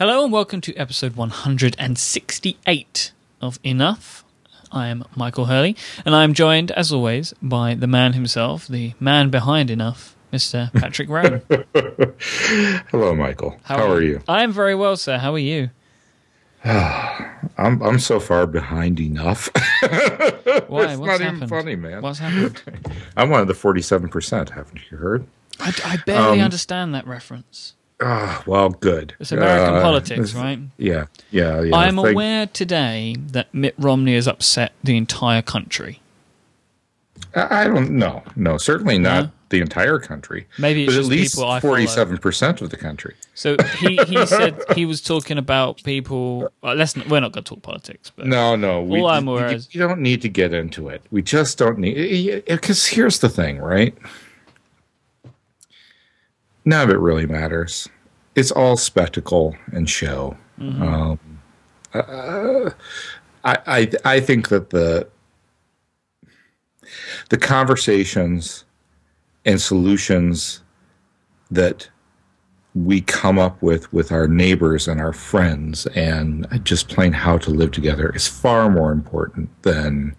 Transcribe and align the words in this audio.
Hello 0.00 0.24
and 0.24 0.32
welcome 0.32 0.60
to 0.62 0.74
episode 0.76 1.14
168 1.14 3.12
of 3.40 3.60
Enough. 3.62 4.24
I 4.72 4.86
am 4.88 5.04
Michael 5.14 5.44
Hurley, 5.46 5.76
and 6.06 6.14
I 6.16 6.24
am 6.24 6.32
joined, 6.34 6.70
as 6.72 6.92
always, 6.92 7.32
by 7.42 7.74
the 7.74 7.86
man 7.86 8.14
himself, 8.14 8.66
the 8.66 8.94
man 8.98 9.30
behind 9.30 9.70
Enough, 9.70 10.16
Mr. 10.32 10.72
Patrick 10.72 11.08
Rhone. 11.08 11.42
Hello, 12.90 13.14
Michael. 13.14 13.56
How, 13.64 13.90
are 13.90 14.00
you? 14.02 14.22
I 14.26 14.42
am 14.42 14.52
very 14.52 14.74
well, 14.74 14.96
sir. 14.96 15.18
How 15.18 15.34
are 15.34 15.38
you? 15.38 15.70
I'm 16.64 17.82
I'm 17.82 17.98
so 17.98 18.20
far 18.20 18.46
behind 18.46 19.00
enough. 19.00 19.48
Why? 19.54 19.60
it's 19.82 20.68
What's 20.68 20.98
not 21.00 21.20
happened? 21.20 21.36
even 21.38 21.48
funny, 21.48 21.76
man. 21.76 22.02
What's 22.02 22.18
happened? 22.18 22.62
I'm 23.16 23.30
one 23.30 23.40
of 23.40 23.48
the 23.48 23.54
47 23.54 24.08
percent. 24.10 24.50
Haven't 24.50 24.80
you 24.90 24.96
heard? 24.98 25.26
I, 25.58 25.72
I 25.84 25.96
barely 26.04 26.38
Um, 26.40 26.44
understand 26.44 26.94
that 26.94 27.06
reference. 27.06 27.74
Ah, 28.02 28.42
well, 28.46 28.70
good. 28.70 29.14
It's 29.20 29.30
American 29.32 29.74
Uh, 29.74 29.82
politics, 29.82 30.18
it's- 30.30 30.34
right? 30.34 30.58
Yeah, 30.78 31.06
yeah, 31.30 31.60
yeah. 31.62 31.76
I 31.76 31.86
am 31.86 31.96
Thank- 31.96 32.08
aware 32.08 32.46
today 32.46 33.14
that 33.32 33.52
Mitt 33.54 33.74
Romney 33.78 34.14
has 34.14 34.26
upset 34.26 34.72
the 34.82 34.96
entire 34.96 35.42
country. 35.42 36.00
I 37.34 37.62
I 37.62 37.64
don't 37.64 37.90
know. 37.90 38.22
No, 38.36 38.56
certainly 38.56 38.98
not 38.98 39.24
No? 39.24 39.30
the 39.50 39.60
entire 39.60 39.98
country. 39.98 40.46
Maybe 40.58 40.84
it's 40.84 40.92
but 40.92 40.96
at 40.96 41.00
just 41.00 41.10
least 41.10 41.34
people 41.34 41.50
I 41.50 41.60
follow. 41.60 41.72
47 41.72 42.18
percent 42.18 42.62
of 42.62 42.70
the 42.70 42.76
country. 42.76 43.14
So 43.34 43.56
he, 43.78 43.96
he 44.06 44.24
said 44.38 44.56
he 44.74 44.86
was 44.86 45.00
talking 45.02 45.36
about 45.38 45.82
people. 45.84 46.50
Well, 46.62 46.74
let's 46.74 46.96
we're 46.96 47.20
not 47.20 47.32
going 47.32 47.44
to 47.44 47.54
talk 47.54 47.62
politics, 47.62 48.10
but 48.16 48.26
No, 48.26 48.56
no. 48.56 48.82
We, 48.82 49.00
All 49.00 49.08
I'm 49.08 49.28
aware 49.28 49.50
you, 49.50 49.56
is- 49.56 49.68
you 49.74 49.80
don't 49.80 50.00
need 50.00 50.22
to 50.22 50.28
get 50.28 50.54
into 50.54 50.88
it. 50.88 51.02
We 51.10 51.20
just 51.22 51.58
don't 51.58 51.78
need 51.78 52.44
because 52.46 52.86
here's 52.86 53.18
the 53.18 53.28
thing, 53.28 53.58
right? 53.58 53.94
None 56.70 56.88
of 56.88 56.94
it 56.94 57.00
really 57.00 57.26
matters. 57.26 57.88
It's 58.36 58.52
all 58.52 58.76
spectacle 58.76 59.56
and 59.72 59.90
show. 59.90 60.36
Um, 60.60 61.18
uh, 61.92 62.70
I, 63.42 63.58
I 63.66 63.90
I 64.04 64.20
think 64.20 64.50
that 64.50 64.70
the 64.70 65.08
the 67.28 67.38
conversations 67.38 68.64
and 69.44 69.60
solutions 69.60 70.62
that 71.50 71.90
we 72.76 73.00
come 73.00 73.36
up 73.36 73.60
with 73.60 73.92
with 73.92 74.12
our 74.12 74.28
neighbors 74.28 74.86
and 74.86 75.00
our 75.00 75.12
friends 75.12 75.86
and 75.96 76.46
just 76.62 76.88
plain 76.88 77.12
how 77.12 77.36
to 77.38 77.50
live 77.50 77.72
together 77.72 78.14
is 78.14 78.28
far 78.28 78.70
more 78.70 78.92
important 78.92 79.50
than 79.62 80.14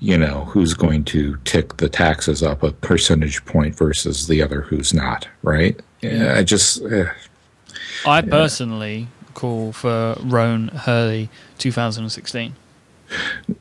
you 0.00 0.16
know 0.16 0.44
who's 0.44 0.74
going 0.74 1.04
to 1.04 1.36
tick 1.44 1.76
the 1.78 1.88
taxes 1.88 2.42
up 2.42 2.62
a 2.62 2.72
percentage 2.72 3.44
point 3.44 3.74
versus 3.74 4.26
the 4.26 4.42
other 4.42 4.60
who's 4.62 4.94
not 4.94 5.26
right 5.42 5.80
yeah, 6.00 6.34
i 6.36 6.42
just 6.42 6.82
eh. 6.84 7.06
I 8.06 8.22
personally 8.22 9.08
call 9.34 9.72
for 9.72 10.16
Rhone 10.20 10.68
Hurley 10.68 11.28
2016. 11.58 12.54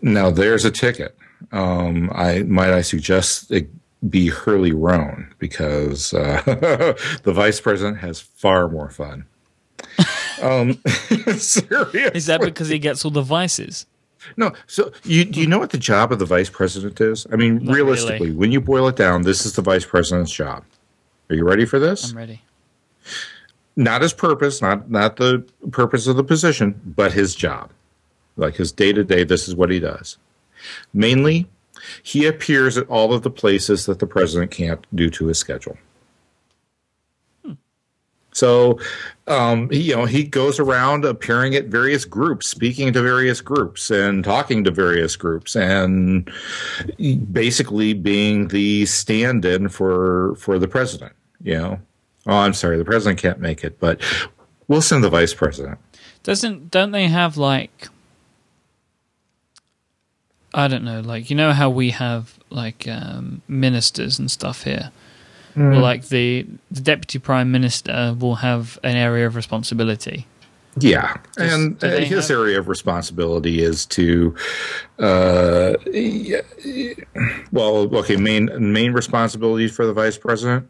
now 0.02 0.30
there's 0.30 0.66
a 0.66 0.72
ticket 0.72 1.18
um 1.52 2.12
i 2.14 2.40
might 2.44 2.72
i 2.72 2.82
suggest 2.82 3.52
it 3.52 3.70
be 4.10 4.28
hurley 4.28 4.74
rhone 4.74 5.34
because 5.40 6.14
uh, 6.14 6.42
the 7.24 7.32
vice 7.34 7.60
president 7.62 7.98
has 7.98 8.20
far 8.20 8.68
more 8.68 8.90
fun 8.90 9.26
um 10.42 10.78
seriously 11.38 12.02
Is 12.14 12.26
that 12.28 12.42
because 12.42 12.70
he 12.70 12.80
gets 12.80 13.04
all 13.06 13.12
the 13.12 13.22
vices? 13.22 13.86
No. 14.36 14.52
So 14.68 14.92
you 15.04 15.24
do 15.26 15.40
you 15.40 15.48
know 15.48 15.60
what 15.60 15.70
the 15.70 15.78
job 15.78 16.12
of 16.12 16.20
the 16.20 16.26
vice 16.26 16.50
president 16.50 17.00
is? 17.00 17.26
I 17.32 17.36
mean, 17.36 17.64
Not 17.64 17.76
realistically, 17.76 18.28
really. 18.28 18.32
when 18.38 18.52
you 18.52 18.60
boil 18.62 18.88
it 18.88 18.96
down, 18.96 19.22
this 19.22 19.46
is 19.46 19.54
the 19.54 19.62
vice 19.62 19.86
president's 19.86 20.32
job. 20.32 20.64
Are 21.30 21.36
you 21.36 21.44
ready 21.46 21.66
for 21.66 21.80
this? 21.80 22.12
I'm 22.12 22.18
ready. 22.18 22.42
Not 23.76 24.02
his 24.02 24.14
purpose, 24.14 24.62
not 24.62 24.90
not 24.90 25.18
the 25.18 25.46
purpose 25.72 26.08
of 26.08 26.16
the 26.16 26.24
position, 26.24 26.82
but 26.86 27.14
his 27.14 27.36
job. 27.36 27.72
Like 28.36 28.56
his 28.56 28.72
day 28.72 28.92
to 28.94 29.04
day, 29.04 29.24
this 29.24 29.48
is 29.48 29.56
what 29.56 29.70
he 29.70 29.80
does. 29.80 30.18
Mainly, 30.94 31.48
he 32.04 32.26
appears 32.26 32.78
at 32.78 32.88
all 32.88 33.14
of 33.14 33.22
the 33.22 33.30
places 33.30 33.86
that 33.86 34.00
the 34.00 34.08
president 34.08 34.52
can't 34.52 34.86
due 34.96 35.10
to 35.12 35.28
his 35.28 35.38
schedule. 35.38 35.78
So, 38.38 38.80
um, 39.28 39.70
he, 39.72 39.82
you 39.82 39.96
know, 39.96 40.06
he 40.06 40.24
goes 40.24 40.60
around 40.60 41.06
appearing 41.06 41.56
at 41.56 41.66
various 41.66 42.06
groups, 42.06 42.48
speaking 42.48 42.94
to 42.94 43.02
various 43.02 43.42
groups, 43.42 43.90
and 43.90 44.24
talking 44.24 44.64
to 44.64 44.72
various 44.72 45.16
groups, 45.16 45.56
and 45.56 46.30
basically 47.32 47.94
being 47.94 48.50
the 48.50 48.86
stand-in 48.86 49.70
for 49.70 50.36
for 50.36 50.60
the 50.60 50.68
president. 50.68 51.14
You 51.42 51.56
know, 51.56 51.80
oh, 52.28 52.38
I'm 52.38 52.54
sorry, 52.54 52.78
the 52.78 52.86
president 52.86 53.20
can't 53.20 53.40
make 53.40 53.64
it, 53.64 53.80
but 53.80 54.02
we'll 54.68 54.82
send 54.82 55.04
the 55.04 55.10
vice 55.10 55.34
president. 55.34 55.80
Doesn't 56.24 56.70
don't 56.70 56.92
they 56.92 57.08
have 57.08 57.38
like 57.38 57.88
I 60.54 60.68
don't 60.68 60.84
know, 60.84 61.02
like 61.02 61.30
you 61.30 61.36
know 61.36 61.54
how 61.54 61.70
we 61.70 61.90
have 61.90 62.38
like 62.50 62.88
um, 62.88 63.42
ministers 63.48 64.20
and 64.20 64.30
stuff 64.30 64.64
here. 64.64 64.92
Well, 65.58 65.82
like 65.82 66.08
the 66.10 66.46
the 66.72 66.82
deputy 66.82 67.18
prime 67.20 67.52
minister 67.52 68.16
will 68.20 68.36
have 68.36 68.78
an 68.84 68.96
area 68.96 69.26
of 69.26 69.36
responsibility. 69.36 70.28
Yeah, 70.80 71.18
Does- 71.36 71.54
and 71.54 71.84
uh, 71.84 71.88
his 71.98 72.28
have- 72.28 72.38
area 72.38 72.60
of 72.60 72.68
responsibility 72.68 73.64
is 73.64 73.86
to, 73.88 74.36
uh, 75.00 75.74
y- 75.88 76.42
y- 76.64 76.96
well, 77.52 77.94
okay, 77.98 78.16
main 78.16 78.50
main 78.72 78.94
responsibility 78.94 79.68
for 79.68 79.88
the 79.88 79.94
vice 79.94 80.18
president 80.20 80.70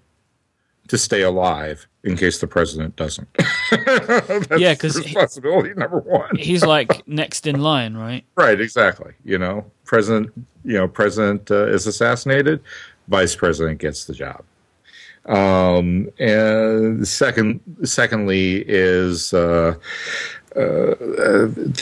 to 0.87 0.97
stay 0.97 1.21
alive 1.21 1.85
in 2.05 2.15
case 2.15 2.39
the 2.39 2.47
president 2.47 2.95
doesn't. 2.95 3.27
That's 3.71 4.47
Yeah, 4.61 4.73
'cause 4.75 4.95
he- 4.95 5.03
responsibility 5.03 5.73
number 5.75 5.99
one. 5.99 6.37
He's 6.37 6.63
like 6.75 7.05
next 7.05 7.45
in 7.45 7.59
line, 7.61 7.95
right? 7.95 8.23
Right, 8.37 8.61
exactly. 8.61 9.11
You 9.25 9.37
know, 9.39 9.69
president, 9.83 10.31
you 10.63 10.75
know, 10.75 10.87
president 10.87 11.51
uh, 11.51 11.67
is 11.67 11.85
assassinated, 11.87 12.61
vice 13.09 13.35
president 13.35 13.79
gets 13.79 14.05
the 14.05 14.13
job. 14.13 14.43
Um, 15.27 16.09
and 16.19 17.05
second, 17.07 17.59
secondly, 17.83 18.63
is 18.67 19.33
uh, 19.33 19.75
uh, 20.55 20.95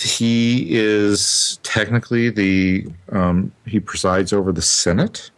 he 0.02 0.68
is 0.76 1.60
technically 1.64 2.30
the 2.30 2.88
um, 3.12 3.52
he 3.66 3.80
presides 3.80 4.34
over 4.34 4.52
the 4.52 4.62
Senate. 4.64 5.30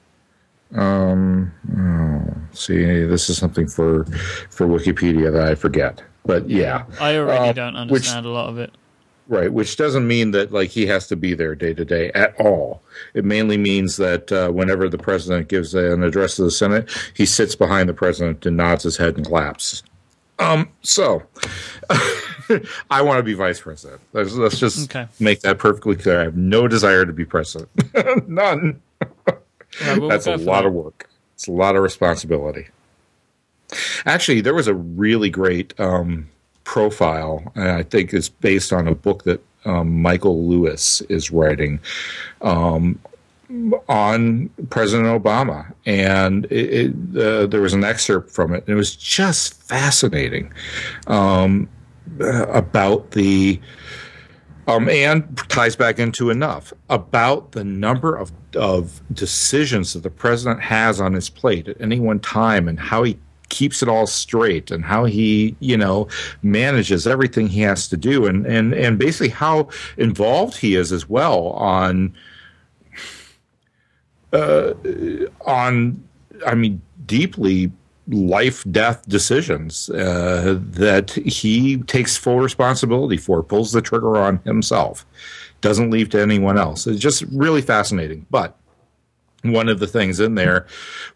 Um, 0.73 1.51
oh, 1.78 2.34
see, 2.53 2.84
this 3.06 3.29
is 3.29 3.38
something 3.38 3.67
for 3.67 4.06
for 4.50 4.67
Wikipedia 4.67 5.31
that 5.31 5.47
I 5.47 5.56
forget, 5.56 6.01
but 6.25 6.50
yeah, 6.50 6.84
I 7.00 7.17
already 7.17 7.50
Uh, 7.50 7.53
don't 7.53 7.73
which- 7.90 8.07
understand 8.07 8.25
a 8.25 8.29
lot 8.29 8.50
of 8.50 8.57
it. 8.57 8.72
Right, 9.29 9.51
which 9.51 9.75
doesn't 9.75 10.07
mean 10.07 10.31
that 10.31 10.53
like 10.53 10.69
he 10.69 10.88
has 10.88 11.07
to 11.07 11.17
be 11.17 11.33
there 11.33 11.53
day 11.53 11.73
to 11.73 11.83
day 11.83 12.11
at 12.15 12.39
all. 12.39 12.81
It 13.13 13.25
mainly 13.25 13.57
means 13.57 13.97
that 13.97 14.31
uh, 14.31 14.49
whenever 14.51 14.88
the 14.88 14.97
president 14.97 15.49
gives 15.49 15.73
an 15.75 16.01
address 16.01 16.38
to 16.38 16.43
the 16.43 16.51
Senate, 16.51 16.89
he 17.13 17.25
sits 17.25 17.53
behind 17.53 17.89
the 17.89 17.93
president 17.93 18.45
and 18.45 18.55
nods 18.55 18.83
his 18.83 18.95
head 18.95 19.17
and 19.17 19.25
claps. 19.25 19.83
Um, 20.39 20.69
so 20.81 21.23
I 22.89 23.01
want 23.01 23.17
to 23.17 23.23
be 23.23 23.33
vice 23.33 23.59
president. 23.59 23.99
Let's, 24.13 24.33
let's 24.33 24.59
just 24.59 24.89
Okay. 24.95 25.07
make 25.19 25.41
that 25.41 25.57
perfectly 25.57 25.95
clear. 25.97 26.21
I 26.21 26.23
have 26.23 26.37
no 26.37 26.67
desire 26.69 27.05
to 27.05 27.11
be 27.11 27.25
president. 27.25 27.69
None. 28.29 28.81
Right, 29.81 29.99
well, 29.99 30.07
That's 30.09 30.27
a 30.27 30.37
lot 30.37 30.61
that. 30.61 30.67
of 30.67 30.73
work. 30.73 31.09
It's 31.33 31.47
a 31.47 31.51
lot 31.51 31.75
of 31.75 31.83
responsibility. 31.83 32.67
Actually, 34.05 34.41
there 34.41 34.53
was 34.53 34.67
a 34.67 34.73
really 34.73 35.29
great 35.29 35.77
um, 35.79 36.29
profile, 36.67 37.41
and 37.55 37.69
I 37.69 37.81
think 37.81 38.13
it's 38.13 38.28
based 38.28 38.73
on 38.73 38.89
a 38.89 38.94
book 38.94 39.23
that 39.23 39.41
um, 39.63 40.01
Michael 40.01 40.45
Lewis 40.45 41.00
is 41.07 41.31
writing 41.31 41.79
um, 42.41 43.00
on 43.88 44.50
President 44.69 45.07
Obama, 45.07 45.73
and 45.85 46.44
it, 46.51 46.91
it, 46.91 47.17
uh, 47.17 47.47
there 47.47 47.61
was 47.61 47.72
an 47.72 47.85
excerpt 47.85 48.29
from 48.29 48.53
it, 48.53 48.66
and 48.67 48.69
it 48.73 48.75
was 48.75 48.97
just 48.97 49.53
fascinating 49.63 50.51
um, 51.08 51.69
uh, 52.19 52.47
about 52.47 53.11
the 53.11 53.61
um, 54.67 54.90
and 54.90 55.37
ties 55.47 55.78
back 55.78 55.99
into 55.99 56.29
enough 56.29 56.73
about 56.90 57.53
the 57.53 57.64
number 57.64 58.14
of 58.14 58.34
of 58.58 59.02
decisions 59.14 59.93
that 59.93 60.03
the 60.03 60.09
president 60.09 60.61
has 60.61 60.99
on 60.99 61.14
his 61.14 61.29
plate 61.29 61.69
at 61.69 61.79
any 61.79 62.02
one 62.02 62.19
time 62.19 62.67
and 62.67 62.78
how 62.78 63.03
he 63.03 63.17
keeps 63.49 63.82
it 63.82 63.90
all 63.90 64.08
straight 64.08 64.72
and 64.72 64.84
how 64.85 65.05
he 65.05 65.55
you 65.59 65.78
know 65.78 66.08
manages 66.44 67.08
everything 67.08 67.47
he 67.47 67.61
has 67.61 67.88
to 67.88 67.97
do 67.97 68.26
and 68.26 68.46
and 68.46 68.73
and 68.73 68.99
basically 68.99 69.29
how 69.29 69.67
involved 69.97 70.58
he 70.58 70.76
is 70.76 70.91
as 70.91 71.08
well 71.08 71.49
on 71.49 72.14
uh, 74.34 74.73
on 75.46 76.03
I 76.46 76.55
mean 76.55 76.82
deeply 77.05 77.72
life 78.09 78.64
death 78.72 79.08
decisions 79.08 79.90
uh, 79.90 80.58
that 80.61 81.11
he 81.11 81.78
takes 81.84 82.16
full 82.16 82.40
responsibility 82.40 83.17
for, 83.17 83.43
pulls 83.43 83.72
the 83.72 83.82
trigger 83.82 84.17
on 84.17 84.38
himself, 84.40 85.05
doesn't 85.61 85.91
leave 85.91 86.09
to 86.09 86.22
anyone 86.22 86.58
else. 86.58 86.88
It's 86.88 87.00
just 87.00 87.23
really 87.23 87.61
fascinating. 87.61 88.26
But 88.29 88.58
one 89.43 89.70
of 89.70 89.79
the 89.79 89.88
things 89.88 90.20
in 90.20 90.35
there 90.35 90.67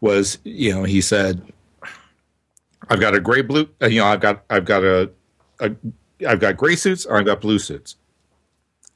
was, 0.02 0.38
you 0.44 0.74
know, 0.74 0.84
he 0.84 1.02
said, 1.02 1.42
"I've 2.92 3.00
got 3.00 3.16
a 3.16 3.20
gray 3.20 3.42
blue, 3.42 3.68
uh, 3.82 3.88
you 3.88 4.02
know, 4.02 4.08
I've 4.08 4.20
got 4.20 4.44
I've 4.50 4.66
got 4.66 4.84
a, 4.84 5.10
a 5.60 5.72
I've 6.28 6.40
got 6.40 6.58
gray 6.58 6.76
suits 6.76 7.06
or 7.06 7.18
I've 7.18 7.26
got 7.26 7.42
blue 7.42 7.60
suits. 7.60 7.96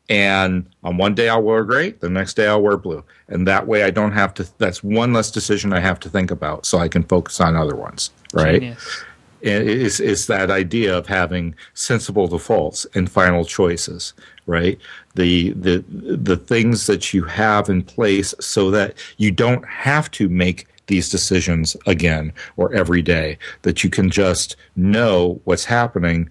And 0.09 0.69
on 0.83 0.97
one 0.97 1.15
day 1.15 1.29
I'll 1.29 1.41
wear 1.41 1.63
gray, 1.63 1.91
the 1.91 2.09
next 2.09 2.35
day 2.35 2.47
I'll 2.47 2.61
wear 2.61 2.77
blue. 2.77 3.03
And 3.27 3.47
that 3.47 3.65
way 3.67 3.83
I 3.83 3.89
don't 3.89 4.11
have 4.11 4.33
to, 4.35 4.47
that's 4.59 4.83
one 4.83 5.13
less 5.13 5.31
decision 5.31 5.73
I 5.73 5.79
have 5.79 5.99
to 6.01 6.09
think 6.09 6.29
about 6.29 6.65
so 6.65 6.77
I 6.77 6.87
can 6.87 7.03
focus 7.03 7.41
on 7.41 7.55
other 7.55 7.75
ones, 7.75 8.11
right? 8.33 8.61
Genius. 8.61 9.03
It's, 9.41 9.99
it's 9.99 10.25
that 10.27 10.49
idea 10.49 10.95
of 10.95 11.07
having 11.07 11.55
sensible 11.73 12.27
defaults 12.27 12.85
and 12.95 13.11
final 13.11 13.45
choices, 13.45 14.13
right? 14.47 14.79
The, 15.15 15.51
the, 15.53 15.83
the 15.89 16.37
things 16.37 16.87
that 16.87 17.13
you 17.13 17.23
have 17.23 17.69
in 17.69 17.83
place 17.83 18.33
so 18.39 18.71
that 18.71 18.95
you 19.17 19.31
don't 19.31 19.65
have 19.67 20.09
to 20.11 20.29
make 20.29 20.67
these 20.87 21.09
decisions 21.09 21.75
again 21.85 22.33
or 22.57 22.73
every 22.73 23.01
day, 23.01 23.37
that 23.63 23.83
you 23.83 23.89
can 23.89 24.09
just 24.09 24.55
know 24.75 25.41
what's 25.43 25.65
happening 25.65 26.29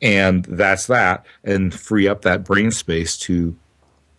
and 0.00 0.44
that's 0.44 0.86
that 0.86 1.26
and 1.44 1.74
free 1.74 2.06
up 2.06 2.22
that 2.22 2.44
brain 2.44 2.70
space 2.70 3.16
to 3.18 3.56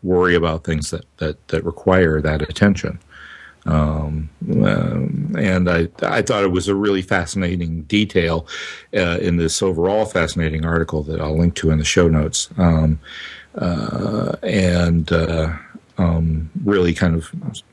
worry 0.03 0.35
about 0.35 0.63
things 0.63 0.91
that, 0.91 1.05
that, 1.17 1.47
that 1.49 1.63
require 1.63 2.21
that 2.21 2.41
attention. 2.41 2.99
Um, 3.65 4.29
um, 4.63 5.35
and 5.37 5.69
I, 5.69 5.89
I 6.01 6.21
thought 6.21 6.43
it 6.43 6.51
was 6.51 6.67
a 6.67 6.75
really 6.75 7.01
fascinating 7.01 7.83
detail 7.83 8.47
uh, 8.95 9.19
in 9.19 9.37
this 9.37 9.61
overall 9.61 10.05
fascinating 10.05 10.65
article 10.65 11.03
that 11.03 11.19
I'll 11.19 11.37
link 11.37 11.55
to 11.55 11.71
in 11.71 11.77
the 11.77 11.85
show 11.85 12.07
notes. 12.07 12.49
Um, 12.57 12.99
uh, 13.55 14.35
and 14.43 15.11
uh, 15.11 15.53
um, 15.99 16.49
really 16.63 16.93
kind 16.93 17.13
of 17.15 17.29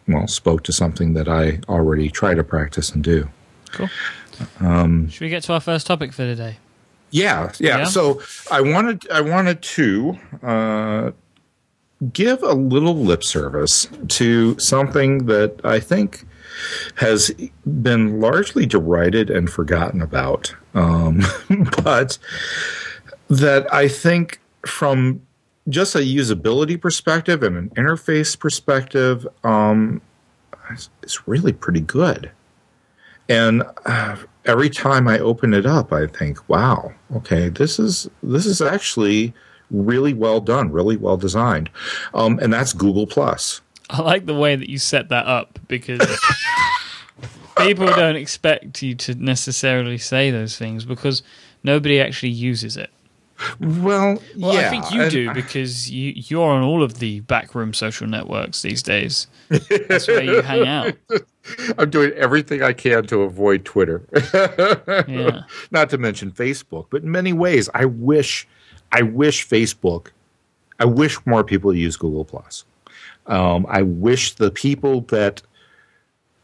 well 0.08 0.26
spoke 0.26 0.64
to 0.64 0.72
something 0.72 1.14
that 1.14 1.28
I 1.28 1.60
already 1.68 2.10
try 2.10 2.34
to 2.34 2.44
practice 2.44 2.90
and 2.90 3.02
do. 3.02 3.28
Cool. 3.72 3.88
Um, 4.60 5.08
Should 5.08 5.22
we 5.22 5.28
get 5.30 5.44
to 5.44 5.54
our 5.54 5.60
first 5.60 5.86
topic 5.86 6.12
for 6.12 6.24
today? 6.24 6.58
Yeah, 7.10 7.52
yeah. 7.58 7.78
yeah. 7.78 7.84
So 7.84 8.20
I 8.50 8.60
wanted 8.60 9.08
I 9.10 9.20
wanted 9.20 9.62
to 9.62 10.18
uh, 10.42 11.10
give 12.12 12.42
a 12.42 12.52
little 12.52 12.96
lip 12.96 13.22
service 13.22 13.88
to 14.08 14.58
something 14.58 15.26
that 15.26 15.60
I 15.64 15.78
think 15.80 16.26
has 16.96 17.30
been 17.82 18.20
largely 18.20 18.66
derided 18.66 19.30
and 19.30 19.48
forgotten 19.48 20.02
about, 20.02 20.54
um, 20.74 21.20
but 21.84 22.18
that 23.28 23.72
I 23.72 23.88
think 23.88 24.40
from 24.66 25.20
just 25.68 25.94
a 25.94 26.00
usability 26.00 26.80
perspective 26.80 27.42
and 27.42 27.56
an 27.56 27.70
interface 27.70 28.38
perspective, 28.38 29.26
um, 29.44 30.00
it's 31.02 31.26
really 31.26 31.52
pretty 31.52 31.80
good. 31.80 32.30
And 33.28 33.64
uh, 33.84 34.16
every 34.44 34.70
time 34.70 35.08
I 35.08 35.18
open 35.18 35.52
it 35.52 35.66
up, 35.66 35.92
I 35.92 36.06
think, 36.06 36.48
"Wow, 36.48 36.92
okay, 37.16 37.48
this 37.48 37.78
is 37.78 38.08
this 38.22 38.46
is 38.46 38.60
actually 38.60 39.34
really 39.70 40.14
well 40.14 40.40
done, 40.40 40.70
really 40.70 40.96
well 40.96 41.16
designed," 41.16 41.68
um, 42.14 42.38
and 42.40 42.52
that's 42.52 42.72
Google 42.72 43.06
Plus. 43.06 43.60
I 43.90 44.02
like 44.02 44.26
the 44.26 44.34
way 44.34 44.56
that 44.56 44.68
you 44.68 44.78
set 44.78 45.08
that 45.08 45.26
up 45.26 45.58
because 45.68 46.00
people 47.58 47.86
don't 47.86 48.16
expect 48.16 48.82
you 48.82 48.94
to 48.96 49.14
necessarily 49.14 49.98
say 49.98 50.30
those 50.30 50.56
things 50.56 50.84
because 50.84 51.22
nobody 51.62 52.00
actually 52.00 52.30
uses 52.30 52.76
it. 52.76 52.90
Well, 53.60 54.20
well, 54.36 54.54
yeah, 54.54 54.66
I 54.66 54.70
think 54.70 54.90
you 54.90 55.10
do 55.10 55.34
because 55.34 55.90
you 55.90 56.12
you're 56.16 56.48
on 56.48 56.62
all 56.62 56.82
of 56.82 56.98
the 56.98 57.20
backroom 57.20 57.74
social 57.74 58.06
networks 58.06 58.62
these 58.62 58.82
days. 58.82 59.26
That's 59.88 60.08
where 60.08 60.22
you 60.22 60.40
hang 60.42 60.66
out. 60.66 60.94
I'm 61.78 61.90
doing 61.90 62.12
everything 62.12 62.62
I 62.62 62.72
can 62.72 63.06
to 63.06 63.22
avoid 63.22 63.64
Twitter. 63.64 64.02
yeah. 65.06 65.42
Not 65.70 65.90
to 65.90 65.98
mention 65.98 66.32
Facebook, 66.32 66.86
but 66.90 67.02
in 67.02 67.10
many 67.10 67.32
ways, 67.32 67.68
I 67.74 67.84
wish, 67.84 68.48
I 68.92 69.02
wish 69.02 69.46
Facebook, 69.46 70.08
I 70.80 70.84
wish 70.86 71.24
more 71.26 71.44
people 71.44 71.74
use 71.74 71.96
Google 71.96 72.24
Plus. 72.24 72.64
Um, 73.26 73.66
I 73.68 73.82
wish 73.82 74.34
the 74.34 74.50
people 74.50 75.02
that 75.02 75.42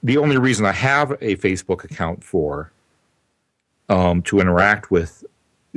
the 0.03 0.19
only 0.19 0.37
reason 0.37 0.67
I 0.67 0.73
have 0.73 1.13
a 1.13 1.37
Facebook 1.37 1.85
account 1.85 2.25
for 2.25 2.73
um, 3.89 4.23
to 4.23 4.41
interact 4.41 4.91
with 4.91 5.25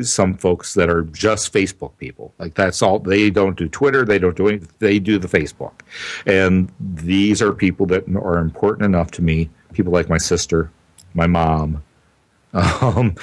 some 0.02 0.34
folks 0.36 0.74
that 0.74 0.90
are 0.90 1.04
just 1.04 1.54
Facebook 1.54 1.98
people. 1.98 2.34
Like 2.38 2.56
that's 2.56 2.82
all. 2.82 3.00
They 3.00 3.30
don't 3.30 3.58
do 3.58 3.70
Twitter. 3.70 4.04
They 4.04 4.20
don't 4.20 4.36
do 4.36 4.48
anything. 4.48 4.70
They 4.80 5.00
do 5.00 5.18
the 5.18 5.28
Facebook. 5.28 5.82
And 6.26 6.72
these 6.80 7.42
are 7.42 7.54
people 7.54 7.86
that 7.88 8.04
are 8.16 8.40
important 8.40 8.86
enough 8.86 9.12
to 9.12 9.22
me. 9.22 9.50
People 9.74 9.94
like 9.94 10.10
my 10.10 10.18
sister, 10.18 10.72
my 11.14 11.28
mom, 11.28 11.84
um, 12.54 13.16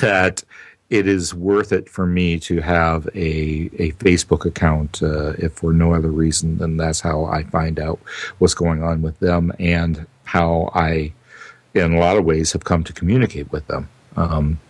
that 0.00 0.42
it 0.88 1.08
is 1.08 1.34
worth 1.34 1.72
it 1.72 1.88
for 1.88 2.06
me 2.06 2.38
to 2.38 2.60
have 2.60 3.06
a 3.14 3.70
a 3.78 3.92
Facebook 3.92 4.44
account, 4.44 5.02
uh, 5.02 5.32
if 5.38 5.54
for 5.54 5.72
no 5.72 5.94
other 5.94 6.10
reason 6.10 6.58
than 6.58 6.76
that's 6.76 7.00
how 7.00 7.24
I 7.24 7.42
find 7.44 7.80
out 7.80 7.98
what's 8.38 8.54
going 8.54 8.82
on 8.82 9.02
with 9.02 9.18
them 9.18 9.52
and 9.58 10.06
how 10.24 10.70
I, 10.74 11.12
in 11.74 11.94
a 11.94 11.98
lot 11.98 12.16
of 12.16 12.24
ways, 12.24 12.52
have 12.52 12.64
come 12.64 12.84
to 12.84 12.92
communicate 12.92 13.50
with 13.50 13.66
them. 13.66 13.88
Um, 14.16 14.60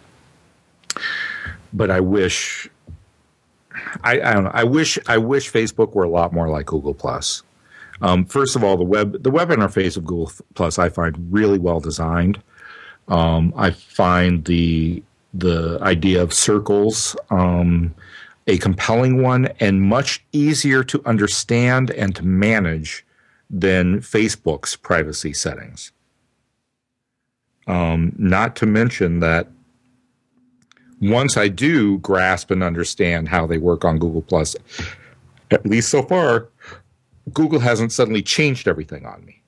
but 1.76 1.90
I 1.90 2.00
wish 2.00 2.69
I, 4.02 4.20
I, 4.20 4.32
don't 4.32 4.44
know. 4.44 4.50
I 4.55 4.64
wish 4.64 4.99
I 5.06 5.19
wish 5.19 5.52
Facebook 5.52 5.94
were 5.94 6.05
a 6.05 6.08
lot 6.08 6.32
more 6.32 6.49
like 6.49 6.67
Google 6.67 6.94
Plus. 6.94 7.43
Um, 8.00 8.25
first 8.25 8.56
of 8.56 8.64
all, 8.64 8.76
the 8.76 8.84
web 8.84 9.23
the 9.23 9.31
web 9.31 9.50
interface 9.50 9.96
of 9.96 10.05
Google 10.05 10.32
Plus 10.55 10.78
I 10.78 10.88
find 10.88 11.17
really 11.31 11.58
well 11.58 11.81
designed. 11.81 12.43
Um, 13.08 13.52
I 13.56 13.70
find 13.70 14.44
the 14.46 15.02
the 15.34 15.78
idea 15.82 16.23
of 16.23 16.32
circles 16.32 17.14
um, 17.31 17.94
a 18.46 18.56
compelling 18.58 19.23
one 19.23 19.46
and 19.61 19.82
much 19.82 20.25
easier 20.32 20.82
to 20.84 21.02
understand 21.05 21.90
and 21.90 22.17
to 22.17 22.25
manage 22.25 23.05
than 23.50 24.00
Facebook's 24.00 24.76
privacy 24.76 25.32
settings. 25.32 25.93
Um, 27.67 28.12
not 28.17 28.56
to 28.56 28.67
mention 28.67 29.20
that 29.20 29.49
once 31.00 31.37
I 31.37 31.48
do 31.48 31.98
grasp 31.98 32.50
and 32.50 32.62
understand 32.62 33.28
how 33.28 33.46
they 33.46 33.58
work 33.58 33.84
on 33.84 33.98
Google 33.98 34.22
Plus, 34.22 34.56
at 35.50 35.66
least 35.66 35.90
so 35.90 36.02
far, 36.02 36.48
Google 37.32 37.60
hasn't 37.60 37.93
suddenly 37.93 38.22
changed 38.22 38.69
everything 38.69 39.04
on 39.04 39.25
me 39.25 39.43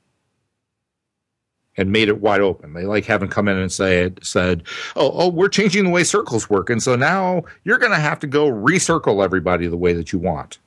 and 1.76 1.92
made 1.92 2.08
it 2.08 2.20
wide 2.20 2.40
open. 2.40 2.74
They 2.74 2.84
like 2.84 3.04
haven't 3.04 3.28
come 3.28 3.48
in 3.48 3.56
and 3.56 3.72
said 3.72 4.18
said, 4.22 4.64
"Oh, 4.96 5.10
oh, 5.14 5.28
we're 5.28 5.48
changing 5.48 5.84
the 5.84 5.90
way 5.90 6.04
circles 6.04 6.50
work, 6.50 6.68
and 6.68 6.82
so 6.82 6.96
now 6.96 7.44
you're 7.64 7.78
going 7.78 7.92
to 7.92 7.98
have 7.98 8.18
to 8.20 8.26
go 8.26 8.50
recircle 8.50 9.24
everybody 9.24 9.66
the 9.68 9.76
way 9.76 9.92
that 9.94 10.12
you 10.12 10.18
want." 10.18 10.58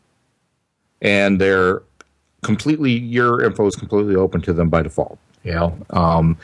And 1.01 1.39
they're 1.39 1.84
completely 2.44 2.91
your 2.91 3.44
info 3.44 3.67
is 3.67 3.75
completely 3.75 4.15
open 4.15 4.41
to 4.41 4.53
them 4.53 4.70
by 4.70 4.82
default. 4.82 5.20
Know, 5.44 5.77
um, 5.89 6.38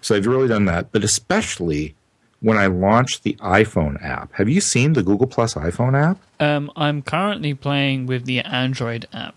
so 0.00 0.14
they've 0.14 0.26
really 0.26 0.48
done 0.48 0.66
that, 0.66 0.92
but 0.92 1.04
especially 1.04 1.94
when 2.42 2.58
I 2.58 2.66
launched 2.66 3.22
the 3.22 3.34
iPhone 3.40 4.04
app. 4.04 4.32
Have 4.34 4.48
you 4.48 4.60
seen 4.60 4.92
the 4.92 5.02
Google 5.02 5.28
Plus 5.28 5.54
iPhone 5.54 5.98
app? 5.98 6.18
Um, 6.40 6.70
I'm 6.76 7.00
currently 7.00 7.54
playing 7.54 8.06
with 8.06 8.26
the 8.26 8.40
Android 8.40 9.06
app. 9.12 9.36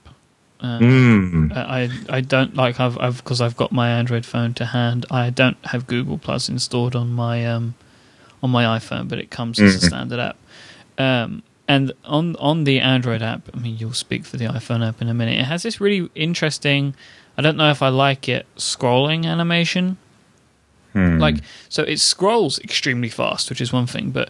Um, 0.60 0.82
mm. 0.82 1.56
I 1.56 1.90
I 2.10 2.22
don't 2.22 2.56
like 2.56 2.80
I've 2.80 2.98
I've 2.98 3.18
because 3.18 3.42
I've 3.42 3.56
got 3.56 3.72
my 3.72 3.90
Android 3.90 4.26
phone 4.26 4.54
to 4.56 4.66
hand. 4.66 5.06
I 5.12 5.30
don't 5.30 5.58
have 5.68 5.86
Google 5.86 6.18
Plus 6.18 6.50
installed 6.50 6.96
on 6.96 7.12
my 7.14 7.46
um 7.46 7.76
on 8.42 8.50
my 8.50 8.64
iPhone, 8.64 9.08
but 9.08 9.20
it 9.20 9.30
comes 9.30 9.58
mm-hmm. 9.58 9.68
as 9.68 9.76
a 9.76 9.78
mm-hmm. 9.78 9.88
standard 9.88 10.20
app. 10.20 10.38
Um, 10.98 11.44
and 11.68 11.92
on 12.06 12.36
on 12.38 12.64
the 12.64 12.80
Android 12.80 13.22
app, 13.22 13.50
I 13.54 13.60
mean, 13.60 13.78
you'll 13.78 13.94
speak 13.94 14.26
for 14.26 14.38
the 14.38 14.46
iPhone 14.46 14.88
app 14.88 15.02
in 15.02 15.10
a 15.10 15.14
minute. 15.14 15.38
It 15.40 15.46
has 15.46 15.64
this 15.64 15.80
really 15.80 16.10
interesting. 16.16 16.96
I 17.38 17.42
don't 17.42 17.58
know 17.58 17.70
if 17.70 17.82
I 17.82 17.90
like 17.90 18.30
it 18.30 18.48
scrolling 18.56 19.26
animation 19.26 19.98
Hmm. 20.96 21.20
Like, 21.20 21.36
so 21.68 21.84
it 21.84 22.00
scrolls 22.00 22.58
extremely 22.60 23.10
fast, 23.10 23.50
which 23.50 23.60
is 23.60 23.74
one 23.74 23.86
thing, 23.86 24.12
but 24.12 24.30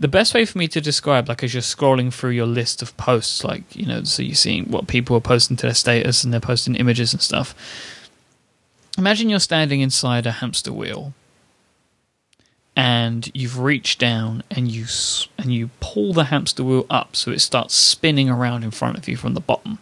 the 0.00 0.08
best 0.08 0.34
way 0.34 0.44
for 0.44 0.58
me 0.58 0.66
to 0.66 0.80
describe, 0.80 1.28
like, 1.28 1.44
as 1.44 1.54
you're 1.54 1.62
scrolling 1.62 2.12
through 2.12 2.30
your 2.30 2.46
list 2.46 2.82
of 2.82 2.96
posts, 2.96 3.44
like, 3.44 3.76
you 3.76 3.86
know, 3.86 4.02
so 4.02 4.22
you're 4.22 4.34
seeing 4.34 4.64
what 4.64 4.88
people 4.88 5.14
are 5.16 5.20
posting 5.20 5.56
to 5.58 5.66
their 5.66 5.74
status 5.74 6.24
and 6.24 6.32
they're 6.32 6.40
posting 6.40 6.74
images 6.74 7.12
and 7.12 7.22
stuff. 7.22 7.54
Imagine 8.98 9.28
you're 9.28 9.38
standing 9.38 9.82
inside 9.82 10.26
a 10.26 10.32
hamster 10.32 10.72
wheel 10.72 11.14
and 12.74 13.30
you've 13.34 13.60
reached 13.60 14.00
down 14.00 14.42
and 14.50 14.70
you 14.70 14.86
and 15.38 15.54
you 15.54 15.70
pull 15.80 16.12
the 16.12 16.24
hamster 16.24 16.64
wheel 16.64 16.86
up 16.90 17.14
so 17.14 17.30
it 17.30 17.40
starts 17.40 17.74
spinning 17.74 18.28
around 18.28 18.64
in 18.64 18.70
front 18.70 18.98
of 18.98 19.06
you 19.06 19.16
from 19.16 19.34
the 19.34 19.40
bottom. 19.40 19.78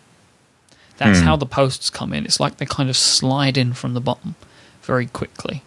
That's 0.99 1.20
hmm. 1.20 1.25
how 1.25 1.37
the 1.37 1.47
posts 1.47 1.88
come 1.88 2.12
in. 2.12 2.26
It's 2.26 2.40
like 2.40 2.58
they 2.58 2.66
kind 2.66 2.90
of 2.90 2.97
slide 2.97 3.56
in 3.56 3.73
from 3.73 3.94
the 3.94 4.00
bottom 4.00 4.35
very 4.82 5.06
quickly. 5.06 5.62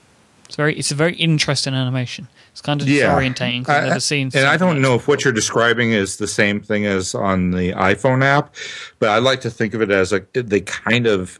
It's 0.52 0.58
very, 0.58 0.78
it's 0.78 0.92
a 0.92 0.96
very 0.96 1.16
interesting 1.16 1.74
animation. 1.74 2.28
It's 2.52 2.60
kind 2.60 2.82
of 2.82 2.86
disorientating 2.86 3.60
because 3.62 3.74
I've 3.74 3.88
never 3.88 4.00
seen. 4.02 4.32
And 4.34 4.48
I 4.48 4.58
don't 4.58 4.82
know 4.82 4.96
if 4.96 5.08
what 5.08 5.24
you're 5.24 5.32
describing 5.32 5.94
is 5.94 6.18
the 6.18 6.28
same 6.28 6.60
thing 6.60 6.86
as 6.86 7.16
on 7.16 7.52
the 7.52 7.72
iPhone 7.72 8.22
app, 8.22 8.54
but 9.00 9.08
I 9.08 9.20
like 9.20 9.40
to 9.42 9.50
think 9.50 9.74
of 9.74 9.82
it 9.82 9.90
as 9.92 10.12
a 10.12 10.26
they 10.34 10.60
kind 10.60 11.08
of 11.08 11.40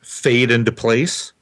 fade 0.00 0.52
into 0.52 0.70
place. 0.70 1.32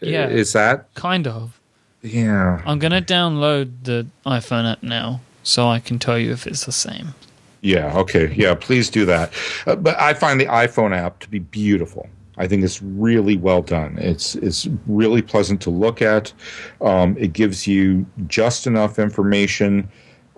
Yeah, 0.00 0.26
is 0.26 0.54
that 0.54 0.92
kind 0.94 1.28
of? 1.28 1.60
Yeah. 2.02 2.62
I'm 2.66 2.80
gonna 2.80 3.00
download 3.00 3.84
the 3.84 4.08
iPhone 4.26 4.72
app 4.72 4.82
now 4.82 5.20
so 5.44 5.68
I 5.68 5.78
can 5.78 6.00
tell 6.00 6.18
you 6.18 6.32
if 6.32 6.48
it's 6.48 6.64
the 6.64 6.72
same. 6.72 7.14
Yeah. 7.60 7.96
Okay. 7.96 8.34
Yeah. 8.34 8.56
Please 8.56 8.90
do 8.90 9.04
that. 9.04 9.32
Uh, 9.68 9.76
but 9.76 9.96
I 10.00 10.14
find 10.14 10.40
the 10.40 10.46
iPhone 10.46 10.96
app 10.96 11.20
to 11.20 11.30
be 11.30 11.38
beautiful. 11.38 12.08
I 12.38 12.46
think 12.46 12.64
it's 12.64 12.82
really 12.82 13.36
well 13.36 13.62
done. 13.62 13.98
It's 13.98 14.34
it's 14.36 14.68
really 14.86 15.22
pleasant 15.22 15.60
to 15.62 15.70
look 15.70 16.00
at. 16.00 16.32
Um, 16.80 17.16
it 17.18 17.32
gives 17.32 17.66
you 17.66 18.06
just 18.26 18.66
enough 18.66 18.98
information 18.98 19.88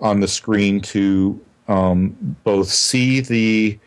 on 0.00 0.20
the 0.20 0.28
screen 0.28 0.80
to 0.80 1.40
um, 1.68 2.36
both 2.44 2.68
see 2.68 3.20
the 3.20 3.78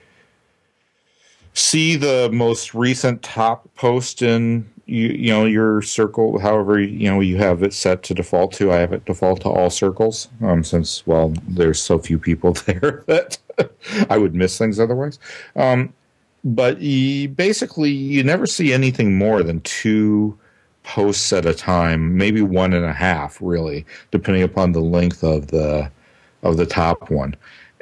see 1.54 1.96
the 1.96 2.30
most 2.32 2.74
recent 2.74 3.22
top 3.24 3.68
post 3.76 4.22
in 4.22 4.70
you, 4.86 5.08
you 5.10 5.30
know 5.32 5.46
your 5.46 5.82
circle 5.82 6.40
however 6.40 6.80
you 6.80 7.10
know 7.10 7.20
you 7.20 7.38
have 7.38 7.64
it 7.64 7.74
set 7.74 8.04
to 8.04 8.14
default 8.14 8.54
to 8.54 8.72
i 8.72 8.78
have 8.78 8.94
it 8.94 9.04
default 9.06 9.42
to 9.42 9.50
all 9.50 9.70
circles 9.70 10.30
um, 10.44 10.64
since 10.64 11.06
well 11.08 11.34
there's 11.48 11.82
so 11.82 11.98
few 11.98 12.20
people 12.20 12.54
there 12.66 13.04
that 13.08 13.38
i 14.10 14.18
would 14.18 14.36
miss 14.36 14.58
things 14.58 14.80
otherwise 14.80 15.18
um, 15.56 15.92
but 16.56 16.80
you, 16.82 17.30
basically 17.30 17.92
you 17.92 18.24
never 18.24 18.46
see 18.46 18.74
anything 18.74 19.18
more 19.18 19.44
than 19.44 19.60
two 19.62 20.38
posts 20.84 21.34
at 21.34 21.46
a 21.46 21.54
time 21.54 22.18
maybe 22.18 22.42
one 22.42 22.74
and 22.74 22.86
a 22.86 22.94
half 22.94 23.38
really 23.42 23.86
depending 24.12 24.44
upon 24.44 24.72
the 24.72 24.80
length 24.80 25.24
of 25.24 25.48
the 25.48 25.90
of 26.44 26.58
the 26.58 26.66
top 26.66 27.10
one 27.10 27.36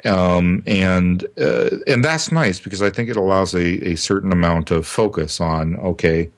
um, 0.04 0.62
and 0.66 1.26
uh, 1.40 1.70
and 1.86 2.04
that's 2.04 2.30
nice 2.30 2.60
because 2.60 2.82
I 2.82 2.90
think 2.90 3.08
it 3.08 3.16
allows 3.16 3.54
a, 3.54 3.88
a 3.88 3.96
certain 3.96 4.32
amount 4.32 4.70
of 4.70 4.86
focus 4.86 5.40
on 5.40 5.76
okay, 5.76 6.30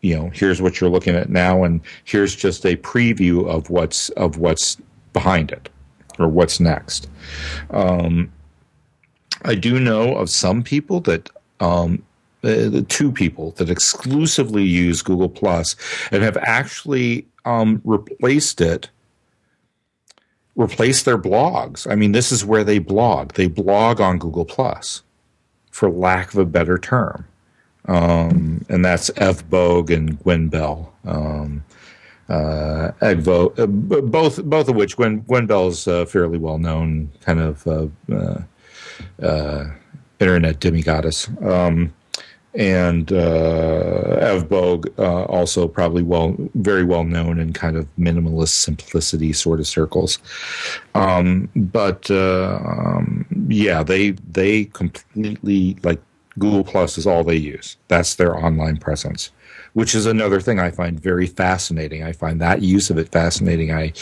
you 0.00 0.16
know, 0.16 0.30
here's 0.32 0.60
what 0.60 0.80
you're 0.80 0.90
looking 0.90 1.14
at 1.14 1.28
now, 1.28 1.62
and 1.62 1.80
here's 2.04 2.34
just 2.34 2.64
a 2.64 2.76
preview 2.76 3.46
of 3.48 3.70
what's 3.70 4.08
of 4.10 4.38
what's 4.38 4.78
behind 5.12 5.52
it 5.52 5.68
or 6.18 6.28
what's 6.28 6.58
next. 6.58 7.08
Um, 7.70 8.32
I 9.44 9.54
do 9.54 9.78
know 9.78 10.16
of 10.16 10.30
some 10.30 10.62
people 10.62 11.00
that 11.00 11.30
um, 11.60 12.02
uh, 12.42 12.82
two 12.88 13.12
people 13.12 13.52
that 13.52 13.70
exclusively 13.70 14.64
use 14.64 15.02
Google 15.02 15.28
Plus 15.28 15.76
and 16.10 16.22
have 16.22 16.36
actually 16.38 17.26
um, 17.44 17.80
replaced 17.84 18.60
it 18.60 18.90
replace 20.56 21.02
their 21.02 21.18
blogs. 21.18 21.90
I 21.90 21.94
mean, 21.94 22.12
this 22.12 22.30
is 22.32 22.44
where 22.44 22.64
they 22.64 22.78
blog. 22.78 23.32
They 23.32 23.48
blog 23.48 24.00
on 24.00 24.18
Google 24.18 24.44
Plus, 24.44 25.02
for 25.70 25.90
lack 25.90 26.32
of 26.32 26.38
a 26.38 26.44
better 26.44 26.78
term. 26.78 27.26
Um, 27.86 28.64
and 28.68 28.84
that's 28.84 29.10
Ev 29.16 29.48
Bogue 29.50 29.90
and 29.90 30.18
Gwen 30.22 30.48
Bell. 30.48 30.92
Um, 31.04 31.64
uh, 32.28 32.92
Egvo, 33.02 33.58
uh, 33.58 33.66
both 33.66 34.42
both 34.44 34.68
of 34.68 34.76
which 34.76 34.96
Gwen 34.96 35.20
Gwen 35.20 35.46
Bell's 35.46 35.86
a 35.86 36.06
fairly 36.06 36.38
well 36.38 36.56
known 36.56 37.10
kind 37.20 37.38
of 37.38 37.66
uh, 39.22 39.66
internet 40.20 40.60
demigoddess. 40.60 41.28
Um, 41.44 41.92
and 42.54 43.12
uh, 43.12 44.16
Ev 44.20 44.48
Bogue, 44.48 44.88
uh, 44.98 45.24
also 45.24 45.66
probably 45.66 46.02
well, 46.02 46.36
very 46.54 46.84
well 46.84 47.02
known 47.02 47.40
in 47.40 47.52
kind 47.52 47.76
of 47.76 47.88
minimalist 47.98 48.50
simplicity 48.50 49.32
sort 49.32 49.58
of 49.58 49.66
circles. 49.66 50.18
Um, 50.94 51.48
but 51.56 52.08
uh, 52.10 52.60
um, 52.64 53.26
yeah, 53.48 53.82
they 53.82 54.10
they 54.30 54.66
completely 54.66 55.76
like 55.82 56.00
Google 56.38 56.64
Plus 56.64 56.96
is 56.96 57.06
all 57.06 57.24
they 57.24 57.36
use. 57.36 57.76
That's 57.88 58.14
their 58.14 58.36
online 58.36 58.76
presence, 58.76 59.32
which 59.72 59.94
is 59.94 60.06
another 60.06 60.40
thing 60.40 60.60
I 60.60 60.70
find 60.70 60.98
very 60.98 61.26
fascinating. 61.26 62.04
I 62.04 62.12
find 62.12 62.40
that 62.40 62.62
use 62.62 62.88
of 62.88 62.98
it 62.98 63.08
fascinating. 63.10 63.72
I 63.72 63.92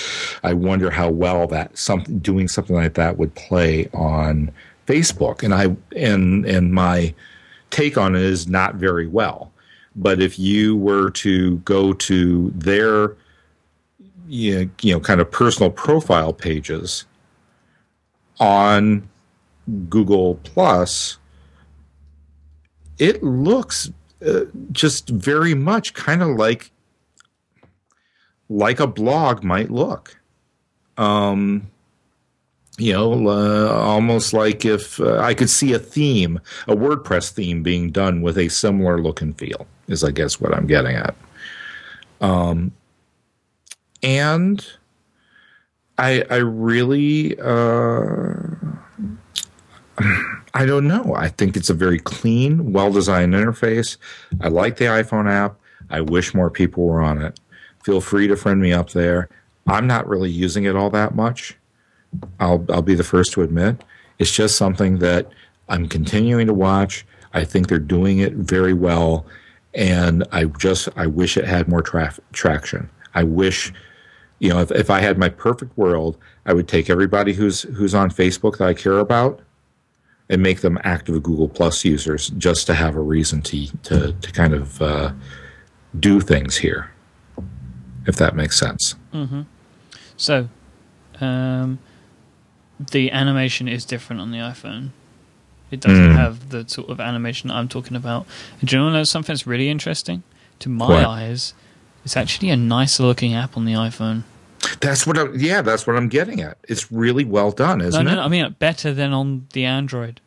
I 0.44 0.52
wonder 0.52 0.90
how 0.90 1.08
well 1.08 1.46
that 1.46 1.78
something 1.78 2.18
doing 2.18 2.49
something 2.49 2.76
like 2.76 2.94
that 2.94 3.16
would 3.16 3.34
play 3.34 3.88
on 3.94 4.52
Facebook, 4.92 5.42
and 5.42 5.54
I 5.54 5.76
and 5.96 6.44
and 6.44 6.72
my 6.72 7.14
take 7.70 7.96
on 7.96 8.14
it 8.14 8.22
is 8.22 8.46
not 8.46 8.75
very 8.75 9.06
well. 9.06 9.52
But 9.96 10.20
if 10.20 10.38
you 10.38 10.76
were 10.76 11.11
to 11.11 11.58
go 11.58 11.92
to 11.92 12.50
their 12.54 13.16
you 14.26 14.70
know, 14.82 15.00
kind 15.00 15.20
of 15.20 15.30
personal 15.30 15.70
profile 15.70 16.32
pages 16.32 17.04
on 18.40 19.08
Google 19.88 20.37
Plus, 20.37 21.18
it 22.99 23.22
looks 23.22 23.90
uh, 24.26 24.44
just 24.70 25.11
very 25.11 25.54
much 25.54 25.92
kind 25.94 26.22
of 26.22 26.37
like 26.37 26.70
like 28.49 28.80
a 28.80 28.87
blog 28.87 29.42
might 29.42 29.70
look. 29.70 30.18
Um, 30.99 31.70
you 32.82 32.92
know, 32.92 33.28
uh, 33.28 33.72
almost 33.72 34.32
like 34.32 34.64
if 34.64 35.00
uh, 35.00 35.18
I 35.18 35.34
could 35.34 35.48
see 35.48 35.72
a 35.72 35.78
theme, 35.78 36.40
a 36.66 36.74
WordPress 36.74 37.30
theme 37.30 37.62
being 37.62 37.90
done 37.90 38.22
with 38.22 38.36
a 38.36 38.48
similar 38.48 39.00
look 39.00 39.22
and 39.22 39.38
feel, 39.38 39.68
is 39.86 40.02
I 40.02 40.10
guess 40.10 40.40
what 40.40 40.52
I'm 40.52 40.66
getting 40.66 40.96
at. 40.96 41.14
Um, 42.20 42.72
and 44.02 44.66
I, 45.96 46.24
I 46.28 46.36
really, 46.38 47.38
uh, 47.38 48.32
I 50.54 50.66
don't 50.66 50.88
know. 50.88 51.14
I 51.16 51.28
think 51.28 51.56
it's 51.56 51.70
a 51.70 51.74
very 51.74 52.00
clean, 52.00 52.72
well 52.72 52.92
designed 52.92 53.32
interface. 53.32 53.96
I 54.40 54.48
like 54.48 54.78
the 54.78 54.86
iPhone 54.86 55.30
app. 55.30 55.56
I 55.88 56.00
wish 56.00 56.34
more 56.34 56.50
people 56.50 56.84
were 56.84 57.00
on 57.00 57.22
it. 57.22 57.38
Feel 57.84 58.00
free 58.00 58.26
to 58.26 58.34
friend 58.34 58.60
me 58.60 58.72
up 58.72 58.90
there. 58.90 59.28
I'm 59.68 59.86
not 59.86 60.08
really 60.08 60.30
using 60.30 60.64
it 60.64 60.74
all 60.74 60.90
that 60.90 61.14
much. 61.14 61.56
I'll 62.40 62.64
I'll 62.69 62.83
be 62.83 62.95
the 62.95 63.04
first 63.04 63.33
to 63.33 63.42
admit. 63.42 63.83
It's 64.19 64.33
just 64.33 64.57
something 64.57 64.99
that 64.99 65.28
I'm 65.69 65.88
continuing 65.88 66.47
to 66.47 66.54
watch. 66.54 67.07
I 67.35 67.45
think 67.45 67.69
they're 67.69 67.78
doing 67.78 68.19
it 68.19 68.35
very 68.35 68.75
well, 68.75 69.26
and 69.75 70.25
I 70.33 70.45
just 70.45 70.88
I 70.97 71.07
wish 71.07 71.37
it 71.37 71.45
had 71.45 71.69
more 71.69 71.83
tra- 71.83 72.14
traction. 72.33 72.90
I 73.14 73.25
wish, 73.25 73.73
you 74.38 74.50
know, 74.50 74.61
if, 74.61 74.71
if 74.71 74.90
I 74.90 75.00
had 75.00 75.19
my 75.19 75.28
perfect 75.28 75.76
world, 75.76 76.19
I 76.47 76.52
would 76.52 76.69
take 76.69 76.90
everybody 76.90 77.33
who's 77.33 77.62
who's 77.62 77.95
on 77.95 78.11
Facebook 78.11 78.59
that 78.59 78.69
I 78.69 78.75
care 78.75 78.99
about, 78.99 79.40
and 80.28 80.42
make 80.42 80.61
them 80.61 80.78
active 80.85 81.23
Google 81.23 81.49
Plus 81.49 81.85
users, 81.85 82.28
just 82.31 82.66
to 82.66 82.75
have 82.75 82.97
a 82.97 83.00
reason 83.00 83.40
to 83.42 83.66
to 83.85 84.12
to 84.12 84.33
kind 84.33 84.54
of 84.54 84.83
uh, 84.83 85.12
do 85.99 86.21
things 86.21 86.57
here, 86.57 86.90
if 88.07 88.16
that 88.16 88.37
makes 88.37 88.59
sense. 88.59 88.95
Mm-hmm. 89.14 89.42
So, 90.16 90.49
um, 91.21 91.78
the 92.90 93.10
animation 93.10 93.68
is 93.68 93.84
different 93.84 94.20
on 94.20 94.30
the 94.30 94.38
iPhone. 94.38 94.90
It 95.70 95.80
doesn't 95.80 96.10
mm. 96.10 96.16
have 96.16 96.50
the 96.50 96.68
sort 96.68 96.90
of 96.90 97.00
animation 97.00 97.50
I'm 97.50 97.68
talking 97.68 97.96
about. 97.96 98.26
And 98.60 98.68
do 98.68 98.76
you 98.76 98.90
know 98.90 99.04
something 99.04 99.32
that's 99.32 99.46
really 99.46 99.70
interesting? 99.70 100.22
To 100.60 100.68
my 100.68 100.88
what? 100.88 101.04
eyes, 101.04 101.54
it's 102.04 102.16
actually 102.16 102.50
a 102.50 102.56
nicer 102.56 103.02
looking 103.02 103.34
app 103.34 103.56
on 103.56 103.64
the 103.64 103.72
iPhone. 103.72 104.22
That's 104.80 105.06
what 105.06 105.18
I, 105.18 105.32
yeah, 105.32 105.62
that's 105.62 105.86
what 105.86 105.96
I'm 105.96 106.08
getting 106.08 106.40
at. 106.40 106.58
It's 106.68 106.92
really 106.92 107.24
well 107.24 107.50
done, 107.50 107.80
isn't 107.80 108.04
no, 108.04 108.10
no, 108.10 108.12
it? 108.12 108.16
No, 108.16 108.22
I 108.22 108.28
mean 108.28 108.56
better 108.58 108.92
than 108.92 109.12
on 109.12 109.48
the 109.52 109.64
Android. 109.64 110.20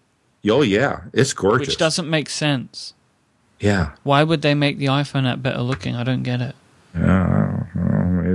Oh 0.50 0.62
yeah, 0.62 1.02
it's 1.14 1.34
gorgeous. 1.34 1.70
Which 1.70 1.78
doesn't 1.78 2.10
make 2.10 2.30
sense. 2.30 2.94
Yeah. 3.60 3.92
Why 4.04 4.24
would 4.24 4.42
they 4.42 4.54
make 4.54 4.78
the 4.78 4.88
iPhone 4.88 5.32
app 5.32 5.42
better 5.42 5.62
looking? 5.62 5.96
I 5.96 6.04
don't 6.04 6.24
get 6.24 6.42
it. 6.42 6.56
Yeah, 6.94 7.45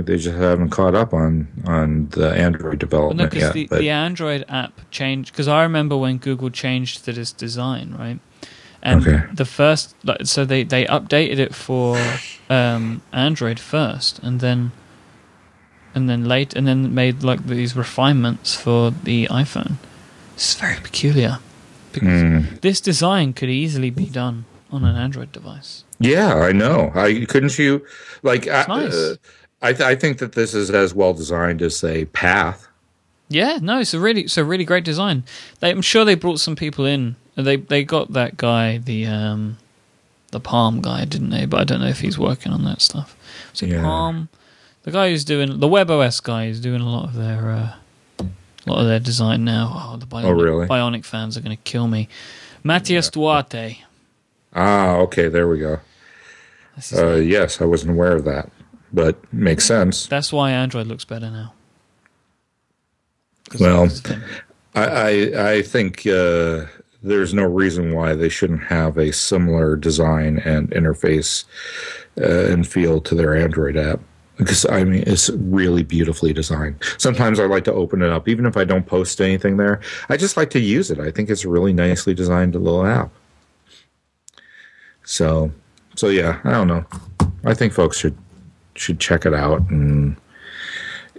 they 0.01 0.17
just 0.17 0.35
haven't 0.35 0.69
caught 0.69 0.95
up 0.95 1.13
on 1.13 1.47
on 1.65 2.09
the 2.09 2.29
Android 2.31 2.79
development 2.79 3.33
well, 3.33 3.41
no, 3.41 3.47
yet. 3.47 3.69
The, 3.69 3.77
the 3.77 3.89
Android 3.89 4.45
app 4.49 4.73
changed 4.91 5.31
because 5.31 5.47
I 5.47 5.63
remember 5.63 5.97
when 5.97 6.17
Google 6.17 6.49
changed 6.49 7.05
this 7.05 7.31
design, 7.31 7.95
right? 7.97 8.19
And 8.83 9.07
okay. 9.07 9.23
the 9.33 9.45
first, 9.45 9.95
so 10.23 10.43
they 10.43 10.63
they 10.63 10.85
updated 10.85 11.37
it 11.37 11.53
for 11.53 11.97
um, 12.49 13.01
Android 13.13 13.59
first, 13.59 14.19
and 14.19 14.39
then 14.39 14.71
and 15.93 16.09
then 16.09 16.25
late, 16.25 16.55
and 16.55 16.67
then 16.67 16.93
made 16.93 17.23
like 17.23 17.45
these 17.45 17.75
refinements 17.75 18.55
for 18.55 18.91
the 18.91 19.27
iPhone. 19.27 19.75
It's 20.33 20.55
very 20.55 20.77
peculiar 20.77 21.39
because 21.91 22.23
mm. 22.23 22.61
this 22.61 22.81
design 22.81 23.33
could 23.33 23.49
easily 23.49 23.89
be 23.91 24.05
done 24.05 24.45
on 24.71 24.83
an 24.83 24.95
Android 24.95 25.31
device. 25.31 25.83
Yeah, 25.99 26.35
I 26.35 26.51
know. 26.51 26.91
I 26.95 27.25
couldn't 27.25 27.57
you 27.59 27.85
like. 28.23 28.47
I, 28.47 28.65
nice. 28.67 28.93
uh, 28.93 29.15
I, 29.61 29.73
th- 29.73 29.81
I 29.81 29.95
think 29.95 30.17
that 30.17 30.33
this 30.33 30.53
is 30.53 30.71
as 30.71 30.93
well 30.93 31.13
designed 31.13 31.61
as 31.61 31.83
a 31.83 32.05
path. 32.05 32.67
Yeah, 33.29 33.59
no, 33.61 33.79
it's 33.79 33.93
a 33.93 33.99
really 33.99 34.21
it's 34.23 34.37
a 34.37 34.43
really 34.43 34.65
great 34.65 34.83
design. 34.83 35.23
They, 35.59 35.69
I'm 35.69 35.81
sure 35.81 36.03
they 36.03 36.15
brought 36.15 36.39
some 36.39 36.55
people 36.55 36.85
in. 36.85 37.15
They 37.35 37.55
they 37.55 37.85
got 37.85 38.11
that 38.11 38.35
guy, 38.35 38.77
the 38.77 39.05
um, 39.05 39.57
the 40.31 40.41
Palm 40.41 40.81
guy, 40.81 41.05
didn't 41.05 41.29
they? 41.29 41.45
But 41.45 41.61
I 41.61 41.63
don't 41.63 41.79
know 41.79 41.87
if 41.87 42.01
he's 42.01 42.19
working 42.19 42.51
on 42.51 42.65
that 42.65 42.81
stuff. 42.81 43.15
It 43.53 43.69
yeah. 43.69 43.81
Palm? 43.81 44.27
The 44.83 44.91
guy 44.91 45.09
who's 45.09 45.23
doing 45.23 45.59
the 45.59 45.67
WebOS 45.67 46.21
guy 46.21 46.47
is 46.47 46.59
doing 46.59 46.81
a 46.81 46.89
lot 46.89 47.05
of 47.05 47.13
their 47.13 47.51
uh, 47.51 47.73
a 48.19 48.69
lot 48.69 48.81
of 48.81 48.87
their 48.87 48.99
design 48.99 49.45
now. 49.45 49.71
Oh, 49.73 49.97
the 49.97 50.05
Bionic, 50.05 50.25
oh, 50.25 50.31
really? 50.31 50.67
Bionic 50.67 51.05
fans 51.05 51.37
are 51.37 51.41
going 51.41 51.55
to 51.55 51.63
kill 51.63 51.87
me. 51.87 52.09
Matias 52.63 53.07
yeah. 53.07 53.11
Duarte. 53.11 53.77
Ah, 54.53 54.95
okay, 54.97 55.29
there 55.29 55.47
we 55.47 55.59
go. 55.59 55.79
Uh, 56.93 57.15
yes, 57.15 57.61
I 57.61 57.65
wasn't 57.65 57.91
aware 57.91 58.13
of 58.13 58.25
that 58.25 58.49
but 58.93 59.33
makes 59.33 59.65
sense. 59.65 60.07
That's 60.07 60.31
why 60.31 60.51
Android 60.51 60.87
looks 60.87 61.05
better 61.05 61.29
now. 61.29 61.53
Well, 63.59 63.89
I, 64.75 64.85
I, 64.85 65.51
I 65.51 65.61
think 65.61 66.07
uh, 66.07 66.65
there's 67.03 67.33
no 67.33 67.43
reason 67.43 67.93
why 67.93 68.15
they 68.15 68.29
shouldn't 68.29 68.63
have 68.63 68.97
a 68.97 69.11
similar 69.11 69.75
design 69.75 70.39
and 70.39 70.69
interface 70.71 71.45
uh, 72.19 72.51
and 72.51 72.67
feel 72.67 73.01
to 73.01 73.15
their 73.15 73.35
Android 73.35 73.75
app. 73.77 73.99
Because 74.37 74.65
I 74.65 74.83
mean, 74.85 75.03
it's 75.05 75.29
really 75.29 75.83
beautifully 75.83 76.33
designed. 76.33 76.75
Sometimes 76.97 77.39
I 77.39 77.45
like 77.45 77.63
to 77.65 77.73
open 77.73 78.01
it 78.01 78.09
up, 78.09 78.27
even 78.27 78.45
if 78.45 78.57
I 78.57 78.63
don't 78.63 78.87
post 78.87 79.21
anything 79.21 79.57
there. 79.57 79.81
I 80.09 80.17
just 80.17 80.35
like 80.35 80.49
to 80.51 80.59
use 80.59 80.89
it. 80.89 80.99
I 80.99 81.11
think 81.11 81.29
it's 81.29 81.45
a 81.45 81.49
really 81.49 81.73
nicely 81.73 82.13
designed 82.13 82.55
little 82.55 82.85
app. 82.85 83.11
So, 85.03 85.51
so 85.95 86.07
yeah, 86.07 86.39
I 86.43 86.51
don't 86.51 86.67
know. 86.67 86.85
I 87.43 87.53
think 87.53 87.73
folks 87.73 87.97
should 87.97 88.17
should 88.75 88.99
check 88.99 89.25
it 89.25 89.33
out 89.33 89.69
and 89.69 90.15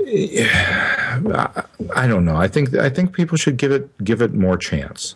I, 0.07 1.65
I 1.95 2.07
don't 2.07 2.25
know. 2.25 2.37
I 2.37 2.49
think 2.49 2.75
I 2.75 2.89
think 2.89 3.13
people 3.13 3.37
should 3.37 3.57
give 3.57 3.71
it 3.73 4.05
give 4.05 4.23
it 4.23 4.35
more 4.35 4.57
chance. 4.57 5.15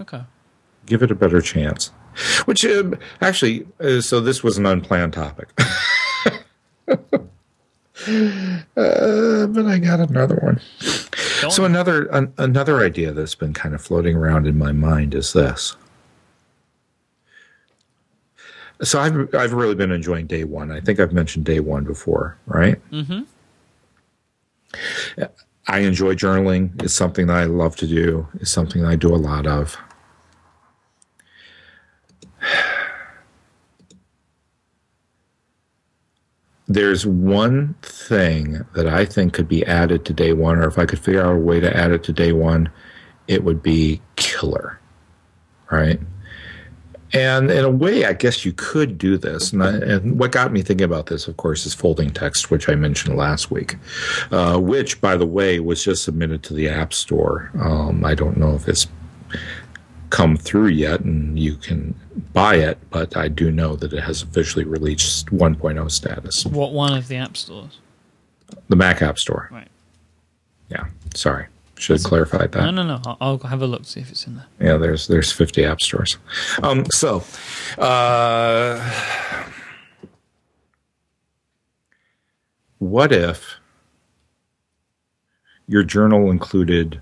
Okay. 0.00 0.22
Give 0.84 1.02
it 1.02 1.10
a 1.10 1.14
better 1.14 1.40
chance. 1.40 1.90
Which 2.44 2.64
uh, 2.64 2.92
actually, 3.20 3.66
uh, 3.80 4.00
so 4.00 4.20
this 4.20 4.42
was 4.42 4.58
an 4.58 4.66
unplanned 4.66 5.12
topic. 5.12 5.48
uh, 5.58 6.96
but 9.46 9.66
I 9.66 9.78
got 9.78 10.00
another 10.00 10.36
one. 10.36 10.60
Go 11.42 11.48
So 11.48 11.64
another 11.64 12.06
an, 12.06 12.32
another 12.38 12.84
idea 12.84 13.12
that's 13.12 13.34
been 13.34 13.52
kind 13.52 13.74
of 13.74 13.82
floating 13.82 14.16
around 14.16 14.46
in 14.46 14.58
my 14.58 14.72
mind 14.72 15.14
is 15.14 15.32
this. 15.32 15.76
So 18.82 19.00
I've 19.00 19.34
I've 19.34 19.52
really 19.52 19.74
been 19.74 19.90
enjoying 19.90 20.26
day 20.26 20.44
one. 20.44 20.70
I 20.70 20.80
think 20.80 21.00
I've 21.00 21.12
mentioned 21.12 21.44
day 21.46 21.60
one 21.60 21.84
before, 21.84 22.36
right? 22.46 22.78
Mm-hmm. 22.90 23.22
I 25.68 25.78
enjoy 25.80 26.14
journaling. 26.14 26.82
It's 26.82 26.94
something 26.94 27.26
that 27.26 27.36
I 27.36 27.44
love 27.44 27.76
to 27.76 27.86
do. 27.86 28.28
It's 28.34 28.50
something 28.50 28.84
I 28.84 28.96
do 28.96 29.14
a 29.14 29.16
lot 29.16 29.46
of. 29.46 29.76
There's 36.68 37.06
one 37.06 37.74
thing 37.82 38.64
that 38.74 38.86
I 38.88 39.04
think 39.04 39.32
could 39.32 39.48
be 39.48 39.64
added 39.66 40.04
to 40.04 40.12
day 40.12 40.32
one, 40.32 40.58
or 40.58 40.66
if 40.68 40.78
I 40.78 40.84
could 40.84 40.98
figure 40.98 41.22
out 41.22 41.34
a 41.34 41.38
way 41.38 41.60
to 41.60 41.76
add 41.76 41.92
it 41.92 42.02
to 42.04 42.12
day 42.12 42.32
one, 42.32 42.68
it 43.28 43.44
would 43.44 43.62
be 43.62 44.00
killer. 44.16 44.78
Right? 45.70 46.00
And 47.12 47.50
in 47.50 47.64
a 47.64 47.70
way, 47.70 48.04
I 48.04 48.12
guess 48.12 48.44
you 48.44 48.52
could 48.52 48.98
do 48.98 49.16
this. 49.16 49.52
And, 49.52 49.62
I, 49.62 49.76
and 49.76 50.18
what 50.18 50.32
got 50.32 50.52
me 50.52 50.62
thinking 50.62 50.84
about 50.84 51.06
this, 51.06 51.28
of 51.28 51.36
course, 51.36 51.64
is 51.64 51.72
folding 51.72 52.10
text, 52.10 52.50
which 52.50 52.68
I 52.68 52.74
mentioned 52.74 53.16
last 53.16 53.50
week, 53.50 53.76
uh, 54.32 54.58
which, 54.58 55.00
by 55.00 55.16
the 55.16 55.26
way, 55.26 55.60
was 55.60 55.84
just 55.84 56.02
submitted 56.02 56.42
to 56.44 56.54
the 56.54 56.68
App 56.68 56.92
Store. 56.92 57.50
Um, 57.60 58.04
I 58.04 58.14
don't 58.14 58.36
know 58.36 58.54
if 58.54 58.68
it's 58.68 58.88
come 60.10 60.36
through 60.36 60.68
yet 60.68 61.00
and 61.00 61.38
you 61.38 61.56
can 61.56 61.94
buy 62.32 62.56
it, 62.56 62.78
but 62.90 63.16
I 63.16 63.28
do 63.28 63.50
know 63.50 63.76
that 63.76 63.92
it 63.92 64.02
has 64.02 64.22
officially 64.22 64.64
released 64.64 65.26
1.0 65.26 65.90
status. 65.90 66.46
What 66.46 66.72
one 66.72 66.94
of 66.96 67.08
the 67.08 67.16
app 67.16 67.36
stores? 67.36 67.78
The 68.68 68.76
Mac 68.76 69.02
App 69.02 69.18
Store. 69.18 69.48
Right. 69.50 69.68
Yeah. 70.70 70.86
Sorry. 71.14 71.46
Should 71.78 71.98
have 71.98 72.04
clarified 72.04 72.52
that. 72.52 72.62
No, 72.62 72.70
no, 72.70 72.82
no. 72.82 73.00
I'll, 73.04 73.16
I'll 73.20 73.38
have 73.38 73.60
a 73.60 73.66
look 73.66 73.84
see 73.84 74.00
if 74.00 74.10
it's 74.10 74.26
in 74.26 74.36
there. 74.36 74.46
Yeah, 74.60 74.76
there's 74.78 75.06
there's 75.08 75.30
50 75.30 75.64
app 75.64 75.80
stores. 75.80 76.16
Um, 76.62 76.86
so, 76.90 77.22
uh, 77.76 78.80
what 82.78 83.12
if 83.12 83.56
your 85.66 85.82
journal 85.82 86.30
included 86.30 87.00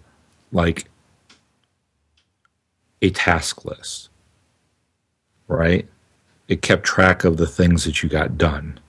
like 0.50 0.88
a 3.00 3.10
task 3.10 3.64
list, 3.64 4.08
right? 5.46 5.87
It 6.48 6.62
kept 6.62 6.84
track 6.84 7.24
of 7.24 7.37
the 7.37 7.46
things 7.46 7.84
that 7.84 8.02
you 8.02 8.08
got 8.08 8.37
done 8.37 8.80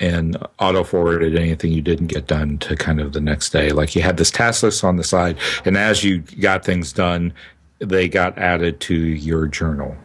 and 0.00 0.36
auto 0.58 0.82
forwarded 0.82 1.36
anything 1.36 1.72
you 1.72 1.82
didn't 1.82 2.08
get 2.08 2.26
done 2.26 2.58
to 2.58 2.74
kind 2.74 3.00
of 3.00 3.12
the 3.12 3.20
next 3.20 3.50
day. 3.50 3.70
Like 3.70 3.94
you 3.94 4.02
had 4.02 4.16
this 4.16 4.30
task 4.30 4.62
list 4.62 4.82
on 4.82 4.96
the 4.96 5.04
side, 5.04 5.36
and 5.64 5.76
as 5.76 6.02
you 6.02 6.20
got 6.40 6.64
things 6.64 6.92
done, 6.92 7.32
they 7.78 8.08
got 8.08 8.36
added 8.38 8.80
to 8.80 8.94
your 8.94 9.46
journal. 9.46 9.96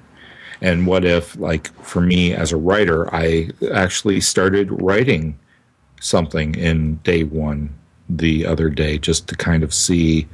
And 0.62 0.88
what 0.88 1.04
if, 1.06 1.36
like 1.38 1.74
for 1.82 2.02
me 2.02 2.34
as 2.34 2.52
a 2.52 2.58
writer, 2.58 3.14
I 3.14 3.50
actually 3.74 4.22
started 4.22 4.82
writing 4.82 5.38
something 6.00 6.56
in 6.56 6.96
day 6.98 7.24
one 7.24 7.74
the 8.10 8.46
other 8.46 8.70
day 8.70 8.98
just 8.98 9.28
to 9.28 9.36
kind 9.36 9.64
of 9.64 9.74
see 9.74 10.28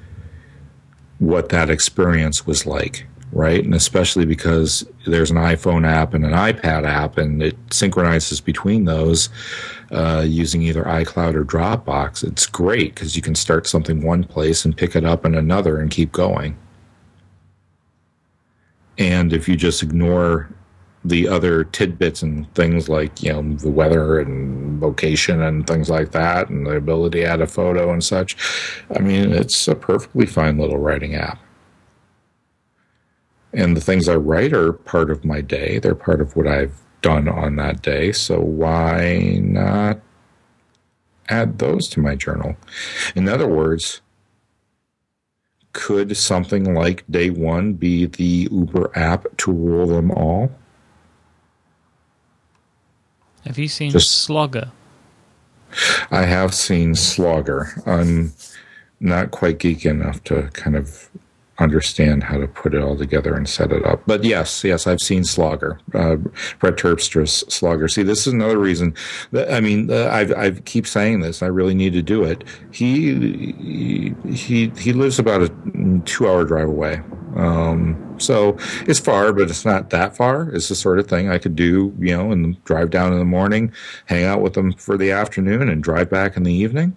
what 1.20 1.50
that 1.50 1.70
experience 1.70 2.46
was 2.46 2.66
like, 2.66 3.06
right? 3.32 3.64
And 3.64 3.74
especially 3.74 4.26
because 4.26 4.86
there's 5.06 5.32
an 5.32 5.38
iPhone 5.38 5.88
app 5.88 6.14
and 6.14 6.26
an 6.26 6.34
iPad 6.34 6.86
app, 6.86 7.18
and 7.18 7.42
it 7.42 7.58
synchronizes 7.72 8.42
between 8.42 8.86
those 8.86 9.30
uh, 9.92 10.24
using 10.26 10.62
either 10.62 10.84
iCloud 10.84 11.36
or 11.36 11.46
Dropbox. 11.46 12.24
It's 12.24 12.46
great 12.46 12.96
because 12.96 13.16
you 13.16 13.22
can 13.22 13.36
start 13.36 13.68
something 13.68 14.02
one 14.02 14.24
place 14.24 14.66
and 14.66 14.76
pick 14.76 14.96
it 14.96 15.06
up 15.06 15.26
in 15.26 15.36
another 15.36 15.80
and 15.80 15.90
keep 15.90 16.12
going. 16.12 16.58
And 18.98 19.34
if 19.34 19.48
you 19.48 19.56
just 19.56 19.82
ignore 19.82 20.50
the 21.04 21.28
other 21.28 21.64
tidbits 21.64 22.22
and 22.22 22.54
things 22.54 22.88
like 22.88 23.24
you 23.24 23.34
know 23.34 23.56
the 23.56 23.70
weather 23.70 24.20
and 24.20 24.80
location 24.80 25.42
and 25.42 25.66
things 25.66 25.90
like 25.90 26.12
that 26.12 26.50
and 26.50 26.66
the 26.66 26.76
ability 26.76 27.22
to 27.22 27.26
add 27.26 27.42
a 27.42 27.48
photo 27.48 27.92
and 27.92 28.04
such 28.04 28.38
i 28.96 29.00
mean 29.00 29.32
it's 29.32 29.68
a 29.68 29.74
perfectly 29.74 30.28
fine 30.28 30.60
little 30.60 30.78
writing 30.78 31.16
app 31.16 31.40
and 33.54 33.76
the 33.76 33.82
things 33.82 34.08
i 34.10 34.16
write 34.16 34.54
are 34.54 34.74
part 34.74 35.10
of 35.12 35.24
my 35.26 35.42
day 35.42 35.80
they're 35.80 35.96
part 35.96 36.22
of 36.22 36.36
what 36.36 36.48
i've 36.48 36.76
done 37.02 37.28
on 37.28 37.56
that 37.56 37.82
day 37.82 38.12
so 38.12 38.40
why 38.40 39.40
not 39.42 40.00
add 41.30 41.58
those 41.60 41.88
to 41.90 42.00
my 42.00 42.16
journal 42.16 42.56
in 43.16 43.28
other 43.28 43.48
words 43.48 44.02
could 45.74 46.16
something 46.18 46.74
like 46.74 47.04
day 47.10 47.30
one 47.30 47.74
be 47.74 48.06
the 48.06 48.48
uber 48.52 48.92
app 48.98 49.26
to 49.38 49.52
rule 49.52 49.88
them 49.88 50.12
all 50.12 50.52
Have 53.46 53.58
you 53.58 53.68
seen 53.68 53.90
Just- 53.92 54.28
Slogger? 54.28 54.70
I 56.12 56.26
have 56.26 56.54
seen 56.54 56.94
Slogger. 56.96 57.82
I'm 57.88 58.34
not 59.00 59.32
quite 59.32 59.58
geek 59.58 59.86
enough 59.86 60.22
to 60.26 60.44
kind 60.54 60.76
of 60.76 61.10
understand 61.62 62.24
how 62.24 62.38
to 62.38 62.48
put 62.48 62.74
it 62.74 62.82
all 62.82 62.98
together 62.98 63.36
and 63.36 63.48
set 63.48 63.72
it 63.72 63.86
up. 63.86 64.02
But 64.06 64.24
yes, 64.24 64.64
yes, 64.64 64.88
I've 64.88 65.02
seen 65.02 65.24
Slogger, 65.24 65.80
uh, 65.94 66.18
Brett 66.60 66.78
Terpstra's 66.78 67.44
Slogger. 67.48 67.88
See, 67.88 68.04
this 68.04 68.28
is 68.28 68.34
another 68.34 68.58
reason. 68.58 68.96
That, 69.32 69.54
I 69.54 69.62
mean, 69.62 69.90
uh, 69.92 70.06
I 70.06 70.46
I 70.46 70.52
keep 70.52 70.88
saying 70.88 71.22
this. 71.22 71.42
I 71.42 71.48
really 71.48 71.74
need 71.74 71.94
to 71.94 72.02
do 72.02 72.24
it. 72.24 72.44
He 72.72 74.14
he 74.34 74.70
he 74.78 74.94
lives 74.94 75.20
about 75.20 75.44
a 75.44 76.02
two 76.06 76.28
hour 76.28 76.44
drive 76.44 76.68
away. 76.68 77.02
Um, 77.36 78.16
so 78.18 78.58
it's 78.88 79.00
far, 79.00 79.34
but 79.34 79.50
it's 79.50 79.66
not 79.66 79.90
that 79.92 80.16
far. 80.16 80.50
It's 80.50 80.70
the 80.70 80.76
sort 80.76 81.00
of 81.00 81.08
thing 81.08 81.30
I 81.30 81.38
could 81.38 81.56
do, 81.56 81.96
you 82.00 82.16
know, 82.16 82.32
and 82.32 82.62
drive 82.66 82.90
down 82.90 83.14
in 83.14 83.20
the 83.20 83.26
morning, 83.26 83.72
hang 84.06 84.26
out 84.26 84.42
with 84.42 84.54
them 84.54 84.74
for 84.74 84.98
the 84.98 85.12
afternoon, 85.12 85.70
and 85.70 85.82
drive 85.82 86.10
back 86.10 86.36
in 86.36 86.44
the 86.44 86.54
evening, 86.54 86.96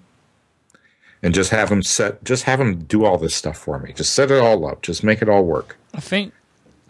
and 1.24 1.32
just 1.32 1.50
have 1.50 1.70
him 1.70 1.82
set, 1.82 2.22
just 2.22 2.44
have 2.44 2.60
him 2.60 2.84
do 2.84 3.06
all 3.06 3.16
this 3.16 3.34
stuff 3.34 3.56
for 3.56 3.78
me. 3.78 3.94
Just 3.94 4.12
set 4.14 4.30
it 4.30 4.38
all 4.38 4.66
up. 4.66 4.82
Just 4.82 5.02
make 5.02 5.22
it 5.22 5.28
all 5.28 5.42
work. 5.42 5.76
I 5.94 6.00
think 6.00 6.34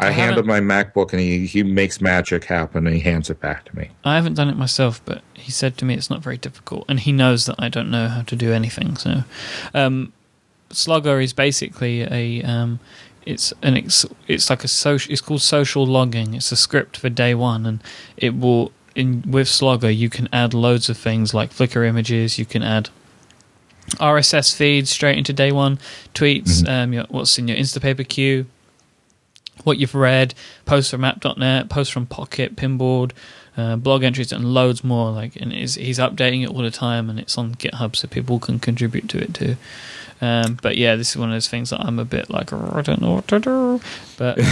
I, 0.01 0.09
I 0.09 0.11
hand 0.11 0.37
him 0.37 0.47
my 0.47 0.59
MacBook, 0.61 1.12
and 1.12 1.20
he 1.20 1.47
he 1.47 1.62
makes 1.62 2.01
magic 2.01 2.44
happen, 2.44 2.85
and 2.87 2.97
he 2.97 3.01
hands 3.01 3.31
it 3.31 3.40
back 3.40 3.64
to 3.66 3.77
me. 3.77 3.90
I 4.05 4.16
haven't 4.16 4.35
done 4.35 4.49
it 4.49 4.57
myself, 4.57 5.01
but 5.05 5.23
he 5.35 5.53
said 5.53 5.79
to 5.79 5.85
me 5.85 5.94
it's 5.94 6.11
not 6.11 6.20
very 6.20 6.37
difficult, 6.37 6.85
and 6.88 6.99
he 6.99 7.12
knows 7.12 7.47
that 7.47 7.55
I 7.61 7.68
don't 7.68 7.92
know 7.92 8.09
how 8.09 8.23
to 8.23 8.35
do 8.35 8.53
anything. 8.53 8.97
So, 8.97 9.23
um, 9.73 10.12
Slogger 10.70 11.20
is 11.20 11.33
basically 11.33 12.03
a 12.03 12.42
um, 12.42 12.81
it's 13.25 13.53
an 13.62 13.77
ex- 13.77 14.05
it's 14.27 14.51
like 14.51 14.64
a 14.64 14.68
social. 14.68 15.12
It's 15.12 15.23
called 15.23 15.42
social 15.42 15.87
logging. 15.87 16.35
It's 16.35 16.51
a 16.51 16.57
script 16.57 16.97
for 16.97 17.09
day 17.09 17.37
one, 17.37 17.66
and 17.66 17.81
it 18.16 18.37
will 18.37 18.73
in 18.97 19.23
with 19.29 19.47
Slogger 19.47 19.90
you 19.90 20.11
can 20.11 20.29
add 20.33 20.55
loads 20.55 20.88
of 20.88 20.99
things 20.99 21.33
like 21.35 21.53
Flickr 21.53 21.87
images. 21.87 22.37
You 22.37 22.47
can 22.47 22.64
add 22.64 22.90
RSS 23.92 24.55
feeds 24.55 24.90
straight 24.90 25.18
into 25.18 25.33
day 25.33 25.53
one 25.53 25.79
tweets. 26.14 26.66
Um, 26.68 26.92
your, 26.92 27.05
what's 27.09 27.38
in 27.38 27.49
your 27.49 27.57
Instapaper 27.57 28.07
queue 28.07 28.47
what 29.62 29.79
you've 29.79 29.94
read, 29.94 30.35
posts 30.64 30.90
from 30.90 31.05
app.net, 31.05 31.68
posts 31.68 31.92
from 31.92 32.07
Pocket, 32.07 32.57
Pinboard, 32.57 33.12
uh, 33.57 33.77
blog 33.77 34.03
entries, 34.03 34.33
and 34.33 34.53
loads 34.53 34.83
more. 34.83 35.11
Like, 35.11 35.37
and 35.37 35.53
he's 35.53 35.77
updating 35.99 36.42
it 36.42 36.51
all 36.51 36.62
the 36.62 36.70
time, 36.70 37.09
and 37.09 37.18
it's 37.18 37.38
on 37.38 37.55
GitHub, 37.55 37.94
so 37.97 38.09
people 38.09 38.38
can 38.38 38.59
contribute 38.59 39.09
to 39.11 39.23
it 39.23 39.35
too. 39.35 39.57
Um, 40.20 40.59
but 40.62 40.77
yeah, 40.77 40.97
this 40.97 41.11
is 41.11 41.16
one 41.16 41.29
of 41.29 41.35
those 41.35 41.49
things 41.49 41.70
that 41.70 41.81
I'm 41.81 41.99
a 41.99 42.05
bit 42.05 42.31
like, 42.31 42.53
"Oh, 42.53 42.73
I 42.75 42.83
don't 42.83 43.01
know 43.01 43.14
what 43.14 43.29
to 43.29 43.38
do. 43.38 43.81
But 44.16 44.38
um, 44.38 44.44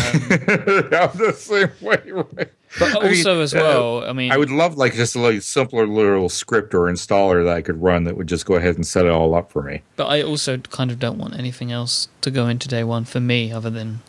I'm 0.92 1.18
the 1.18 1.34
same 1.36 1.70
way. 1.80 2.00
Right? 2.10 2.52
But 2.78 2.96
I 2.96 3.00
mean, 3.08 3.18
also 3.18 3.40
as 3.40 3.54
uh, 3.54 3.58
well, 3.58 4.04
I 4.08 4.12
mean, 4.12 4.32
I 4.32 4.36
would 4.38 4.50
love 4.50 4.76
like 4.76 4.94
just 4.94 5.14
a 5.14 5.20
little 5.20 5.40
simpler 5.40 5.86
little 5.86 6.28
script 6.28 6.74
or 6.74 6.82
installer 6.90 7.44
that 7.44 7.54
I 7.56 7.62
could 7.62 7.82
run 7.82 8.04
that 8.04 8.16
would 8.16 8.26
just 8.28 8.46
go 8.46 8.54
ahead 8.54 8.76
and 8.76 8.86
set 8.86 9.04
it 9.04 9.10
all 9.10 9.34
up 9.34 9.50
for 9.52 9.62
me. 9.62 9.82
but 9.96 10.06
I 10.06 10.22
also 10.22 10.56
kind 10.58 10.90
of 10.90 10.98
don't 10.98 11.18
want 11.18 11.34
anything 11.34 11.70
else 11.70 12.08
to 12.22 12.30
go 12.30 12.48
into 12.48 12.68
day 12.68 12.84
one 12.84 13.04
for 13.04 13.20
me 13.20 13.52
other 13.52 13.70
than 13.70 14.00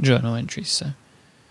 journal 0.00 0.34
entries. 0.34 0.68
So, 0.70 0.90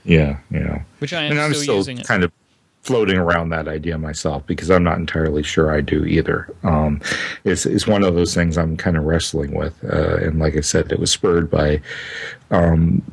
Yeah, 0.03 0.37
yeah. 0.51 0.83
which 0.99 1.13
I 1.13 1.23
am 1.23 1.31
and 1.31 1.39
I'm 1.41 1.51
still, 1.53 1.63
still 1.63 1.75
using 1.77 1.97
it. 1.99 2.05
kind 2.07 2.23
of 2.23 2.31
floating 2.81 3.17
around 3.17 3.49
that 3.49 3.67
idea 3.67 3.95
myself 3.97 4.45
because 4.47 4.71
I'm 4.71 4.83
not 4.83 4.97
entirely 4.97 5.43
sure 5.43 5.71
I 5.71 5.81
do 5.81 6.03
either. 6.03 6.51
Um, 6.63 6.99
it's 7.43 7.65
it's 7.65 7.85
one 7.85 8.03
of 8.03 8.15
those 8.15 8.33
things 8.33 8.57
I'm 8.57 8.75
kind 8.75 8.97
of 8.97 9.03
wrestling 9.03 9.53
with, 9.53 9.75
uh, 9.83 10.17
and 10.17 10.39
like 10.39 10.57
I 10.57 10.61
said, 10.61 10.91
it 10.91 10.99
was 10.99 11.11
spurred 11.11 11.51
by, 11.51 11.79
um, 12.49 13.03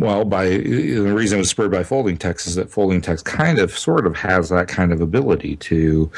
well, 0.00 0.24
by 0.24 0.48
the 0.48 1.12
reason 1.12 1.38
it 1.38 1.42
was 1.42 1.50
spurred 1.50 1.70
by 1.70 1.84
folding 1.84 2.16
text 2.16 2.46
is 2.46 2.54
that 2.54 2.70
folding 2.70 3.02
text 3.02 3.26
kind 3.26 3.58
of 3.58 3.76
sort 3.76 4.06
of 4.06 4.16
has 4.16 4.48
that 4.48 4.68
kind 4.68 4.90
of 4.90 5.02
ability 5.02 5.56
to, 5.56 6.10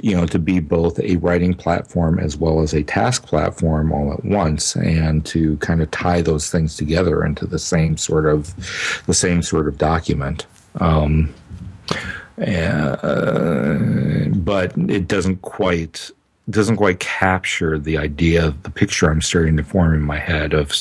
you 0.00 0.16
know, 0.16 0.26
to 0.26 0.38
be 0.40 0.58
both 0.58 0.98
a 0.98 1.16
writing 1.18 1.54
platform 1.54 2.18
as 2.18 2.36
well 2.36 2.60
as 2.60 2.74
a 2.74 2.82
task 2.82 3.24
platform 3.24 3.92
all 3.92 4.12
at 4.12 4.24
once, 4.24 4.74
and 4.74 5.24
to 5.26 5.56
kind 5.58 5.80
of 5.80 5.88
tie 5.92 6.22
those 6.22 6.50
things 6.50 6.76
together 6.76 7.24
into 7.24 7.46
the 7.46 7.58
same 7.58 7.96
sort 7.96 8.26
of, 8.26 8.52
the 9.06 9.14
same 9.14 9.42
sort 9.42 9.68
of 9.68 9.78
document. 9.78 10.46
Um, 10.80 11.32
uh, 12.38 14.26
but 14.36 14.76
it 14.76 15.08
doesn't 15.08 15.42
quite 15.42 16.10
doesn't 16.50 16.76
quite 16.76 17.00
capture 17.00 17.78
the 17.78 17.96
idea 17.96 18.54
the 18.64 18.70
picture 18.70 19.10
I'm 19.10 19.22
starting 19.22 19.56
to 19.56 19.64
form 19.64 19.94
in 19.94 20.02
my 20.02 20.18
head 20.18 20.52
of 20.52 20.72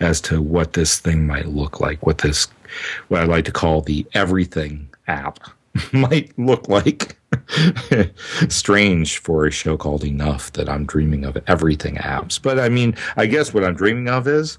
as 0.00 0.20
to 0.22 0.42
what 0.42 0.74
this 0.74 0.98
thing 0.98 1.26
might 1.26 1.46
look 1.46 1.80
like, 1.80 2.04
what 2.04 2.18
this 2.18 2.48
what 3.08 3.22
I 3.22 3.24
like 3.24 3.44
to 3.46 3.52
call 3.52 3.80
the 3.80 4.06
everything 4.12 4.88
app 5.06 5.40
might 5.92 6.36
look 6.38 6.68
like. 6.68 7.16
Strange 8.48 9.18
for 9.18 9.46
a 9.46 9.50
show 9.50 9.76
called 9.76 10.04
Enough 10.04 10.52
that 10.52 10.68
I'm 10.68 10.86
dreaming 10.86 11.24
of 11.24 11.36
everything 11.46 11.96
apps. 11.96 12.40
But 12.40 12.58
I 12.58 12.68
mean, 12.68 12.94
I 13.16 13.26
guess 13.26 13.52
what 13.52 13.64
I'm 13.64 13.74
dreaming 13.74 14.08
of 14.08 14.26
is, 14.28 14.58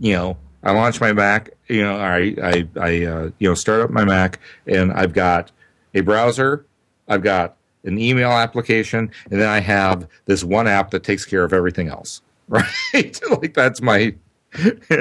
you 0.00 0.12
know, 0.12 0.36
I 0.66 0.72
launch 0.72 1.00
my 1.00 1.12
Mac, 1.12 1.50
you 1.68 1.82
know, 1.82 1.96
I 1.96 2.34
I, 2.42 2.68
I 2.80 3.04
uh, 3.04 3.30
you 3.38 3.48
know 3.48 3.54
start 3.54 3.82
up 3.82 3.90
my 3.90 4.04
Mac 4.04 4.40
and 4.66 4.92
I've 4.92 5.12
got 5.12 5.52
a 5.94 6.00
browser, 6.00 6.66
I've 7.06 7.22
got 7.22 7.56
an 7.84 8.00
email 8.00 8.32
application, 8.32 9.12
and 9.30 9.40
then 9.40 9.48
I 9.48 9.60
have 9.60 10.08
this 10.24 10.42
one 10.42 10.66
app 10.66 10.90
that 10.90 11.04
takes 11.04 11.24
care 11.24 11.44
of 11.44 11.52
everything 11.52 11.88
else. 11.88 12.20
Right? 12.48 13.20
like 13.42 13.54
that's 13.54 13.82
my 13.82 14.14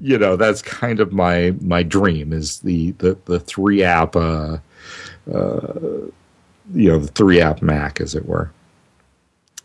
you 0.00 0.18
know, 0.18 0.36
that's 0.36 0.60
kind 0.60 1.00
of 1.00 1.10
my 1.10 1.54
my 1.60 1.82
dream 1.82 2.34
is 2.34 2.60
the 2.60 2.90
the, 2.92 3.16
the 3.24 3.40
three 3.40 3.82
app 3.82 4.14
uh 4.14 4.58
uh 5.32 5.72
you 6.74 6.90
know, 6.90 6.98
the 6.98 7.12
three 7.14 7.40
app 7.40 7.62
Mac 7.62 8.00
as 8.00 8.14
it 8.14 8.26
were. 8.26 8.50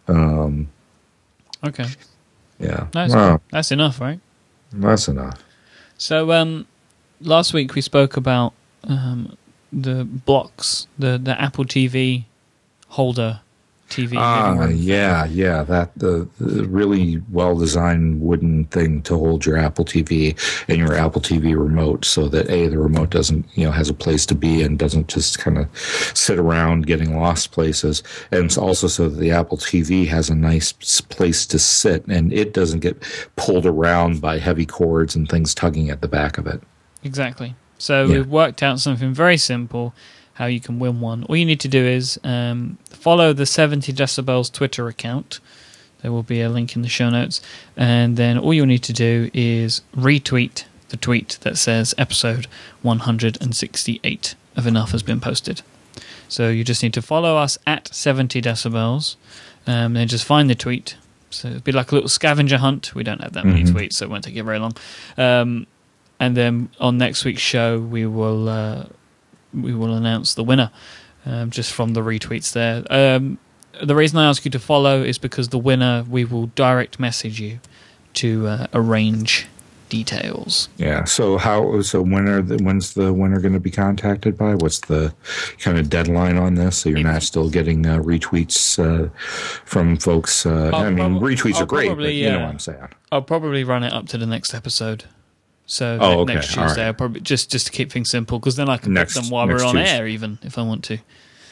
Um 0.07 0.69
okay, 1.65 1.87
yeah. 2.59 2.87
that's 2.93 3.13
Well, 3.13 3.41
that's 3.51 3.71
enough, 3.73 3.99
right? 3.99 4.21
That's 4.71 5.07
enough. 5.07 5.43
So, 5.97 6.31
um, 6.31 6.67
last 7.21 7.53
week 7.53 7.73
we 7.75 7.81
spoke 7.81 8.17
about 8.17 8.53
um, 8.83 9.37
the 9.71 10.05
Blocs, 10.05 10.87
the 10.97 11.17
the 11.17 11.39
Apple 11.39 11.65
TV 11.65 12.25
holder 12.89 13.41
TV. 13.89 14.15
Ah, 14.17 14.55
room. 14.59 14.73
yeah, 14.75 15.25
yeah. 15.27 15.63
That 15.63 15.91
the, 15.97 16.27
the 16.39 16.67
really 16.67 17.21
well 17.31 17.57
designed 17.57 18.21
wooden 18.21 18.65
thing 18.65 19.01
to 19.03 19.17
hold 19.17 19.45
your 19.45 19.57
Apple 19.57 19.85
TV 19.85 20.35
and 20.67 20.77
your 20.77 20.93
Apple 20.93 21.21
TV 21.21 21.57
remote, 21.57 22.03
so 22.05 22.27
that 22.29 22.49
a 22.49 22.67
the 22.67 22.77
remote 22.77 23.09
doesn't 23.09 23.45
you 23.55 23.63
know 23.65 23.71
has 23.71 23.89
a 23.89 23.93
place 23.93 24.25
to 24.27 24.35
be 24.35 24.61
and 24.61 24.77
doesn't 24.77 25.07
just 25.07 25.39
kind 25.39 25.57
of 25.57 25.67
sit 26.13 26.37
around 26.37 26.85
getting 26.87 27.17
lost 27.17 27.51
places, 27.51 28.03
and 28.31 28.45
it's 28.45 28.57
also 28.57 28.87
so 28.87 29.07
that 29.09 29.19
the 29.19 29.31
Apple 29.31 29.57
TV 29.57 30.05
has 30.07 30.29
a 30.29 30.35
nice 30.35 30.73
place 31.01 31.45
to 31.47 31.57
sit 31.59 32.05
and 32.07 32.33
it 32.33 32.53
doesn't 32.53 32.81
get 32.81 33.01
pulled 33.37 33.65
around 33.65 34.19
by 34.21 34.37
heavy 34.37 34.65
cords 34.65 35.15
and 35.15 35.29
things 35.29 35.55
tugging 35.55 35.89
at 35.89 36.01
the 36.01 36.07
back 36.07 36.37
of 36.37 36.45
it. 36.47 36.61
Exactly. 37.03 37.55
So 37.77 38.05
Yeah. 38.05 38.15
we've 38.17 38.27
worked 38.27 38.61
out 38.63 38.79
something 38.79 39.13
very 39.13 39.37
simple 39.37 39.93
how 40.37 40.45
you 40.45 40.59
can 40.59 40.79
win 40.79 40.99
one. 41.01 41.23
All 41.23 41.35
you 41.35 41.45
need 41.45 41.59
to 41.61 41.67
do 41.67 41.83
is 41.85 42.19
um, 42.23 42.77
follow 42.89 43.33
the 43.33 43.45
70 43.45 43.91
decibels 43.93 44.51
Twitter 44.51 44.87
account. 44.87 45.39
There 46.01 46.11
will 46.11 46.23
be 46.23 46.41
a 46.41 46.49
link 46.49 46.75
in 46.75 46.83
the 46.83 46.89
show 46.89 47.09
notes. 47.09 47.41
And 47.75 48.17
then 48.17 48.37
all 48.37 48.53
you'll 48.53 48.67
need 48.67 48.83
to 48.83 48.93
do 48.93 49.31
is 49.33 49.81
retweet 49.95 50.65
the 50.89 50.97
tweet 50.97 51.37
that 51.41 51.57
says 51.57 51.93
episode 51.97 52.47
168 52.83 54.35
of 54.55 54.67
Enough 54.67 54.91
has 54.91 55.03
been 55.03 55.19
posted. 55.19 55.61
So 56.29 56.49
you 56.49 56.63
just 56.63 56.83
need 56.83 56.93
to 56.93 57.01
follow 57.01 57.35
us 57.37 57.57
at 57.65 57.87
70 57.93 58.41
decibels. 58.41 59.15
Um, 59.65 59.93
then 59.93 60.07
just 60.07 60.25
find 60.25 60.49
the 60.49 60.55
tweet. 60.55 60.97
So 61.29 61.49
it'd 61.49 61.63
be 61.63 61.71
like 61.71 61.91
a 61.91 61.95
little 61.95 62.09
scavenger 62.09 62.57
hunt. 62.57 62.93
We 62.95 63.03
don't 63.03 63.21
have 63.21 63.33
that 63.33 63.45
many 63.45 63.63
Mhm. 63.63 63.73
tweets, 63.73 63.93
so 63.93 64.05
it 64.05 64.09
won't 64.09 64.23
take 64.23 64.35
you 64.35 64.43
very 64.43 64.59
long. 64.59 64.75
Um, 65.17 65.67
and 66.19 66.35
then 66.37 66.69
on 66.79 66.97
next 66.97 67.25
week's 67.25 67.41
show, 67.41 67.79
we 67.79 68.05
will 68.05 68.47
uh, 68.49 68.85
we 69.53 69.73
will 69.73 69.93
announce 69.93 70.33
the 70.33 70.43
winner 70.43 70.71
um, 71.25 71.51
just 71.51 71.73
from 71.73 71.93
the 71.93 72.01
retweets 72.01 72.53
there. 72.53 72.83
Um, 72.89 73.37
the 73.81 73.95
reason 73.95 74.17
I 74.17 74.27
ask 74.27 74.43
you 74.45 74.51
to 74.51 74.59
follow 74.59 75.03
is 75.03 75.17
because 75.17 75.49
the 75.49 75.59
winner 75.59 76.05
we 76.09 76.25
will 76.25 76.47
direct 76.47 76.99
message 76.99 77.39
you 77.39 77.59
to 78.15 78.47
uh, 78.47 78.67
arrange 78.73 79.47
details. 79.89 80.69
Yeah. 80.77 81.05
So 81.05 81.37
how? 81.37 81.81
So 81.81 82.01
when 82.01 82.27
are 82.27 82.41
the, 82.41 82.57
when's 82.63 82.93
the 82.93 83.13
winner 83.13 83.39
going 83.39 83.53
to 83.53 83.59
be 83.59 83.71
contacted 83.71 84.37
by? 84.37 84.55
What's 84.55 84.79
the 84.81 85.13
kind 85.59 85.77
of 85.77 85.89
deadline 85.89 86.37
on 86.37 86.55
this? 86.55 86.77
So 86.77 86.89
you're 86.89 86.99
not 86.99 87.23
still 87.23 87.49
getting 87.49 87.85
uh, 87.85 87.99
retweets 87.99 88.79
uh, 88.79 89.09
from 89.65 89.97
folks. 89.97 90.45
Uh, 90.45 90.71
I'll 90.73 90.91
mean, 90.91 91.19
prob- 91.19 91.21
retweets 91.21 91.55
I'll 91.55 91.63
are 91.63 91.67
great, 91.67 91.87
but 91.87 91.95
probably, 91.95 92.23
you 92.23 92.29
know 92.29 92.39
uh, 92.39 92.41
what 92.41 92.49
I'm 92.49 92.59
saying. 92.59 92.87
I'll 93.11 93.21
probably 93.21 93.63
run 93.63 93.83
it 93.83 93.93
up 93.93 94.07
to 94.07 94.17
the 94.17 94.25
next 94.25 94.53
episode. 94.53 95.05
So 95.69 95.97
Oh, 96.01 96.19
okay. 96.21 96.33
next 96.35 96.47
Tuesday, 96.47 96.61
right. 96.65 96.77
I'll 96.87 96.93
probably 96.93 97.19
just 97.21 97.51
just 97.51 97.65
to 97.67 97.71
keep 97.73 97.91
things 97.91 98.09
simple 98.09 98.39
because 98.39 98.55
then 98.55 98.69
I 98.69 98.77
can 98.77 98.93
Next- 98.93 99.13
pick 99.13 99.23
them 99.23 99.29
while 99.31 99.45
we're 99.47 99.63
on 99.63 99.75
Tuesday. 99.75 99.97
air, 99.97 100.07
even 100.07 100.39
if 100.43 100.57
I 100.57 100.61
want 100.63 100.83
to. 100.85 100.97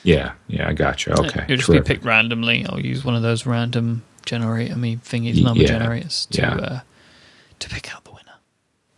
Yeah. 0.03 0.33
Yeah. 0.47 0.69
I 0.69 0.73
got 0.73 1.05
you. 1.05 1.13
Okay. 1.13 1.43
It'll 1.43 1.57
just 1.57 1.67
terrific. 1.67 1.83
be 1.85 1.93
picked 1.95 2.05
randomly. 2.05 2.65
I'll 2.65 2.79
use 2.79 3.03
one 3.05 3.15
of 3.15 3.21
those 3.21 3.45
random 3.45 4.03
generator 4.25 4.75
me 4.77 4.95
thingies, 4.97 5.41
number 5.43 5.61
Yeah, 5.63 5.67
generators 5.67 6.27
to 6.31 6.41
yeah. 6.41 6.55
uh, 6.55 6.79
to 7.59 7.69
pick 7.69 7.93
out 7.93 8.03
the 8.05 8.11
winner. 8.11 8.35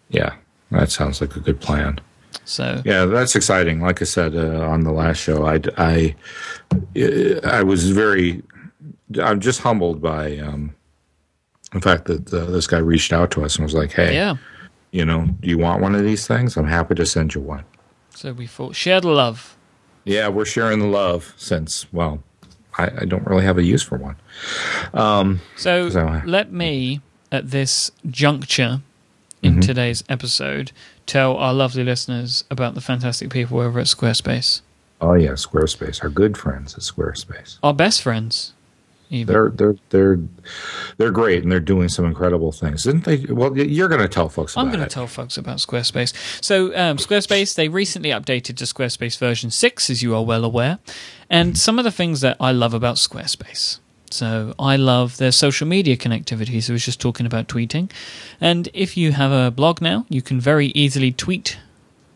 Yeah. 0.10 0.36
That 0.72 0.92
sounds 0.92 1.20
like 1.20 1.36
a 1.36 1.40
good 1.40 1.60
plan. 1.62 2.00
So 2.46 2.82
Yeah, 2.86 3.06
that's 3.06 3.36
exciting. 3.36 3.82
Like 3.82 4.02
I 4.02 4.06
said 4.06 4.36
uh, 4.36 4.62
on 4.68 4.82
the 4.84 4.92
last 4.92 5.18
show, 5.18 5.46
I, 5.48 5.60
I, 5.78 6.16
I 7.44 7.64
was 7.64 7.90
very, 7.90 8.44
I'm 9.22 9.40
just 9.40 9.62
humbled 9.62 10.02
by, 10.02 10.38
um, 10.38 10.76
the 11.74 11.82
fact 11.82 12.06
that 12.06 12.34
uh, 12.34 12.46
this 12.46 12.68
guy 12.68 12.78
reached 12.78 13.12
out 13.12 13.32
to 13.32 13.44
us 13.44 13.56
and 13.58 13.64
was 13.66 13.74
like, 13.74 13.92
"Hey, 13.92 14.14
yeah, 14.14 14.38
you 14.92 15.06
know, 15.06 15.28
do 15.42 15.48
you 15.50 15.58
want 15.58 15.82
one 15.82 15.96
of 15.96 16.04
these 16.04 16.28
things? 16.28 16.58
I'm 16.58 16.68
happy 16.68 16.96
to 16.96 17.06
send 17.06 17.36
you 17.36 17.42
one." 17.42 17.64
so 18.16 18.34
we 18.34 18.48
thought 18.48 18.76
share 18.76 19.00
the 19.02 19.10
love. 19.10 19.56
Yeah, 20.04 20.28
we're 20.30 20.46
sharing 20.46 20.80
the 20.80 20.88
love 20.88 21.34
since, 21.38 21.86
well, 21.94 22.24
I, 22.78 22.86
I 23.02 23.06
don't 23.06 23.26
really 23.28 23.44
have 23.46 23.58
a 23.60 23.64
use 23.64 23.84
for 23.84 23.98
one. 23.98 24.16
Um, 24.94 25.42
So, 25.56 25.90
So- 25.90 26.22
let 26.26 26.52
me 26.52 27.02
at 27.32 27.52
this 27.52 27.92
juncture 28.10 28.82
in 29.44 29.58
Mhm. 29.58 29.62
today's 29.66 30.04
episode 30.10 30.72
tell 31.06 31.36
our 31.38 31.54
lovely 31.54 31.84
listeners 31.84 32.44
about 32.50 32.74
the 32.74 32.82
fantastic 32.82 33.30
people 33.30 33.60
over 33.60 33.80
at 33.80 33.86
Squarespace, 33.88 34.62
oh 35.02 35.14
yeah, 35.14 35.32
Squarespace, 35.34 36.02
our 36.04 36.10
good 36.10 36.38
friends 36.38 36.74
at 36.74 36.82
Squarespace. 36.82 37.58
our 37.62 37.74
best 37.74 38.02
friends. 38.02 38.54
Even. 39.10 39.34
They're 39.34 39.50
they're 39.50 39.76
they're 39.90 40.20
they're 40.98 41.12
great 41.12 41.44
and 41.44 41.52
they're 41.52 41.60
doing 41.60 41.88
some 41.88 42.06
incredible 42.06 42.52
things, 42.52 42.84
didn't 42.84 43.06
they? 43.06 43.18
Well, 43.30 43.58
you're 43.58 43.88
going 43.88 44.02
to 44.02 44.08
tell 44.08 44.28
folks 44.28 44.54
about 44.54 44.66
I'm 44.66 44.72
going 44.72 44.84
to 44.84 44.90
tell 44.90 45.08
folks 45.08 45.38
about 45.38 45.58
Squarespace. 45.58 46.14
So, 46.44 46.68
um, 46.76 46.98
Squarespace, 46.98 47.56
they 47.56 47.70
recently 47.70 48.10
updated 48.10 48.58
to 48.58 48.66
Squarespace 48.66 49.18
version 49.18 49.50
6, 49.50 49.90
as 49.90 50.04
you 50.04 50.14
are 50.16 50.24
well 50.24 50.44
aware. 50.44 50.80
And 51.30 51.58
some 51.58 51.80
of 51.80 51.86
the 51.86 51.92
things 51.92 52.22
that 52.22 52.38
I 52.40 52.52
love 52.52 52.74
about 52.74 52.98
Squarespace. 52.98 53.80
So, 54.12 54.54
I 54.60 54.76
love 54.76 55.18
their 55.18 55.32
social 55.32 55.68
media 55.68 55.96
connectivity. 55.96 56.62
So, 56.62 56.74
I 56.74 56.76
was 56.76 56.86
just 56.86 57.00
talking 57.00 57.26
about 57.26 57.48
tweeting. 57.48 57.90
And 58.42 58.68
if 58.74 58.98
you 58.98 59.14
have 59.14 59.32
a 59.32 59.52
blog 59.52 59.82
now, 59.82 60.06
you 60.10 60.22
can 60.22 60.40
very 60.40 60.68
easily 60.68 61.12
tweet 61.12 61.58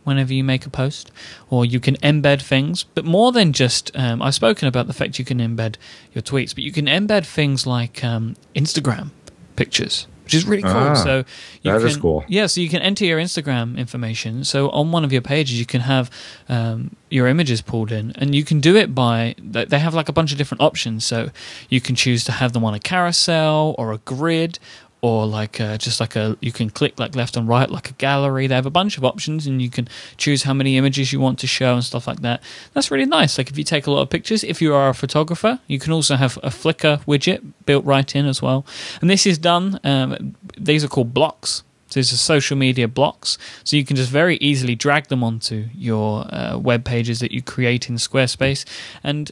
whenever 0.04 0.34
you 0.34 0.44
make 0.44 0.66
a 0.66 0.70
post, 0.70 1.12
or 1.50 1.66
you 1.66 1.80
can 1.80 1.96
embed 1.98 2.42
things. 2.42 2.84
But 2.84 3.06
more 3.06 3.32
than 3.32 3.54
just, 3.54 3.92
um, 3.96 4.22
I've 4.22 4.36
spoken 4.36 4.68
about 4.68 4.88
the 4.88 4.94
fact 4.94 5.20
you 5.20 5.26
can 5.26 5.40
embed 5.40 5.76
your 6.14 6.22
tweets, 6.22 6.56
but 6.56 6.64
you 6.64 6.72
can 6.72 6.86
embed 6.88 7.26
things 7.26 7.68
like 7.68 8.04
um, 8.04 8.36
Instagram 8.56 9.12
pictures, 9.56 10.08
which 10.24 10.34
is 10.34 10.46
really 10.48 10.64
cool. 10.64 10.72
Ah, 10.72 10.94
so 10.96 11.18
you 11.62 11.72
that 11.72 11.80
can, 11.80 11.88
is 11.88 11.98
cool. 11.98 12.24
Yeah, 12.28 12.48
so 12.48 12.62
you 12.62 12.70
can 12.70 12.82
enter 12.82 13.06
your 13.06 13.20
Instagram 13.20 13.78
information. 13.78 14.44
So 14.44 14.70
on 14.70 14.92
one 14.92 15.04
of 15.04 15.12
your 15.12 15.22
pages, 15.22 15.60
you 15.60 15.66
can 15.66 15.82
have 15.82 16.10
um, 16.50 16.96
your 17.10 17.28
images 17.28 17.62
pulled 17.62 17.92
in, 17.92 18.12
and 18.16 18.34
you 18.34 18.44
can 18.44 18.60
do 18.60 18.76
it 18.76 18.96
by. 18.96 19.36
they- 19.38 19.66
They 19.66 19.80
have 19.80 19.94
like 19.94 20.10
a 20.10 20.14
bunch 20.14 20.32
of 20.32 20.38
different 20.38 20.62
options. 20.62 21.06
So 21.06 21.30
you 21.70 21.80
can 21.82 21.96
choose 21.96 22.24
to 22.26 22.32
have 22.32 22.54
them 22.54 22.64
on 22.64 22.74
a 22.74 22.80
carousel 22.80 23.76
or 23.78 23.92
a 23.94 23.98
grid. 24.00 24.58
Or 25.02 25.26
like 25.26 25.60
uh, 25.60 25.78
just 25.78 26.00
like 26.00 26.16
a 26.16 26.38
you 26.42 26.52
can 26.52 26.70
click 26.70 27.00
like 27.00 27.16
left 27.16 27.36
and 27.36 27.48
right 27.48 27.70
like 27.70 27.90
a 27.90 27.94
gallery. 27.94 28.48
They 28.48 28.56
have 28.56 28.68
a 28.68 28.72
bunch 28.72 28.98
of 28.98 29.04
options 29.04 29.48
and 29.48 29.62
you 29.62 29.70
can 29.70 29.88
choose 30.18 30.44
how 30.44 30.54
many 30.54 30.78
images 30.78 31.12
you 31.12 31.20
want 31.20 31.40
to 31.40 31.48
show 31.48 31.74
and 31.74 31.84
stuff 31.84 32.08
like 32.08 32.22
that. 32.22 32.42
That's 32.74 32.92
really 32.92 33.06
nice. 33.06 33.38
Like 33.38 33.50
if 33.50 33.58
you 33.58 33.64
take 33.64 33.88
a 33.88 33.92
lot 33.92 34.02
of 34.02 34.10
pictures 34.10 34.44
if 34.44 34.62
you 34.62 34.74
are 34.74 34.90
a 34.90 34.94
photographer 34.94 35.60
you 35.68 35.80
can 35.80 35.92
also 35.92 36.16
have 36.16 36.38
a 36.38 36.50
flickr 36.50 37.04
widget 37.06 37.42
built 37.66 37.84
right 37.84 38.16
in 38.16 38.26
as 38.28 38.42
well. 38.42 38.66
And 39.02 39.10
this 39.10 39.26
is 39.26 39.38
done 39.38 39.80
um, 39.84 40.36
these 40.58 40.84
are 40.84 40.88
called 40.88 41.14
blocks. 41.14 41.64
So 41.88 42.00
these 42.00 42.14
are 42.14 42.18
social 42.18 42.56
media 42.56 42.88
blocks. 42.88 43.38
So 43.66 43.76
you 43.76 43.84
can 43.84 43.98
just 43.98 44.10
very 44.12 44.38
easily 44.38 44.76
drag 44.76 45.08
them 45.08 45.24
onto 45.26 45.68
your 45.76 46.26
uh, 46.34 46.58
web 46.58 46.86
pages 46.86 47.20
that 47.20 47.32
you 47.32 47.42
create 47.42 47.90
in 47.90 47.96
squarespace. 47.96 48.64
And 49.04 49.30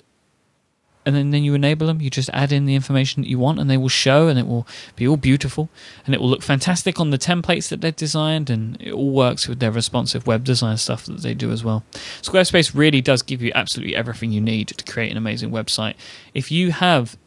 and 1.06 1.16
then, 1.16 1.32
then 1.32 1.44
you 1.44 1.54
enable 1.54 1.88
them. 1.88 2.02
You 2.02 2.10
just 2.10 2.30
add 2.34 2.52
in 2.52 2.66
the 2.66 2.76
information 2.76 3.22
that 3.24 3.30
you 3.30 3.40
want, 3.40 3.60
and 3.60 3.70
they 3.70 3.78
will 3.78 3.90
show, 3.90 4.28
and 4.28 4.38
it 4.38 4.48
will 4.48 4.68
be 4.96 5.08
all 5.08 5.18
beautiful, 5.18 5.70
and 6.06 6.14
it 6.14 6.22
will 6.22 6.30
look 6.30 6.44
fantastic 6.44 7.00
on 7.00 7.10
the 7.10 7.18
templates 7.18 7.70
that 7.70 7.82
they've 7.82 7.96
designed, 7.96 8.50
and 8.50 8.80
it 8.82 8.92
all 8.92 9.12
works 9.12 9.48
with 9.48 9.60
their 9.60 9.72
responsive 9.72 10.28
web 10.28 10.44
design 10.44 10.78
stuff 10.78 11.06
that 11.06 11.22
they 11.22 11.34
do 11.34 11.52
as 11.52 11.64
well. 11.64 11.84
Squarespace 12.22 12.76
really 12.76 13.02
does 13.02 13.22
give 13.22 13.42
you 13.42 13.52
absolutely 13.56 13.96
everything 13.96 14.32
you 14.32 14.42
need 14.42 14.68
to 14.70 14.92
create 14.92 15.12
an 15.12 15.18
amazing 15.18 15.52
website. 15.52 15.96
If 16.34 16.52
you 16.52 16.72
have 16.72 17.18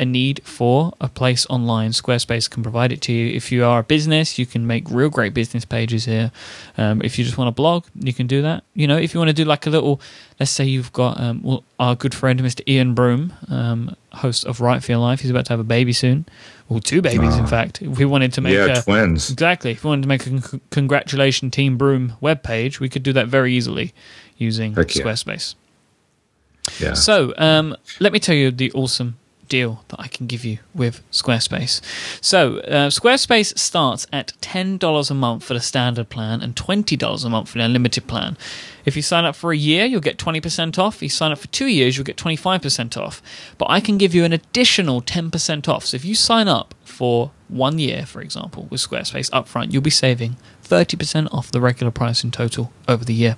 a 0.00 0.04
need 0.04 0.42
for 0.44 0.92
a 1.00 1.08
place 1.08 1.46
online, 1.48 1.90
Squarespace 1.90 2.50
can 2.50 2.62
provide 2.62 2.92
it 2.92 3.00
to 3.02 3.12
you. 3.12 3.34
If 3.34 3.52
you 3.52 3.64
are 3.64 3.80
a 3.80 3.82
business, 3.84 4.38
you 4.38 4.46
can 4.46 4.66
make 4.66 4.90
real 4.90 5.10
great 5.10 5.32
business 5.32 5.64
pages 5.64 6.06
here. 6.06 6.32
Um, 6.76 7.00
if 7.02 7.18
you 7.18 7.24
just 7.24 7.38
want 7.38 7.48
to 7.48 7.52
blog, 7.52 7.84
you 7.94 8.12
can 8.12 8.26
do 8.26 8.42
that. 8.42 8.64
You 8.74 8.86
know, 8.86 8.96
if 8.96 9.14
you 9.14 9.20
want 9.20 9.28
to 9.28 9.34
do 9.34 9.44
like 9.44 9.66
a 9.66 9.70
little, 9.70 10.00
let's 10.40 10.50
say 10.50 10.64
you've 10.64 10.92
got 10.92 11.20
um, 11.20 11.42
well, 11.42 11.64
our 11.78 11.94
good 11.94 12.14
friend 12.14 12.40
Mr. 12.40 12.66
Ian 12.66 12.94
Broome, 12.94 13.32
um, 13.48 13.96
host 14.12 14.44
of 14.44 14.60
Write 14.60 14.82
for 14.82 14.92
Your 14.92 15.00
Life. 15.00 15.20
He's 15.20 15.30
about 15.30 15.46
to 15.46 15.52
have 15.52 15.60
a 15.60 15.64
baby 15.64 15.92
soon, 15.92 16.26
or 16.68 16.80
two 16.80 17.00
babies, 17.00 17.36
in 17.36 17.46
fact. 17.46 17.82
If 17.82 17.98
we 17.98 18.04
wanted 18.04 18.32
to 18.34 18.40
make 18.40 18.54
yeah, 18.54 18.78
a, 18.78 18.82
twins. 18.82 19.30
exactly, 19.30 19.72
if 19.72 19.84
we 19.84 19.88
wanted 19.88 20.02
to 20.02 20.08
make 20.08 20.26
a 20.26 20.40
con- 20.40 20.60
congratulation 20.70 21.50
Team 21.50 21.76
Broome 21.76 22.14
webpage, 22.20 22.80
we 22.80 22.88
could 22.88 23.02
do 23.02 23.12
that 23.12 23.28
very 23.28 23.54
easily 23.54 23.92
using 24.36 24.74
Heck 24.74 24.94
yeah. 24.94 25.04
Squarespace. 25.04 25.54
Yeah. 26.78 26.94
So, 26.94 27.34
um, 27.38 27.76
let 28.00 28.12
me 28.12 28.18
tell 28.18 28.34
you 28.34 28.50
the 28.50 28.72
awesome 28.72 29.18
deal 29.52 29.84
that 29.88 30.00
I 30.00 30.08
can 30.08 30.26
give 30.26 30.46
you 30.46 30.60
with 30.74 31.02
Squarespace. 31.10 31.82
So, 32.22 32.60
uh, 32.60 32.88
Squarespace 32.88 33.58
starts 33.58 34.06
at 34.10 34.32
$10 34.40 35.10
a 35.10 35.14
month 35.14 35.44
for 35.44 35.52
the 35.52 35.60
standard 35.60 36.08
plan 36.08 36.40
and 36.40 36.56
$20 36.56 37.24
a 37.24 37.28
month 37.28 37.50
for 37.50 37.58
the 37.58 37.64
unlimited 37.64 38.06
plan. 38.06 38.38
If 38.86 38.96
you 38.96 39.02
sign 39.02 39.26
up 39.26 39.36
for 39.36 39.52
a 39.52 39.56
year, 39.56 39.84
you'll 39.84 40.00
get 40.00 40.16
20% 40.16 40.78
off. 40.78 40.96
If 40.96 41.02
you 41.02 41.08
sign 41.10 41.32
up 41.32 41.38
for 41.38 41.48
two 41.48 41.66
years, 41.66 41.98
you'll 41.98 42.06
get 42.06 42.16
25% 42.16 42.96
off. 42.96 43.20
But 43.58 43.68
I 43.68 43.80
can 43.80 43.98
give 43.98 44.14
you 44.14 44.24
an 44.24 44.32
additional 44.32 45.02
10% 45.02 45.68
off. 45.68 45.84
So, 45.84 45.96
if 45.96 46.04
you 46.06 46.14
sign 46.14 46.48
up 46.48 46.74
for 46.82 47.30
one 47.48 47.78
year, 47.78 48.06
for 48.06 48.22
example, 48.22 48.68
with 48.70 48.80
Squarespace 48.80 49.30
upfront, 49.32 49.70
you'll 49.70 49.82
be 49.82 49.90
saving 49.90 50.36
30% 50.64 51.28
off 51.30 51.52
the 51.52 51.60
regular 51.60 51.90
price 51.90 52.24
in 52.24 52.30
total 52.30 52.72
over 52.88 53.04
the 53.04 53.12
year. 53.12 53.36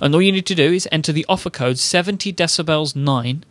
And 0.00 0.12
all 0.12 0.22
you 0.22 0.32
need 0.32 0.46
to 0.46 0.56
do 0.56 0.72
is 0.72 0.88
enter 0.90 1.12
the 1.12 1.24
offer 1.28 1.50
code 1.50 1.78
70 1.78 2.32
decibels 2.32 2.96
9 2.96 3.44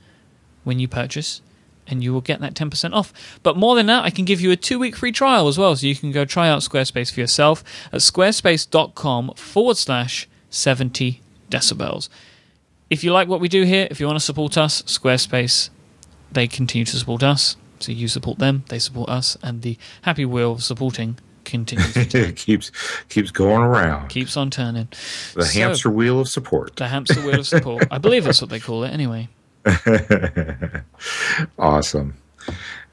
when 0.66 0.78
you 0.78 0.90
purchase 0.90 1.42
and 1.88 2.04
you 2.04 2.14
will 2.14 2.22
get 2.22 2.40
that 2.42 2.54
10% 2.54 2.94
off. 2.94 3.12
But 3.44 3.58
more 3.58 3.76
than 3.76 3.88
that, 3.88 4.04
I 4.06 4.10
can 4.10 4.24
give 4.26 4.40
you 4.42 4.52
a 4.52 4.56
two 4.56 4.80
week 4.80 4.96
free 4.96 5.12
trial 5.12 5.48
as 5.48 5.58
well. 5.58 5.76
So 5.76 5.88
you 5.88 5.96
can 5.96 6.12
go 6.12 6.26
try 6.26 6.48
out 6.50 6.62
Squarespace 6.62 7.12
for 7.14 7.20
yourself 7.20 7.64
at 7.92 8.02
squarespace.com 8.02 9.34
forward 9.36 9.78
slash 9.78 10.28
70 10.50 11.22
decibels. 11.50 12.10
If 12.90 13.04
you 13.04 13.12
like 13.14 13.28
what 13.28 13.40
we 13.40 13.48
do 13.48 13.64
here, 13.64 13.88
if 13.90 14.00
you 14.00 14.06
want 14.08 14.20
to 14.20 14.24
support 14.26 14.58
us, 14.58 14.82
Squarespace, 14.84 15.70
they 16.32 16.48
continue 16.48 16.86
to 16.86 16.98
support 16.98 17.24
us. 17.24 17.56
So 17.80 17.92
you 17.92 18.08
support 18.08 18.38
them, 18.40 18.64
they 18.70 18.80
support 18.80 19.10
us, 19.10 19.38
and 19.42 19.62
the 19.64 19.78
happy 20.04 20.24
wheel 20.26 20.52
of 20.54 20.64
supporting 20.64 21.18
continues 21.44 21.98
it 21.98 22.36
keeps 22.36 22.72
keeps 23.10 23.32
going 23.32 23.64
around. 23.64 24.10
keeps 24.10 24.38
on 24.38 24.52
turning. 24.52 24.88
the 25.34 25.44
So- 25.46 25.60
hamster 25.60 25.90
wheel 25.90 26.20
of 26.22 26.28
support. 26.30 26.76
The 26.76 26.88
hamster 26.90 27.20
wheel 27.22 27.40
of 27.40 27.48
support. 27.48 27.88
I 27.90 27.98
believe 27.98 28.24
that's 28.26 28.40
what 28.42 28.52
they 28.52 28.60
call 28.60 28.84
it 28.84 28.90
anyway. 28.92 29.30
awesome. 31.60 32.16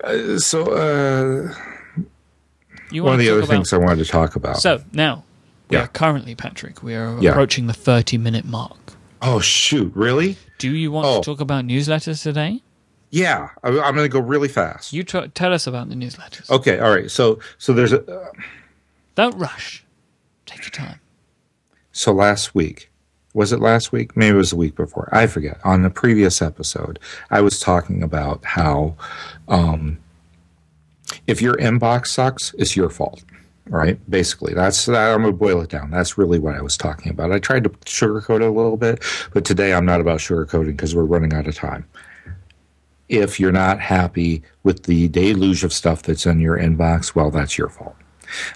Uh, 0.02 0.38
so, 0.38 0.64
uh, 0.72 1.54
You 2.90 3.04
one 3.04 3.14
of 3.14 3.18
the 3.18 3.30
other 3.30 3.38
about- 3.40 3.48
things 3.48 3.72
I 3.72 3.78
wanted 3.78 4.04
to 4.04 4.10
talk 4.10 4.36
about. 4.36 4.58
So 4.60 4.82
now, 4.92 5.24
we 5.68 5.76
Yeah. 5.76 5.84
are 5.84 5.88
currently, 5.88 6.34
Patrick, 6.34 6.82
we 6.82 6.94
are 6.94 7.18
Yeah. 7.20 7.30
approaching 7.30 7.66
the 7.66 7.72
30 7.74 8.18
minute 8.18 8.44
mark. 8.44 8.76
oh 9.20 9.40
shoot, 9.40 9.90
really? 9.96 10.36
Do 10.58 10.70
you 10.70 10.92
want 10.92 11.06
Oh. 11.06 11.20
to 11.20 11.24
talk 11.24 11.40
about 11.40 11.64
newsletters 11.64 12.22
today? 12.22 12.62
Yeah, 13.10 13.48
I, 13.64 13.68
I'm 13.68 13.94
going 13.96 14.04
to 14.04 14.08
go 14.08 14.20
really 14.20 14.48
fast. 14.48 14.92
You 14.92 15.02
t- 15.02 15.28
tell 15.34 15.52
us 15.52 15.66
about 15.66 15.88
the 15.88 15.96
newsletters. 15.96 16.48
okay, 16.50 16.78
all 16.78 16.90
right. 16.90 17.10
So, 17.10 17.40
so 17.58 17.72
there's 17.72 17.92
a. 17.92 18.00
Uh, 18.04 18.30
Don't 19.16 19.36
rush. 19.36 19.82
Take 20.46 20.60
your 20.62 20.70
time. 20.70 21.00
so 21.90 22.12
last 22.12 22.54
week, 22.54 22.90
was 23.34 23.52
it 23.52 23.60
last 23.60 23.92
week? 23.92 24.16
Maybe 24.16 24.34
it 24.34 24.38
was 24.38 24.50
the 24.50 24.56
week 24.56 24.74
before. 24.74 25.08
I 25.12 25.26
forget. 25.26 25.58
On 25.64 25.82
the 25.82 25.90
previous 25.90 26.40
episode, 26.40 26.98
I 27.30 27.40
was 27.40 27.60
talking 27.60 28.02
about 28.02 28.44
how 28.44 28.96
um, 29.48 29.98
if 31.26 31.42
your 31.42 31.54
inbox 31.56 32.08
sucks, 32.08 32.54
it's 32.54 32.76
your 32.76 32.90
fault. 32.90 33.22
Right? 33.66 33.98
Basically, 34.08 34.54
that's 34.54 34.86
that. 34.86 35.12
I'm 35.12 35.20
gonna 35.20 35.34
boil 35.34 35.60
it 35.60 35.68
down. 35.68 35.90
That's 35.90 36.16
really 36.16 36.38
what 36.38 36.54
I 36.54 36.62
was 36.62 36.74
talking 36.74 37.12
about. 37.12 37.32
I 37.32 37.38
tried 37.38 37.64
to 37.64 37.70
sugarcoat 37.70 38.36
it 38.36 38.48
a 38.48 38.50
little 38.50 38.78
bit, 38.78 39.04
but 39.34 39.44
today 39.44 39.74
I'm 39.74 39.84
not 39.84 40.00
about 40.00 40.20
sugarcoating 40.20 40.68
because 40.68 40.94
we're 40.94 41.04
running 41.04 41.34
out 41.34 41.46
of 41.46 41.54
time. 41.54 41.86
If 43.10 43.38
you're 43.38 43.52
not 43.52 43.78
happy 43.78 44.42
with 44.62 44.84
the 44.84 45.08
deluge 45.08 45.64
of 45.64 45.74
stuff 45.74 46.02
that's 46.02 46.24
in 46.24 46.40
your 46.40 46.56
inbox, 46.56 47.14
well, 47.14 47.30
that's 47.30 47.58
your 47.58 47.68
fault 47.68 47.94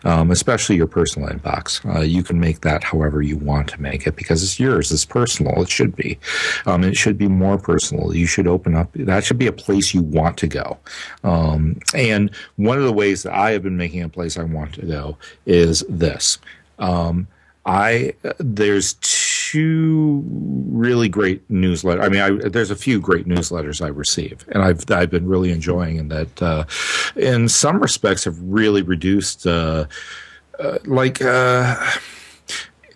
um, 0.04 0.30
especially 0.30 0.76
your 0.76 0.87
personal 0.87 1.28
inbox. 1.28 1.85
Uh, 1.94 2.00
you 2.00 2.22
can 2.22 2.38
make 2.40 2.61
that 2.61 2.85
however 2.85 3.22
you 3.22 3.37
want 3.37 3.68
to 3.68 3.80
make 3.80 4.06
it 4.06 4.16
because 4.16 4.42
it's 4.42 4.58
yours. 4.58 4.90
It's 4.90 5.04
personal. 5.04 5.62
It 5.62 5.68
should 5.68 5.96
be. 5.96 6.18
Um, 6.66 6.85
it 6.85 6.96
should 6.96 7.18
be 7.18 7.28
more 7.28 7.58
personal. 7.58 8.14
You 8.14 8.26
should 8.26 8.46
open 8.46 8.74
up. 8.74 8.90
That 8.94 9.24
should 9.24 9.38
be 9.38 9.46
a 9.46 9.52
place 9.52 9.94
you 9.94 10.02
want 10.02 10.37
to 10.38 10.46
go. 10.46 10.78
Um, 11.24 11.78
and 11.94 12.30
one 12.56 12.78
of 12.78 12.85
the 12.85 12.92
ways 12.92 13.22
that 13.22 13.35
I 13.35 13.52
have 13.52 13.62
been 13.62 13.76
making 13.76 14.02
a 14.02 14.08
place 14.08 14.37
I 14.38 14.44
want 14.44 14.74
to 14.74 14.87
go 14.87 15.16
is 15.46 15.85
this. 15.88 16.38
Um, 16.78 17.26
I 17.64 18.14
there's 18.38 18.94
two 18.94 19.21
really 19.55 21.09
great 21.09 21.49
newsletters. 21.51 22.05
I 22.05 22.09
mean, 22.09 22.21
I, 22.21 22.49
there's 22.49 22.71
a 22.71 22.77
few 22.77 23.01
great 23.01 23.27
newsletters 23.27 23.83
I 23.83 23.88
receive, 23.88 24.45
and 24.49 24.62
I've 24.62 24.91
I've 24.91 25.11
been 25.11 25.27
really 25.27 25.51
enjoying, 25.51 25.99
and 25.99 26.11
that 26.11 26.43
uh, 26.43 26.65
in 27.17 27.49
some 27.49 27.81
respects 27.81 28.25
have 28.25 28.38
really 28.41 28.83
reduced. 28.83 29.47
Uh, 29.47 29.87
uh, 30.59 30.79
like 30.85 31.21
uh, 31.23 31.93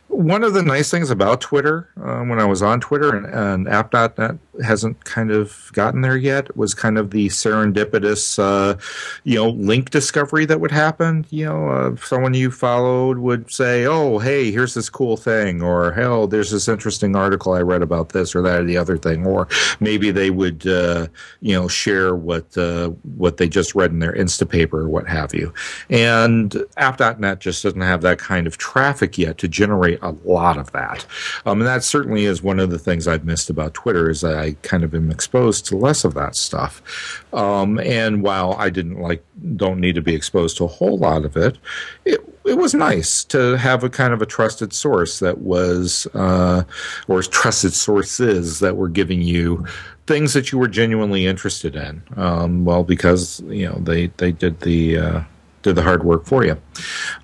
one 0.09 0.45
of 0.45 0.55
the 0.55 0.62
nice 0.62 0.90
things 0.90 1.11
about 1.11 1.40
Twitter, 1.40 1.88
uh, 1.97 2.23
when 2.23 2.38
I 2.38 2.45
was 2.45 2.62
on 2.62 2.81
Twitter 2.81 3.14
and, 3.16 3.27
and 3.27 3.69
app.net 3.69 4.37
hasn't 4.62 5.05
kind 5.05 5.31
of 5.31 5.71
gotten 5.73 6.01
there 6.01 6.16
yet, 6.16 6.57
was 6.57 6.75
kind 6.75 6.99
of 6.99 7.11
the 7.11 7.29
serendipitous, 7.29 8.38
uh, 8.38 8.79
you 9.25 9.37
know, 9.37 9.51
link 9.51 9.90
discovery 9.90 10.45
that 10.47 10.61
would 10.61 10.71
happen. 10.71 11.27
You 11.31 11.47
know, 11.47 11.69
uh, 11.69 11.97
someone 11.97 12.35
you 12.35 12.51
followed 12.51 13.19
would 13.19 13.51
say, 13.51 13.87
oh, 13.87 14.19
hey, 14.19 14.51
here's 14.51 14.75
this 14.75 14.88
cool 14.88 15.16
thing, 15.16 15.62
or 15.62 15.92
hell, 15.92 16.27
there's 16.27 16.51
this 16.51 16.69
interesting 16.69 17.16
article 17.16 17.53
I 17.53 17.61
read 17.61 17.83
about 17.83 18.11
this 18.11 18.35
or 18.35 18.42
that 18.42 18.61
or 18.61 18.64
the 18.64 18.77
other 18.77 18.97
thing, 18.97 19.27
or 19.27 19.49
maybe 19.81 20.11
they 20.11 20.31
would, 20.31 20.66
uh, 20.66 21.09
you 21.40 21.55
know, 21.55 21.69
share 21.69 22.14
what 22.14 22.57
uh, 22.57 22.88
what 23.16 23.37
they 23.37 23.49
just 23.49 23.75
read 23.75 23.90
in 23.90 23.99
their 23.99 24.12
Instapaper 24.12 24.75
or 24.75 24.88
what 24.88 25.09
have 25.09 25.35
you. 25.35 25.53
And 25.90 26.57
app.net 26.77 27.40
just 27.40 27.62
doesn't 27.62 27.81
have 27.81 28.03
that 28.03 28.19
kind 28.19 28.47
of 28.47 28.59
traffic 28.59 29.19
yet 29.19 29.38
to 29.38 29.49
generate 29.49 29.99
a 30.03 30.11
lot 30.25 30.59
of 30.59 30.73
that. 30.73 31.07
Um, 31.45 31.61
and 31.61 31.66
that 31.66 31.85
certainly 31.85 32.25
is 32.25 32.42
one 32.42 32.61
of 32.61 32.71
the 32.71 32.79
things 32.79 33.07
I've 33.07 33.25
missed 33.25 33.51
about 33.51 33.75
Twitter 33.75 34.11
is 34.11 34.21
that 34.21 34.37
kind 34.54 34.85
of 34.85 34.94
am 34.94 35.11
exposed 35.11 35.66
to 35.66 35.76
less 35.76 36.04
of 36.04 36.14
that 36.14 36.37
stuff. 36.37 37.24
Um, 37.32 37.78
and 37.80 38.22
while 38.22 38.54
I 38.59 38.70
didn't 38.70 39.00
like, 39.00 39.24
don't 39.56 39.80
need 39.80 39.94
to 39.94 40.02
be 40.02 40.14
exposed 40.14 40.56
to 40.59 40.64
a 40.64 40.68
whole 40.68 40.98
lot 40.98 41.24
of 41.24 41.37
it, 41.37 41.59
it 42.04 42.20
it 42.46 42.59
was 42.59 42.74
nice 42.74 43.24
to 43.24 43.56
have 43.56 43.82
a 43.82 43.90
kind 43.90 44.12
of 44.12 44.22
a 44.22 44.26
trusted 44.26 44.72
source 44.72 45.18
that 45.18 45.38
was, 45.38 46.06
uh, 46.14 46.62
or 47.09 47.22
trusted 47.22 47.74
sources 47.74 48.61
that 48.61 48.76
were 48.76 48.88
giving 48.88 49.20
you 49.20 49.66
things 50.06 50.32
that 50.35 50.52
you 50.52 50.59
were 50.59 50.68
genuinely 50.68 51.26
interested 51.26 51.74
in. 51.74 52.02
Um, 52.16 52.64
well, 52.64 52.85
because 52.85 53.40
you 53.46 53.68
know 53.68 53.78
they 53.80 54.06
they 54.18 54.32
did 54.32 54.61
the 54.61 54.98
uh, 54.98 55.20
did 55.66 55.74
the 55.74 55.83
hard 55.83 56.05
work 56.05 56.24
for 56.24 56.44
you. 56.44 56.57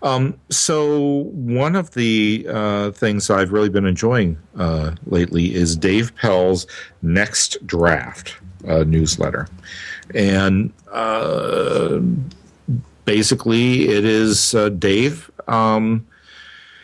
Um, 0.02 0.36
so 0.50 1.24
one 1.30 1.76
of 1.76 1.94
the 1.94 2.44
uh, 2.48 2.90
things 2.90 3.30
I've 3.30 3.52
really 3.52 3.68
been 3.68 3.86
enjoying 3.86 4.36
uh, 4.56 4.96
lately 5.06 5.54
is 5.54 5.76
Dave 5.76 6.14
Pell's 6.16 6.66
Next 7.02 7.64
Draft 7.64 8.34
uh, 8.66 8.82
newsletter, 8.82 9.46
and 10.12 10.72
uh, 10.90 12.00
basically 13.04 13.88
it 13.88 14.04
is 14.04 14.56
uh, 14.56 14.70
Dave. 14.70 15.30
Um, 15.46 16.04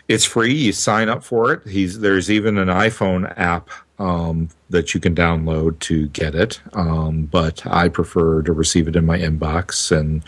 it's 0.07 0.25
free. 0.25 0.55
You 0.55 0.73
sign 0.73 1.09
up 1.09 1.25
for 1.25 1.53
it. 1.53 1.67
He's 1.67 1.99
there's 1.99 2.31
even 2.31 2.57
an 2.57 2.69
iPhone 2.69 3.37
app 3.37 3.69
um, 3.99 4.49
that 4.71 4.95
you 4.95 5.01
can 5.01 5.15
download 5.15 5.79
to 5.81 6.09
get 6.09 6.35
it. 6.35 6.61
Um, 6.73 7.23
but 7.25 7.67
I 7.67 7.89
prefer 7.89 8.43
to 8.43 8.53
receive 8.53 8.89
it 8.89 8.97
in 8.97 9.07
my 9.07 9.19
inbox, 9.19 9.97
and 9.97 10.23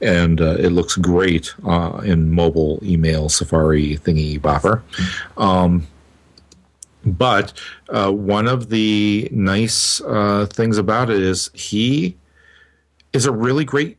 and 0.00 0.40
uh, 0.40 0.56
it 0.58 0.70
looks 0.70 0.96
great 0.96 1.54
uh, 1.64 2.00
in 2.04 2.32
mobile 2.32 2.78
email 2.82 3.28
Safari 3.28 3.96
thingy 3.98 4.40
bopper. 4.40 4.82
Um, 5.36 5.86
but 7.04 7.52
uh, 7.88 8.10
one 8.10 8.48
of 8.48 8.68
the 8.68 9.28
nice 9.30 10.00
uh, 10.00 10.46
things 10.46 10.76
about 10.76 11.08
it 11.08 11.22
is 11.22 11.50
he 11.54 12.16
is 13.12 13.26
a 13.26 13.32
really 13.32 13.64
great, 13.64 13.96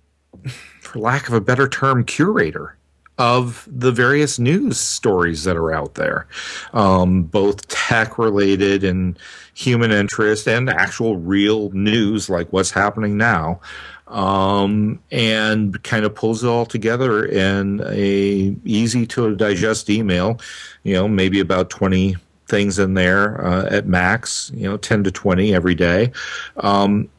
for 0.81 0.99
lack 0.99 1.27
of 1.27 1.33
a 1.33 1.41
better 1.41 1.69
term, 1.69 2.03
curator 2.03 2.76
of 3.17 3.67
the 3.71 3.91
various 3.91 4.37
news 4.37 4.79
stories 4.79 5.43
that 5.43 5.57
are 5.57 5.73
out 5.73 5.95
there, 5.95 6.27
um, 6.73 7.23
both 7.23 7.67
tech 7.67 8.17
related 8.17 8.83
and 8.83 9.17
human 9.53 9.91
interest 9.91 10.47
and 10.47 10.69
actual 10.69 11.17
real 11.17 11.71
news 11.71 12.29
like 12.29 12.51
what's 12.53 12.71
happening 12.71 13.17
now. 13.17 13.59
Um, 14.07 15.01
and 15.11 15.83
kind 15.83 16.05
of 16.05 16.15
pulls 16.15 16.41
it 16.41 16.47
all 16.47 16.65
together 16.65 17.25
in 17.25 17.81
a 17.87 18.55
easy 18.63 19.05
to 19.07 19.35
digest 19.35 19.89
email, 19.89 20.39
you 20.83 20.93
know, 20.93 21.09
maybe 21.09 21.41
about 21.41 21.69
20 21.69 22.15
things 22.47 22.79
in 22.79 22.93
there 22.93 23.45
uh, 23.45 23.65
at 23.69 23.85
max, 23.85 24.49
you 24.53 24.63
know, 24.63 24.77
10 24.77 25.03
to 25.03 25.11
20 25.11 25.53
every 25.53 25.75
day. 25.75 26.13
Um, 26.55 27.09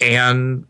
and 0.00 0.66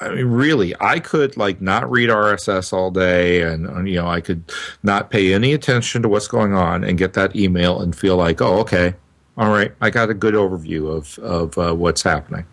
I 0.00 0.10
mean, 0.10 0.26
really, 0.26 0.74
I 0.80 1.00
could 1.00 1.36
like 1.36 1.60
not 1.60 1.90
read 1.90 2.10
RSS 2.10 2.72
all 2.72 2.90
day, 2.90 3.42
and 3.42 3.88
you 3.88 3.96
know, 3.96 4.08
I 4.08 4.20
could 4.20 4.52
not 4.82 5.10
pay 5.10 5.32
any 5.32 5.52
attention 5.52 6.02
to 6.02 6.08
what's 6.08 6.28
going 6.28 6.52
on, 6.52 6.84
and 6.84 6.98
get 6.98 7.14
that 7.14 7.34
email 7.34 7.80
and 7.80 7.96
feel 7.96 8.16
like, 8.16 8.40
oh, 8.42 8.58
okay, 8.60 8.94
all 9.36 9.50
right, 9.50 9.72
I 9.80 9.90
got 9.90 10.10
a 10.10 10.14
good 10.14 10.34
overview 10.34 10.94
of 10.94 11.18
of 11.18 11.58
uh, 11.58 11.74
what's 11.74 12.02
happening. 12.02 12.46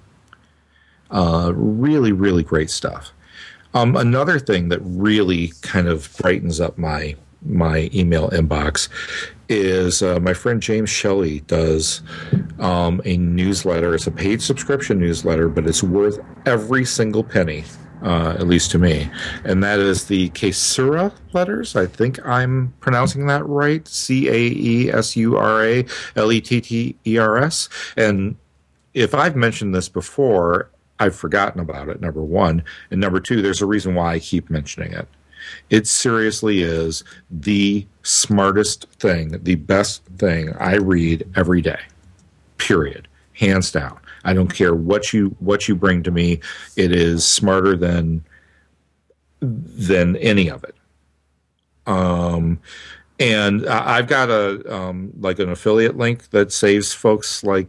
Uh, 1.12 1.51
really, 1.56 2.12
really 2.12 2.43
great 2.43 2.69
stuff. 2.69 3.12
Um, 3.73 3.95
another 3.95 4.39
thing 4.39 4.69
that 4.69 4.79
really 4.84 5.51
kind 5.62 5.88
of 5.88 6.15
brightens 6.17 6.60
up 6.60 6.77
my 6.77 7.15
my 7.45 7.89
email 7.93 8.29
inbox 8.29 8.89
is 9.49 10.01
uh, 10.01 10.19
my 10.19 10.34
friend 10.34 10.62
James 10.62 10.89
Shelley 10.89 11.41
does 11.41 12.01
um, 12.60 13.01
a 13.06 13.17
newsletter. 13.17 13.93
It's 13.93 14.08
a 14.08 14.12
paid 14.12 14.41
subscription 14.41 14.99
newsletter, 14.99 15.49
but 15.49 15.67
it's 15.67 15.84
worth 15.84 16.19
every 16.45 16.86
single 16.86 17.23
penny, 17.23 17.65
uh, 18.01 18.36
at 18.39 18.47
least 18.47 18.71
to 18.71 18.79
me. 18.79 19.10
And 19.43 19.63
that 19.63 19.79
is 19.79 20.06
the 20.08 20.29
Caesura 20.29 21.13
letters. 21.34 21.75
I 21.75 21.86
think 21.86 22.25
I'm 22.25 22.73
pronouncing 22.79 23.27
that 23.27 23.45
right. 23.45 23.88
C 23.88 24.29
A 24.29 24.38
E 24.38 24.91
S 24.91 25.15
U 25.15 25.38
R 25.38 25.65
A 25.65 25.86
L 26.15 26.32
E 26.32 26.41
T 26.41 26.62
T 26.62 26.95
E 27.06 27.17
R 27.17 27.38
S. 27.38 27.69
And 27.97 28.36
if 28.93 29.13
I've 29.13 29.36
mentioned 29.36 29.75
this 29.75 29.89
before, 29.89 30.69
I've 30.99 31.15
forgotten 31.15 31.60
about 31.60 31.89
it, 31.89 31.99
number 31.99 32.21
one. 32.23 32.63
And 32.89 33.01
number 33.01 33.19
two, 33.19 33.41
there's 33.41 33.62
a 33.62 33.65
reason 33.65 33.95
why 33.95 34.13
I 34.13 34.19
keep 34.19 34.49
mentioning 34.49 34.93
it. 34.93 35.08
It 35.69 35.87
seriously 35.87 36.61
is 36.61 37.03
the 37.29 37.85
smartest 38.03 38.87
thing, 38.99 39.29
the 39.43 39.55
best 39.55 40.03
thing 40.17 40.53
I 40.59 40.75
read 40.75 41.27
every 41.35 41.61
day. 41.61 41.79
Period. 42.57 43.07
Hands 43.33 43.69
down. 43.71 43.99
I 44.23 44.33
don't 44.33 44.53
care 44.53 44.73
what 44.73 45.11
you 45.11 45.35
what 45.39 45.67
you 45.67 45.75
bring 45.75 46.03
to 46.03 46.11
me. 46.11 46.39
It 46.75 46.91
is 46.91 47.25
smarter 47.25 47.75
than 47.75 48.23
than 49.41 50.15
any 50.17 50.49
of 50.49 50.63
it. 50.63 50.75
Um, 51.85 52.59
and 53.19 53.67
I've 53.67 54.07
got 54.07 54.29
a 54.29 54.73
um, 54.73 55.11
like 55.19 55.39
an 55.39 55.49
affiliate 55.49 55.97
link 55.97 56.29
that 56.29 56.51
saves 56.51 56.93
folks 56.93 57.43
like 57.43 57.67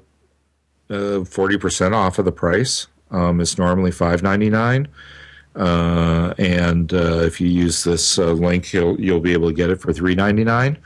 uh, 0.91 1.25
forty 1.25 1.59
percent 1.59 1.95
off 1.95 2.19
of 2.19 2.25
the 2.25 2.33
price. 2.33 2.87
Um, 3.11 3.41
it's 3.41 3.59
normally 3.59 3.91
five 3.91 4.23
ninety 4.23 4.51
nine. 4.51 4.89
Uh, 5.57 6.35
and 6.39 6.93
uh, 6.93 7.21
if 7.21 7.41
you 7.41 7.49
use 7.49 7.85
this 7.85 8.19
uh, 8.19 8.33
link, 8.33 8.73
you'll 8.73 9.01
you'll 9.01 9.21
be 9.21 9.33
able 9.33 9.49
to 9.49 9.55
get 9.55 9.71
it 9.71 9.81
for 9.81 9.93
three 9.93 10.15
ninety 10.15 10.45
nine. 10.45 10.79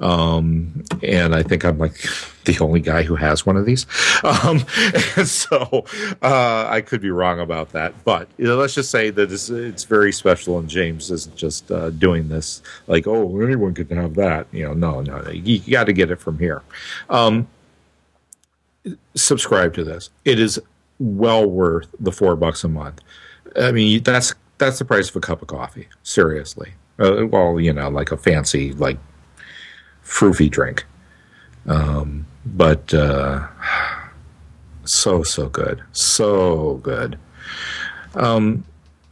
Um, 0.00 0.82
and 1.02 1.34
I 1.34 1.42
think 1.42 1.64
I'm 1.64 1.78
like 1.78 1.94
the 2.44 2.58
only 2.60 2.80
guy 2.80 3.02
who 3.02 3.16
has 3.16 3.44
one 3.46 3.56
of 3.56 3.66
these. 3.66 3.86
Um, 4.22 4.58
so 5.24 5.84
uh, 6.22 6.66
I 6.68 6.82
could 6.82 7.00
be 7.00 7.10
wrong 7.10 7.40
about 7.40 7.70
that, 7.70 7.94
but 8.04 8.28
you 8.36 8.46
know, 8.46 8.56
let's 8.56 8.74
just 8.74 8.90
say 8.90 9.08
that 9.08 9.32
it's, 9.32 9.48
it's, 9.48 9.84
very 9.84 10.12
special. 10.12 10.58
And 10.58 10.68
James 10.68 11.10
isn't 11.10 11.36
just 11.36 11.70
uh, 11.70 11.88
doing 11.90 12.28
this 12.28 12.62
like, 12.86 13.06
oh, 13.06 13.40
anyone 13.40 13.72
could 13.72 13.90
have 13.90 14.14
that. 14.16 14.46
You 14.52 14.66
know, 14.68 14.74
no, 14.74 15.00
no, 15.00 15.30
you, 15.30 15.62
you 15.64 15.72
got 15.72 15.84
to 15.84 15.94
get 15.94 16.10
it 16.10 16.20
from 16.20 16.38
here. 16.38 16.62
Um, 17.08 17.48
subscribe 19.14 19.74
to 19.74 19.84
this. 19.84 20.10
It 20.24 20.38
is 20.38 20.60
well 20.98 21.46
worth 21.46 21.88
the 21.98 22.12
four 22.12 22.36
bucks 22.36 22.62
a 22.62 22.68
month. 22.68 23.00
I 23.56 23.72
mean, 23.72 24.02
that's 24.02 24.34
that's 24.58 24.78
the 24.78 24.84
price 24.84 25.08
of 25.08 25.16
a 25.16 25.20
cup 25.20 25.42
of 25.42 25.48
coffee. 25.48 25.88
Seriously. 26.02 26.74
Uh, 26.98 27.26
well, 27.26 27.58
you 27.58 27.72
know, 27.72 27.88
like 27.88 28.12
a 28.12 28.16
fancy 28.16 28.72
like 28.72 28.98
froofy 30.04 30.50
drink. 30.50 30.84
Um, 31.66 32.26
but 32.44 32.92
uh, 32.94 33.46
so 34.84 35.22
so 35.22 35.48
good, 35.48 35.82
so 35.92 36.74
good. 36.82 37.18
Um, 38.14 38.64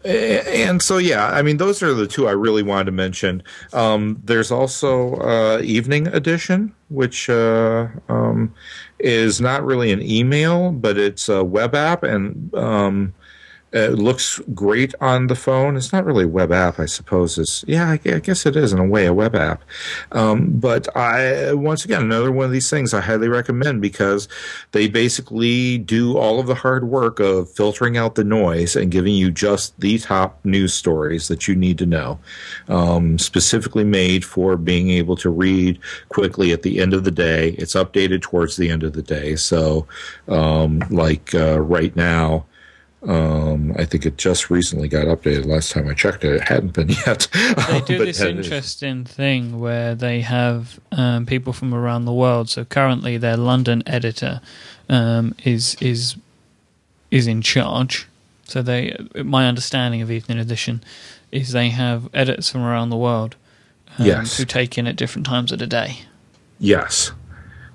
and 0.05 0.81
so 0.81 0.98
yeah, 0.98 1.27
I 1.27 1.42
mean, 1.42 1.57
those 1.57 1.83
are 1.83 1.92
the 1.92 2.07
two 2.07 2.29
I 2.29 2.33
really 2.33 2.62
wanted 2.62 2.87
to 2.87 2.92
mention. 2.92 3.42
Um, 3.72 4.20
there's 4.24 4.51
also 4.51 5.16
uh, 5.16 5.61
Evening 5.62 6.07
Edition, 6.09 6.74
which 6.88 7.29
uh, 7.29 7.88
um, 8.09 8.55
is 8.98 9.40
not 9.40 9.64
really 9.64 9.92
an 9.92 10.01
email, 10.01 10.72
but 10.72 10.96
it's 10.98 11.29
a 11.29 11.44
web 11.44 11.74
app, 11.74 12.03
and 12.05 12.55
um, 12.55 13.12
it 13.72 13.98
looks 13.98 14.40
great 14.54 14.94
on 15.00 15.26
the 15.26 15.35
phone. 15.35 15.76
It's 15.76 15.92
not 15.92 16.07
really 16.07 16.24
a 16.24 16.28
web 16.28 16.52
app, 16.52 16.81
I 16.81 16.87
suppose. 16.87 17.37
It's 17.37 17.64
yeah, 17.68 17.90
I, 17.90 17.96
guess 17.96 18.46
it 18.46 18.57
is 18.57 18.72
in 18.72 18.78
a 18.78 18.87
way 18.87 19.04
a 19.04 19.12
web 19.12 19.35
app. 19.35 19.62
Um, 20.12 20.59
but 20.59 20.94
I 20.96 21.52
once 21.52 21.85
again 21.85 22.02
another 22.02 22.33
one 22.33 22.46
of 22.46 22.52
these 22.52 22.70
things 22.70 22.94
I 22.94 23.02
highly 23.02 23.28
recommend 23.28 23.83
because 23.83 24.26
they 24.72 24.88
basically 24.88 25.76
do 25.76 26.16
all 26.16 26.40
of 26.40 26.46
the 26.46 26.54
hard 26.54 26.88
work 26.88 27.20
of 27.20 27.50
filtering 27.50 27.98
out 27.98 28.14
the 28.14 28.24
noise 28.24 28.74
and 28.74 28.90
giving 28.90 29.14
you 29.14 29.31
just 29.31 29.78
the 29.81 29.98
top 29.98 30.42
news 30.44 30.72
stories 30.72 31.28
that 31.28 31.46
you 31.46 31.54
need 31.54 31.76
to 31.78 31.87
know, 31.87 32.18
um, 32.68 33.18
specifically 33.18 33.85
made 33.85 34.24
for 34.24 34.57
being 34.57 34.88
able 34.90 35.16
to 35.16 35.28
read 35.28 35.78
quickly 36.09 36.52
at 36.52 36.62
the 36.62 36.81
end 36.81 36.94
of 36.94 37.04
the 37.04 37.11
day. 37.11 37.50
It's 37.59 37.74
updated 37.74 38.22
towards 38.22 38.57
the 38.57 38.70
end 38.70 38.83
of 38.83 38.94
the 38.94 39.02
day, 39.02 39.37
so 39.37 39.87
um, 40.26 40.78
like 40.90 41.35
uh, 41.35 41.61
right 41.61 41.94
now. 41.94 42.46
Um, 43.07 43.73
I 43.77 43.85
think 43.85 44.05
it 44.07 44.19
just 44.19 44.51
recently 44.51 44.89
got 44.89 45.07
updated. 45.07 45.47
Last 45.47 45.71
time 45.71 45.89
I 45.89 45.95
checked 45.95 46.25
it, 46.25 46.35
it 46.35 46.49
hadn't 46.49 46.73
been 46.73 46.89
yet. 47.07 47.29
They 47.33 47.81
do 47.87 47.99
this 47.99 48.21
interesting 48.21 49.05
thing 49.05 49.61
where 49.61 49.95
they 49.95 50.23
have 50.23 50.81
um, 50.91 51.25
people 51.25 51.53
from 51.53 51.73
around 51.73 52.07
the 52.07 52.13
world. 52.13 52.49
So 52.49 52.65
currently, 52.65 53.17
their 53.17 53.37
London 53.37 53.83
editor 53.87 54.41
um, 54.89 55.35
is 55.45 55.77
is 55.81 56.17
is 57.11 57.27
in 57.27 57.41
charge. 57.41 58.09
So 58.45 58.63
they, 58.63 58.97
my 59.15 59.47
understanding 59.47 60.01
of 60.03 60.11
Evening 60.11 60.39
Edition 60.39 60.83
is 61.31 61.53
they 61.53 61.69
have 61.69 62.09
editors 62.15 62.51
from 62.51 62.63
around 62.63 62.89
the 62.91 62.97
world 62.97 63.37
um, 63.99 64.07
yes. 64.07 64.39
who 64.39 64.45
take 64.45 64.79
in 64.79 64.87
at 64.87 64.97
different 64.97 65.27
times 65.27 65.53
of 65.53 65.59
the 65.59 65.67
day. 65.67 66.01
Yes. 66.59 67.13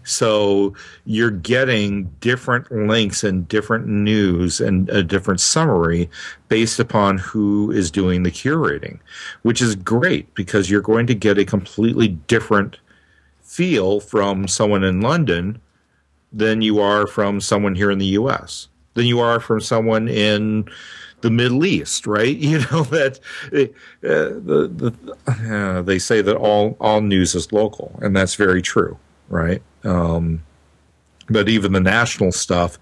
So 0.03 0.73
you're 1.05 1.31
getting 1.31 2.05
different 2.19 2.71
links 2.71 3.23
and 3.23 3.47
different 3.47 3.87
news 3.87 4.59
and 4.59 4.89
a 4.89 5.03
different 5.03 5.39
summary 5.39 6.09
based 6.49 6.79
upon 6.79 7.17
who 7.17 7.71
is 7.71 7.89
doing 7.89 8.23
the 8.23 8.31
curating, 8.31 8.99
which 9.43 9.61
is 9.61 9.75
great 9.75 10.33
because 10.35 10.69
you're 10.69 10.81
going 10.81 11.07
to 11.07 11.15
get 11.15 11.37
a 11.37 11.45
completely 11.45 12.09
different 12.09 12.77
feel 13.41 13.99
from 13.99 14.47
someone 14.47 14.83
in 14.83 15.01
London 15.01 15.61
than 16.31 16.61
you 16.61 16.79
are 16.79 17.05
from 17.05 17.39
someone 17.39 17.75
here 17.75 17.91
in 17.91 17.99
the 17.99 18.17
US, 18.17 18.67
than 18.95 19.05
you 19.05 19.19
are 19.19 19.39
from 19.39 19.61
someone 19.61 20.07
in 20.07 20.67
the 21.21 21.29
Middle 21.29 21.65
East, 21.65 22.05
right? 22.05 22.35
You 22.43 22.59
know 22.59 22.83
that 22.83 23.19
uh, 23.53 23.67
the, 24.01 24.69
the 24.75 25.55
uh, 25.55 25.81
they 25.81 25.97
say 25.99 26.21
that 26.21 26.35
all 26.35 26.75
all 26.79 27.01
news 27.01 27.35
is 27.35 27.51
local, 27.51 27.97
and 28.01 28.15
that's 28.15 28.35
very 28.35 28.61
true, 28.61 28.97
right? 29.29 29.61
Um, 29.83 30.43
but 31.29 31.49
even 31.49 31.71
the 31.71 31.79
national 31.79 32.31
stuff, 32.31 32.77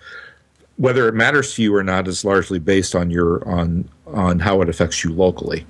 whether 0.78 1.08
it 1.08 1.14
matters 1.14 1.56
to 1.56 1.64
you 1.64 1.76
or 1.76 1.84
not, 1.84 2.08
is 2.08 2.26
largely 2.26 2.60
based 2.60 2.96
on 2.96 3.10
your 3.10 3.48
on 3.48 3.90
on 4.08 4.40
how 4.40 4.62
it 4.62 4.70
affects 4.70 5.04
you 5.04 5.14
locally. 5.14 5.66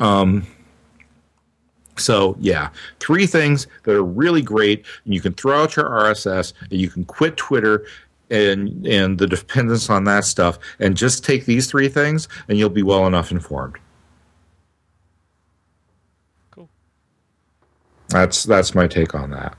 Um, 0.00 0.46
so 1.96 2.36
yeah, 2.40 2.70
three 3.00 3.26
things 3.26 3.66
that 3.84 3.94
are 3.94 4.02
really 4.02 4.42
great. 4.42 4.84
You 5.04 5.20
can 5.20 5.34
throw 5.34 5.62
out 5.62 5.76
your 5.76 5.86
RSS, 5.86 6.52
and 6.70 6.80
you 6.80 6.90
can 6.90 7.04
quit 7.04 7.36
Twitter 7.36 7.86
and 8.30 8.86
and 8.86 9.18
the 9.18 9.26
dependence 9.26 9.90
on 9.90 10.04
that 10.04 10.24
stuff, 10.24 10.58
and 10.78 10.96
just 10.96 11.24
take 11.24 11.44
these 11.44 11.70
three 11.70 11.88
things, 11.88 12.28
and 12.48 12.58
you'll 12.58 12.70
be 12.70 12.82
well 12.82 13.06
enough 13.06 13.30
informed. 13.30 13.76
Cool. 16.50 16.68
That's 18.08 18.42
that's 18.44 18.74
my 18.74 18.88
take 18.88 19.14
on 19.14 19.30
that. 19.30 19.56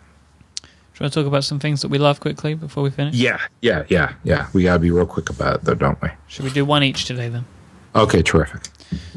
Should 0.93 1.05
I 1.05 1.09
talk 1.09 1.25
about 1.25 1.43
some 1.43 1.59
things 1.59 1.81
that 1.81 1.87
we 1.87 1.97
love 1.97 2.19
quickly 2.19 2.53
before 2.53 2.83
we 2.83 2.91
finish? 2.91 3.15
Yeah, 3.15 3.39
yeah, 3.61 3.83
yeah, 3.89 4.13
yeah. 4.23 4.47
We 4.53 4.63
gotta 4.63 4.79
be 4.79 4.91
real 4.91 5.07
quick 5.07 5.29
about 5.29 5.55
it, 5.55 5.63
though, 5.63 5.73
don't 5.73 5.99
we? 6.01 6.09
Should 6.27 6.45
we 6.45 6.51
do 6.51 6.65
one 6.65 6.83
each 6.83 7.05
today 7.05 7.29
then? 7.29 7.45
Okay, 7.95 8.21
terrific. 8.21 8.61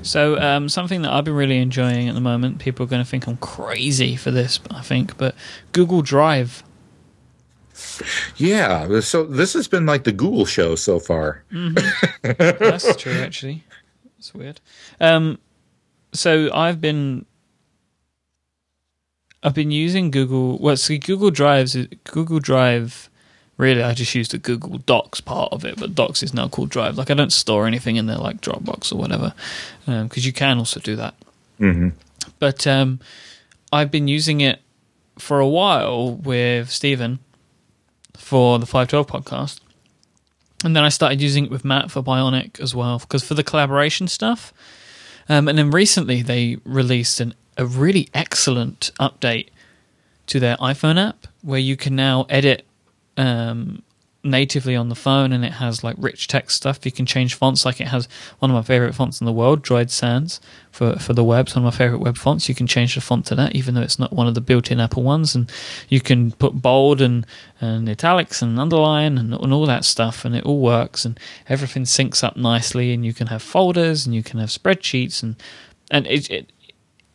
So, 0.03 0.39
um, 0.41 0.69
something 0.71 1.03
that 1.03 1.13
I've 1.13 1.25
been 1.25 1.35
really 1.35 1.59
enjoying 1.59 2.09
at 2.09 2.15
the 2.15 2.21
moment, 2.21 2.59
people 2.59 2.85
are 2.85 2.89
going 2.89 3.03
to 3.03 3.09
think 3.09 3.27
I'm 3.27 3.37
crazy 3.37 4.17
for 4.17 4.31
this, 4.31 4.59
I 4.71 4.81
think, 4.81 5.19
but 5.19 5.35
Google 5.73 6.01
Drive. 6.01 6.63
Yeah, 8.37 9.01
so 9.01 9.25
this 9.25 9.53
has 9.53 9.69
been 9.69 9.85
like 9.85 10.05
the 10.05 10.13
Google 10.13 10.47
show 10.47 10.77
so 10.77 10.99
far. 10.99 11.45
That's 12.23 12.97
true, 12.97 13.13
actually. 13.13 13.65
It's 14.19 14.35
weird. 14.35 14.61
Um, 14.99 15.39
so 16.13 16.51
I've 16.55 16.81
been 16.81 17.27
I've 19.47 19.55
been 19.55 19.71
using 19.71 20.11
Google. 20.11 20.59
Well, 20.59 20.77
see, 20.77 20.99
Google 20.99 21.31
Drives. 21.31 21.77
Google 22.03 22.41
Drive. 22.41 23.09
Really, 23.59 23.81
I 23.83 23.95
just 23.95 24.13
use 24.15 24.29
the 24.29 24.39
Google 24.39 24.79
Docs 24.79 25.21
part 25.21 25.53
of 25.53 25.65
it, 25.65 25.79
but 25.79 25.95
Docs 25.95 26.25
is 26.25 26.35
now 26.35 26.49
called 26.49 26.69
Drive. 26.69 26.99
Like 26.99 27.13
I 27.13 27.15
don't 27.15 27.33
store 27.33 27.67
anything 27.67 27.95
in 27.95 28.07
there 28.07 28.19
like 28.19 28.41
Dropbox 28.41 28.93
or 28.93 28.97
whatever, 28.97 29.35
because 29.87 30.25
um, 30.25 30.27
you 30.27 30.33
can 30.33 30.59
also 30.59 30.81
do 30.81 30.97
that. 30.97 31.15
Mm-hmm. 31.61 31.91
But 32.41 32.67
um, 32.67 32.99
I've 33.73 33.91
been 33.91 34.09
using 34.09 34.41
it 34.41 34.61
for 35.17 35.39
a 35.39 35.49
while 35.49 36.17
with 36.17 36.69
Stephen 36.71 37.21
for 38.15 38.59
the 38.59 38.67
Five 38.67 38.89
Twelve 38.89 39.07
podcast, 39.07 39.61
and 40.65 40.75
then 40.75 40.83
I 40.83 40.91
started 40.91 41.23
using 41.23 41.45
it 41.45 41.51
with 41.51 41.65
Matt 41.65 41.91
for 41.91 42.03
Bionic 42.03 42.61
as 42.61 42.75
well, 42.75 42.99
because 42.99 43.25
for 43.25 43.35
the 43.35 43.45
collaboration 43.45 44.09
stuff. 44.09 44.53
Um, 45.29 45.49
and 45.49 45.57
then 45.57 45.71
recently 45.71 46.21
they 46.21 46.59
released 46.65 47.21
an, 47.21 47.35
a 47.57 47.67
really 47.67 48.09
excellent 48.15 48.91
update 49.01 49.49
to 50.27 50.41
their 50.41 50.57
iPhone 50.57 50.99
app 50.99 51.27
where 51.43 51.61
you 51.61 51.77
can 51.77 51.95
now 51.95 52.27
edit 52.29 52.67
um, 53.17 53.83
natively 54.27 54.75
on 54.75 54.89
the 54.89 54.95
phone 54.95 55.33
and 55.33 55.45
it 55.45 55.53
has 55.53 55.85
like 55.85 55.95
rich 55.99 56.27
text 56.27 56.57
stuff. 56.57 56.85
You 56.85 56.93
can 56.93 57.07
change 57.07 57.35
fonts 57.35 57.65
like 57.65 57.81
it 57.81 57.89
has 57.89 58.09
one 58.41 58.51
of 58.51 58.55
my 58.55 58.63
favorite 58.63 58.95
fonts 58.95 59.21
in 59.21 59.25
the 59.25 59.33
world, 59.33 59.63
Droid 59.63 59.91
Sans 59.91 60.41
for 60.71 60.97
for 60.97 61.13
the 61.13 61.25
web. 61.25 61.47
It's 61.47 61.55
one 61.55 61.65
of 61.65 61.73
my 61.73 61.77
favorite 61.77 62.01
web 62.01 62.17
fonts. 62.17 62.49
You 62.49 62.55
can 62.55 62.67
change 62.67 62.95
the 62.95 63.01
font 63.01 63.27
to 63.27 63.35
that, 63.37 63.55
even 63.55 63.75
though 63.75 63.83
it's 63.83 63.99
not 63.99 64.13
one 64.13 64.27
of 64.27 64.35
the 64.35 64.41
built-in 64.41 64.81
Apple 64.81 65.03
ones. 65.03 65.35
And 65.35 65.51
you 65.89 66.01
can 66.01 66.33
put 66.33 66.61
bold 66.61 67.01
and 67.01 67.27
and 67.61 67.89
italics 67.89 68.43
and 68.43 68.59
underline 68.59 69.17
and, 69.17 69.33
and 69.33 69.53
all 69.53 69.67
that 69.67 69.85
stuff, 69.85 70.25
and 70.25 70.35
it 70.35 70.45
all 70.45 70.61
works. 70.61 71.05
And 71.05 71.19
everything 71.49 71.85
syncs 71.85 72.25
up 72.25 72.37
nicely. 72.37 72.93
And 72.93 73.07
you 73.07 73.15
can 73.15 73.29
have 73.29 73.43
folders 73.43 74.07
and 74.07 74.15
you 74.15 74.23
can 74.23 74.41
have 74.41 74.51
spreadsheets 74.51 75.23
and 75.23 75.37
and 75.91 76.07
it, 76.07 76.29
it 76.31 76.51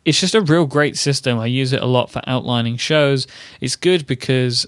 it's 0.04 0.20
just 0.20 0.34
a 0.34 0.40
real 0.40 0.66
great 0.66 0.96
system. 0.96 1.38
I 1.38 1.46
use 1.46 1.72
it 1.72 1.82
a 1.82 1.86
lot 1.86 2.10
for 2.10 2.22
outlining 2.26 2.76
shows. 2.76 3.26
It's 3.60 3.76
good 3.76 4.06
because 4.06 4.66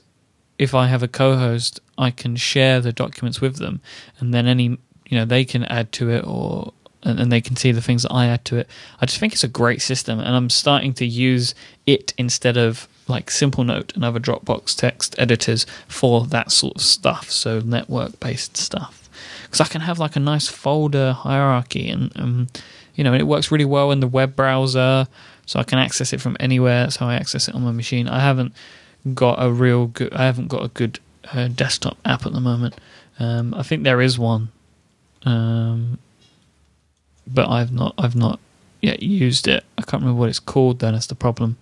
if 0.59 0.75
I 0.75 0.87
have 0.87 1.03
a 1.03 1.09
co-host, 1.09 1.81
I 1.99 2.11
can 2.11 2.37
share 2.37 2.81
the 2.81 2.93
documents 2.93 3.41
with 3.41 3.57
them, 3.57 3.81
and 4.21 4.33
then 4.33 4.47
any 4.47 4.79
you 5.07 5.19
know 5.19 5.25
they 5.25 5.45
can 5.45 5.65
add 5.65 5.93
to 5.93 6.11
it 6.11 6.25
or 6.27 6.73
and, 7.03 7.21
and 7.21 7.33
they 7.33 7.41
can 7.41 7.57
see 7.57 7.73
the 7.73 7.83
things 7.83 8.03
that 8.03 8.13
I 8.13 8.27
add 8.27 8.45
to 8.47 8.57
it. 8.57 8.69
I 9.01 9.07
just 9.07 9.19
think 9.19 9.33
it's 9.33 9.45
a 9.45 9.49
great 9.49 9.83
system, 9.83 10.21
and 10.21 10.35
I'm 10.35 10.51
starting 10.51 10.95
to 10.95 11.07
use 11.07 11.55
it 11.87 12.15
instead 12.17 12.57
of 12.57 12.89
like 13.07 13.31
Simple 13.31 13.65
Note 13.65 13.95
and 13.95 14.05
other 14.05 14.21
Dropbox 14.21 14.75
text 14.77 15.15
editors 15.19 15.67
for 15.87 16.25
that 16.27 16.51
sort 16.51 16.77
of 16.77 16.83
stuff. 16.83 17.31
So 17.31 17.61
network 17.61 18.19
based 18.21 18.57
stuff, 18.57 19.11
because 19.43 19.61
I 19.61 19.67
can 19.67 19.83
have 19.83 19.99
like 19.99 20.17
a 20.17 20.21
nice 20.21 20.49
folder 20.49 21.13
hierarchy, 21.13 21.91
and 21.91 22.13
um, 22.19 22.49
you 22.95 23.05
know 23.05 23.15
it 23.15 23.27
works 23.27 23.51
really 23.51 23.65
well 23.65 23.91
in 23.91 24.01
the 24.01 24.07
web 24.07 24.37
browser, 24.37 25.07
so 25.47 25.59
I 25.59 25.65
can 25.65 25.79
access 25.79 26.13
it 26.13 26.21
from 26.21 26.37
anywhere. 26.41 26.85
That's 26.85 26.97
how 26.97 27.09
I 27.09 27.15
access 27.15 27.49
it 27.49 27.55
on 27.55 27.63
my 27.63 27.73
machine. 27.73 28.09
I 28.09 28.21
haven't 28.21 28.53
got 29.13 29.43
a 29.43 29.51
real 29.51 29.87
good. 29.87 30.13
I 30.13 30.25
haven't 30.25 30.49
got 30.49 30.65
a 30.65 30.69
good 30.69 31.01
uh, 31.33 31.49
desktop 31.49 31.97
app 32.05 32.27
at 32.27 32.33
the 32.33 32.41
moment. 32.41 32.75
Um, 33.19 33.55
I 33.55 33.63
think 33.63 33.85
there 33.85 34.01
is 34.01 34.19
one, 34.19 34.51
um, 35.25 35.99
but 37.27 37.49
I've 37.49 37.73
not. 37.73 37.95
I've 37.99 38.17
not 38.17 38.41
yet 38.81 39.03
used 39.03 39.49
it. 39.49 39.65
I 39.79 39.83
can't 39.83 40.03
remember 40.03 40.21
what 40.21 40.29
it's 40.29 40.41
called. 40.41 40.79
Then 40.81 40.95
that's 40.95 41.07
the 41.07 41.15
problem. 41.15 41.57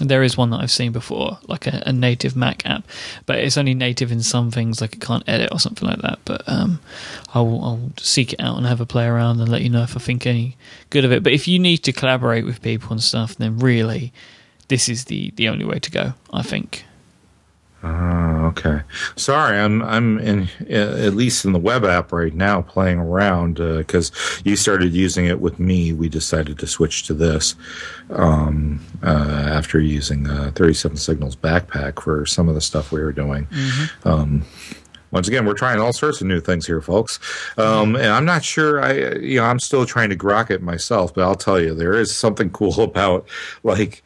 There 0.00 0.22
is 0.22 0.36
one 0.36 0.50
that 0.50 0.58
I've 0.58 0.70
seen 0.70 0.92
before, 0.92 1.38
like 1.46 1.66
a, 1.66 1.82
a, 1.86 1.92
native 1.92 2.36
Mac 2.36 2.66
app, 2.66 2.84
but 3.24 3.38
it's 3.38 3.56
only 3.56 3.72
native 3.72 4.12
in 4.12 4.22
some 4.22 4.50
things, 4.50 4.82
like 4.82 4.92
it 4.92 5.00
can't 5.00 5.26
edit 5.26 5.48
or 5.52 5.58
something 5.58 5.88
like 5.88 6.02
that. 6.02 6.18
But 6.26 6.42
um, 6.46 6.80
I'll, 7.32 7.64
I'll, 7.64 7.90
seek 7.96 8.34
it 8.34 8.40
out 8.40 8.58
and 8.58 8.66
have 8.66 8.80
a 8.80 8.86
play 8.86 9.06
around 9.06 9.40
and 9.40 9.48
let 9.48 9.62
you 9.62 9.70
know 9.70 9.82
if 9.82 9.96
I 9.96 10.00
think 10.00 10.26
any 10.26 10.56
good 10.90 11.06
of 11.06 11.12
it. 11.12 11.22
But 11.22 11.32
if 11.32 11.48
you 11.48 11.58
need 11.58 11.78
to 11.78 11.92
collaborate 11.92 12.44
with 12.44 12.60
people 12.60 12.92
and 12.92 13.02
stuff, 13.02 13.36
then 13.36 13.58
really, 13.58 14.12
this 14.68 14.86
is 14.88 15.06
the 15.06 15.30
the 15.36 15.48
only 15.48 15.64
way 15.64 15.78
to 15.78 15.90
go. 15.90 16.12
I 16.30 16.42
think. 16.42 16.84
Oh, 17.86 18.46
okay. 18.46 18.82
Sorry, 19.14 19.56
I'm 19.56 19.80
I'm 19.82 20.18
in 20.18 20.48
at 20.68 21.14
least 21.14 21.44
in 21.44 21.52
the 21.52 21.58
web 21.58 21.84
app 21.84 22.10
right 22.12 22.34
now 22.34 22.62
playing 22.62 22.98
around 22.98 23.54
because 23.56 24.10
uh, 24.10 24.42
you 24.44 24.56
started 24.56 24.92
using 24.92 25.26
it 25.26 25.40
with 25.40 25.60
me. 25.60 25.92
We 25.92 26.08
decided 26.08 26.58
to 26.58 26.66
switch 26.66 27.04
to 27.04 27.14
this 27.14 27.54
um, 28.10 28.84
uh, 29.04 29.46
after 29.50 29.78
using 29.78 30.28
uh, 30.28 30.50
37 30.56 30.96
Signals 30.96 31.36
backpack 31.36 32.02
for 32.02 32.26
some 32.26 32.48
of 32.48 32.56
the 32.56 32.60
stuff 32.60 32.90
we 32.90 33.00
were 33.00 33.12
doing. 33.12 33.46
Mm-hmm. 33.46 34.08
Um, 34.08 34.44
once 35.12 35.28
again, 35.28 35.46
we're 35.46 35.54
trying 35.54 35.80
all 35.80 35.92
sorts 35.92 36.20
of 36.20 36.26
new 36.26 36.40
things 36.40 36.66
here, 36.66 36.80
folks. 36.80 37.20
Um, 37.56 37.94
and 37.94 38.08
I'm 38.08 38.24
not 38.24 38.44
sure. 38.44 38.82
I 38.82 38.94
you 39.16 39.38
know 39.38 39.44
I'm 39.44 39.60
still 39.60 39.86
trying 39.86 40.10
to 40.10 40.16
grok 40.16 40.50
it 40.50 40.60
myself, 40.60 41.14
but 41.14 41.22
I'll 41.22 41.36
tell 41.36 41.60
you 41.60 41.72
there 41.72 41.94
is 41.94 42.14
something 42.14 42.50
cool 42.58 42.80
about 42.82 43.28
like 43.62 44.02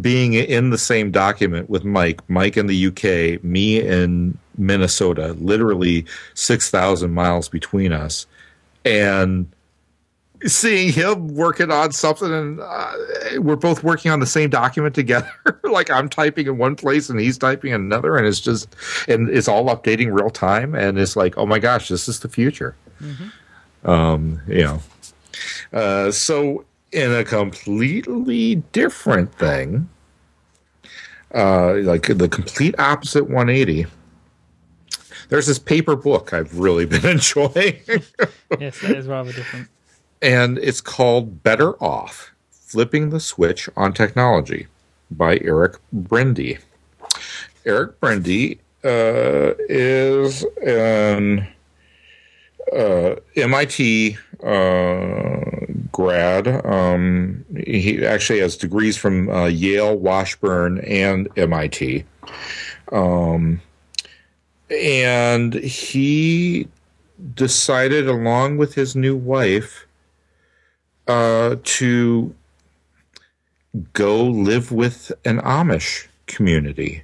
being 0.00 0.34
in 0.34 0.70
the 0.70 0.78
same 0.78 1.10
document 1.10 1.68
with 1.68 1.84
Myke, 1.84 2.20
Myke 2.28 2.56
in 2.56 2.66
the 2.66 2.86
UK, 2.86 3.42
me 3.44 3.80
in 3.80 4.38
Minnesota, 4.56 5.34
literally 5.34 6.06
6,000 6.34 7.10
miles 7.12 7.48
between 7.48 7.92
us, 7.92 8.26
and 8.84 9.50
seeing 10.46 10.92
him 10.92 11.28
working 11.28 11.70
on 11.70 11.92
something 11.92 12.32
and 12.32 12.60
uh, 12.60 12.92
we're 13.38 13.56
both 13.56 13.84
working 13.84 14.10
on 14.10 14.20
the 14.20 14.26
same 14.26 14.50
document 14.50 14.94
together. 14.94 15.30
Like 15.64 15.90
i'm 15.90 16.10
typing 16.10 16.46
in 16.48 16.58
one 16.58 16.76
place 16.76 17.08
and 17.08 17.18
he's 17.18 17.38
typing 17.38 17.72
in 17.72 17.80
another 17.80 18.18
and 18.18 18.26
it's 18.26 18.40
just 18.40 18.76
and 19.08 19.30
it's 19.30 19.48
all 19.48 19.74
updating 19.74 20.12
real 20.12 20.28
time 20.28 20.74
and 20.74 20.98
it's 20.98 21.16
like 21.16 21.38
oh 21.38 21.46
my 21.46 21.58
gosh 21.58 21.88
this 21.88 22.08
is 22.08 22.20
the 22.20 22.28
future. 22.28 22.74
Mm-hmm. 23.00 23.88
um 23.88 24.42
you 24.46 24.62
know. 24.64 24.82
Uh 25.72 26.10
so 26.10 26.66
in 26.92 27.10
a 27.12 27.24
completely 27.24 28.56
different 28.72 29.34
thing, 29.34 29.88
uh, 31.34 31.74
like 31.76 32.06
the 32.06 32.28
complete 32.28 32.78
opposite 32.78 33.24
180. 33.24 33.86
There's 35.30 35.46
this 35.46 35.58
paper 35.58 35.96
book 35.96 36.34
I've 36.34 36.58
really 36.58 36.84
been 36.84 37.06
enjoying. 37.16 37.80
yes, 38.60 38.80
that 38.80 38.96
is 38.96 39.06
rather 39.06 39.32
different. 39.32 39.68
And 40.20 40.58
it's 40.58 40.80
called 40.80 41.42
Better 41.42 41.82
Off 41.82 42.30
Flipping 42.50 43.10
the 43.10 43.20
Switch 43.20 43.68
on 43.76 43.92
Technology 43.92 44.66
by 45.10 45.38
Eric 45.38 45.76
Brende. 45.94 46.60
Eric 47.64 48.00
Brende 48.00 48.58
uh, 48.84 49.54
is 49.68 50.44
an 50.64 51.46
uh, 52.74 53.14
MIT 53.36 54.16
uh, 54.42 55.61
grad. 55.92 56.64
Um, 56.66 57.44
he 57.64 58.04
actually 58.04 58.40
has 58.40 58.56
degrees 58.56 58.96
from 58.96 59.28
uh, 59.28 59.46
Yale, 59.46 59.96
Washburn, 59.96 60.80
and 60.80 61.28
MIT. 61.36 62.04
Um, 62.90 63.60
and 64.70 65.54
he 65.54 66.66
decided, 67.34 68.08
along 68.08 68.56
with 68.56 68.74
his 68.74 68.96
new 68.96 69.14
wife, 69.14 69.86
uh, 71.06 71.56
to 71.62 72.34
go 73.92 74.24
live 74.24 74.72
with 74.72 75.12
an 75.24 75.38
Amish 75.40 76.06
community 76.26 77.02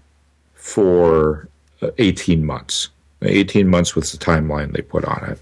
for 0.54 1.48
uh, 1.82 1.90
18 1.98 2.44
months. 2.44 2.88
18 3.22 3.68
months 3.68 3.96
was 3.96 4.12
the 4.12 4.18
timeline 4.18 4.72
they 4.72 4.82
put 4.82 5.04
on 5.04 5.24
it 5.24 5.40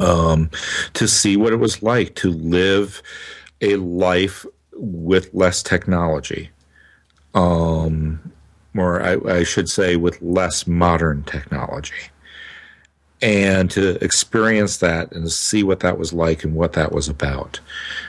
um, 0.00 0.50
to 0.94 1.06
see 1.06 1.36
what 1.36 1.52
it 1.52 1.56
was 1.56 1.82
like 1.82 2.14
to 2.16 2.30
live 2.30 3.02
a 3.60 3.76
life 3.76 4.46
with 4.74 5.32
less 5.34 5.62
technology, 5.62 6.50
um, 7.34 8.32
or 8.76 9.02
I, 9.02 9.16
I 9.38 9.44
should 9.44 9.68
say, 9.68 9.96
with 9.96 10.20
less 10.22 10.66
modern 10.66 11.24
technology 11.24 12.10
and 13.22 13.70
to 13.70 14.02
experience 14.02 14.78
that 14.78 15.12
and 15.12 15.30
see 15.30 15.62
what 15.62 15.80
that 15.80 15.98
was 15.98 16.12
like 16.12 16.42
and 16.42 16.54
what 16.54 16.72
that 16.72 16.92
was 16.92 17.08
about. 17.08 17.60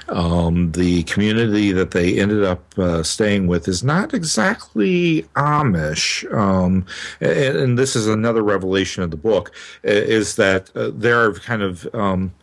Um, 0.08 0.72
the 0.72 1.04
community 1.04 1.72
that 1.72 1.92
they 1.92 2.20
ended 2.20 2.44
up 2.44 2.78
uh, 2.78 3.04
staying 3.04 3.48
with 3.48 3.68
is 3.68 3.84
not 3.84 4.14
exactly 4.14 5.24
Amish, 5.36 6.32
um, 6.34 6.86
and, 7.20 7.58
and, 7.58 7.80
this 7.80 7.96
is 7.96 8.08
another 8.08 8.44
revelation 8.44 9.04
of 9.04 9.12
the 9.12 9.18
book: 9.18 9.54
is 9.84 10.36
that 10.36 10.70
uh, 10.76 10.92
there 10.94 11.24
are 11.24 11.34
kind 11.34 11.62
of 11.62 11.88
um, 11.94 12.34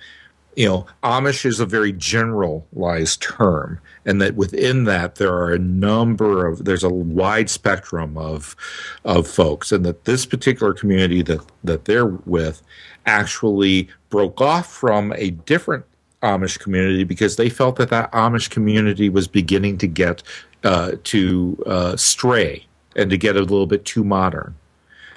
you 0.59 0.66
know, 0.66 0.87
Amish 1.05 1.47
is 1.47 1.61
a 1.61 1.66
very 1.66 1.93
generalized 1.93 3.23
term, 3.23 3.79
and 4.05 4.21
that 4.21 4.35
within 4.35 4.85
that 4.85 5.17
there 5.17 5.33
are 5.33 5.53
a 5.53 5.59
number 5.59 6.47
of 6.47 6.65
there's 6.65 6.85
a 6.85 6.89
wide 6.89 7.51
spectrum 7.51 8.17
of 8.17 8.57
of 9.05 9.27
folks, 9.27 9.73
and 9.73 9.85
that 9.85 10.05
this 10.05 10.27
particular 10.27 10.73
community 10.73 11.23
that 11.23 11.41
that 11.65 11.85
they're 11.85 12.07
with 12.07 12.63
actually 13.07 13.89
broke 14.11 14.41
off 14.41 14.71
from 14.73 15.13
a 15.17 15.31
different 15.31 15.85
Amish 16.23 16.59
community 16.59 17.05
because 17.05 17.37
they 17.37 17.49
felt 17.49 17.77
that 17.77 17.91
that 17.91 18.11
Amish 18.13 18.51
community 18.51 19.09
was 19.09 19.29
beginning 19.29 19.79
to 19.79 19.87
get 19.87 20.23
uh, 20.65 20.93
to 21.05 21.63
uh, 21.67 21.97
stray 21.97 22.67
and 22.97 23.11
to 23.11 23.17
get 23.17 23.37
a 23.37 23.41
little 23.41 23.67
bit 23.67 23.85
too 23.85 24.05
modern, 24.05 24.55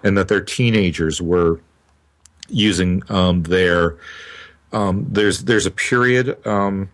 and 0.03 0.17
that 0.17 0.27
their 0.27 0.41
teenagers 0.41 1.21
were 1.21 1.59
using 2.49 3.01
um, 3.09 3.43
their 3.43 3.97
um, 4.73 5.05
there's 5.09 5.45
there's 5.45 5.65
a 5.65 5.71
period 5.71 6.45
um, 6.45 6.89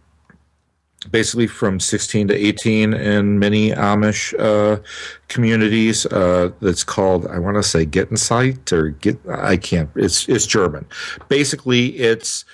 basically 1.12 1.48
from 1.48 1.80
16 1.80 2.30
to 2.30 2.36
18 2.36 2.94
in 2.94 3.40
many 3.40 3.72
Amish 3.72 4.34
uh, 4.40 4.82
communities 5.28 6.06
uh, 6.08 6.52
that's 6.62 6.84
called 6.84 7.28
I 7.28 7.40
want 7.40 7.56
to 7.56 7.64
say 7.64 7.86
Gettensight 7.86 8.72
or 8.72 8.90
get 8.90 9.20
I 9.30 9.58
can't 9.58 9.90
it's 9.96 10.28
it's 10.28 10.46
German. 10.46 10.86
Basically, 11.30 11.98
it's 11.98 12.46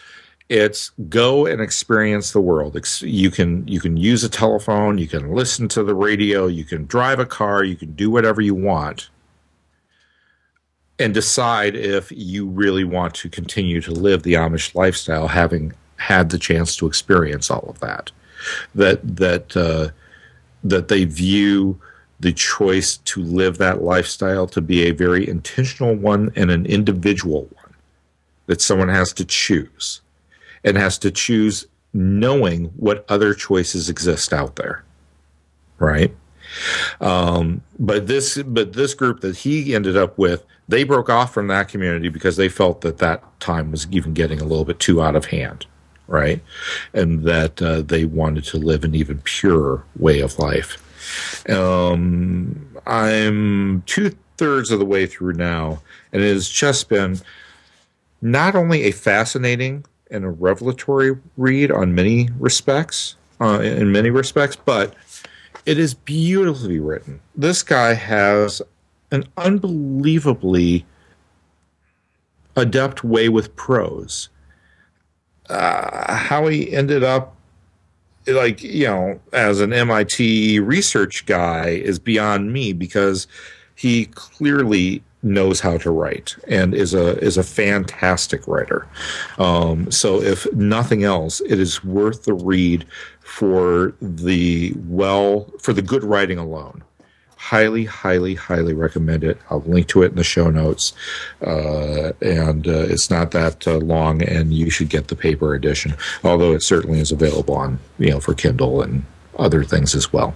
it's 0.50 0.92
go 1.10 1.46
and 1.46 1.62
experience 1.62 2.32
the 2.32 2.42
world. 2.42 2.78
You 3.02 3.32
can 3.32 3.68
you 3.68 3.80
can 3.80 3.98
use 3.98 4.24
a 4.24 4.30
telephone, 4.30 4.98
you 4.98 5.08
can 5.08 5.34
listen 5.34 5.68
to 5.70 5.84
the 5.84 5.96
radio, 5.96 6.48
you 6.48 6.66
can 6.66 6.86
drive 6.86 7.20
a 7.20 7.26
car, 7.26 7.64
you 7.64 7.76
can 7.76 7.94
do 7.94 8.12
whatever 8.12 8.42
you 8.42 8.56
want 8.56 9.10
and 11.00 11.14
decide 11.14 11.76
if 11.76 12.12
you 12.12 12.48
really 12.48 12.84
want 12.84 13.16
to 13.16 13.30
continue 13.30 13.82
to 13.82 13.92
live 13.92 14.24
the 14.24 14.34
Amish 14.34 14.76
lifestyle, 14.76 15.28
having 15.28 15.74
had 15.96 16.30
the 16.30 16.38
chance 16.38 16.76
to 16.76 16.86
experience 16.86 17.50
all 17.50 17.66
of 17.68 17.80
that. 17.80 18.12
That 18.76 19.18
that 19.18 19.56
uh, 19.58 19.90
that 20.64 20.88
they 20.88 21.06
view 21.06 21.80
the 22.20 22.34
choice 22.34 22.98
to 22.98 23.22
live 23.22 23.58
that 23.58 23.82
lifestyle 23.82 24.48
to 24.48 24.62
be 24.62 24.84
a 24.84 24.92
very 24.92 25.28
intentional 25.28 25.94
one 25.94 26.32
and 26.36 26.50
an 26.50 26.66
individual 26.66 27.50
one 27.54 27.74
that 28.46 28.62
someone 28.62 28.88
has 28.88 29.12
to 29.14 29.26
choose 29.26 30.02
and 30.64 30.78
has 30.78 30.98
to 31.00 31.12
choose 31.12 31.68
knowing 31.94 32.66
what 32.78 33.06
other 33.10 33.34
choices 33.34 33.90
exist 33.90 34.32
out 34.32 34.56
there 34.56 34.86
right? 35.84 36.16
Um, 37.02 37.62
but 37.80 38.08
this 38.08 38.42
but 38.44 38.74
this 38.74 38.94
group 38.94 39.22
that 39.22 39.38
he 39.38 39.76
ended 39.76 39.98
up 39.98 40.18
with 40.18 40.46
they 40.68 40.84
broke 40.84 41.10
off 41.10 41.34
from 41.34 41.48
that 41.48 41.68
community 41.68 42.10
because 42.10 42.38
they 42.38 42.48
felt 42.48 42.82
that 42.82 43.00
that 43.00 43.24
time 43.40 43.72
was 43.72 43.88
even 43.92 44.14
getting 44.14 44.40
a 44.40 44.46
little 44.46 44.66
bit 44.66 44.80
too 44.80 45.02
out 45.02 45.16
of 45.16 45.26
hand, 45.26 45.66
right? 46.08 46.42
And 46.94 47.24
that 47.24 47.62
uh, 47.62 47.82
they 47.82 48.06
wanted 48.06 48.44
to 48.46 48.58
live 48.58 48.84
an 48.84 48.96
even 48.96 49.20
purer 49.20 49.84
way 49.98 50.20
of 50.20 50.40
life. 50.40 50.80
Um, 51.50 52.68
I'm 52.86 53.82
two 53.86 54.16
thirds 54.38 54.72
of 54.72 54.80
the 54.80 54.86
way 54.86 55.06
through 55.06 55.34
now, 55.34 55.82
and 56.12 56.22
it 56.22 56.34
has 56.34 56.50
just 56.50 56.90
been 56.90 57.20
not 58.22 58.56
only 58.56 58.84
a 58.84 58.92
fascinating 58.92 59.86
and 60.10 60.24
a 60.24 60.30
revelatory 60.30 61.18
read 61.38 61.72
on 61.72 61.96
many 61.96 62.30
respects, 62.40 63.16
uh, 63.42 63.60
in 63.60 63.92
many 63.92 64.10
respects, 64.10 64.56
but 64.56 64.96
it 65.66 65.78
is 65.78 65.94
beautifully 65.94 66.80
written. 66.80 67.20
This 67.36 67.64
guy 67.64 67.94
has 67.94 68.62
an 69.12 69.26
unbelievably 69.38 70.86
adept 72.56 73.04
way 73.04 73.30
with 73.30 73.56
prose. 73.56 74.30
Uh, 75.50 76.14
how 76.16 76.48
he 76.48 76.72
ended 76.74 77.04
up, 77.04 77.36
like, 78.28 78.64
you 78.64 78.86
know, 78.86 79.20
as 79.34 79.60
an 79.60 79.74
MIT 79.74 80.60
research 80.60 81.26
guy 81.26 81.68
is 81.68 82.00
beyond 82.00 82.54
me 82.54 82.74
because 82.74 83.28
he 83.76 84.06
clearly 84.08 85.04
knows 85.24 85.62
how 85.62 85.78
to 85.78 85.90
write 85.90 86.36
and 86.48 86.74
is 86.74 86.94
a 86.94 87.18
is 87.20 87.38
a 87.38 87.44
fantastic 87.44 88.48
writer. 88.48 88.88
Um, 89.40 89.90
so 89.90 90.22
if 90.22 90.52
nothing 90.54 91.04
else, 91.04 91.42
it 91.42 91.60
is 91.60 91.84
worth 91.84 92.24
the 92.24 92.34
read 92.34 92.86
for 93.20 93.94
the 94.02 94.74
well 94.88 95.50
for 95.60 95.74
the 95.74 95.82
good 95.82 96.04
writing 96.04 96.38
alone 96.38 96.83
highly, 97.44 97.84
highly, 97.84 98.36
highly 98.36 98.74
recommend 98.74 99.22
it. 99.22 99.38
I'll 99.50 99.60
link 99.62 99.88
to 99.90 100.02
it 100.04 100.12
in 100.12 100.16
the 100.16 100.24
show 100.24 100.50
notes. 100.50 100.94
Uh, 101.46 102.14
and 102.22 102.66
uh, 102.66 102.86
it's 102.88 103.10
not 103.10 103.32
that 103.32 103.68
uh, 103.68 103.80
long, 103.80 104.24
and 104.24 104.54
you 104.54 104.70
should 104.70 104.88
get 104.88 105.10
the 105.10 105.16
paper 105.16 105.54
edition, 105.54 105.96
although 106.24 106.54
it 106.54 106.64
certainly 106.64 107.00
is 107.00 107.12
available 107.12 107.56
on, 107.56 107.80
you 108.00 108.12
know, 108.12 108.22
for 108.22 108.34
Kindle 108.34 108.82
and 108.82 109.04
other 109.38 109.64
things 109.64 109.94
as 109.94 110.14
well. 110.14 110.36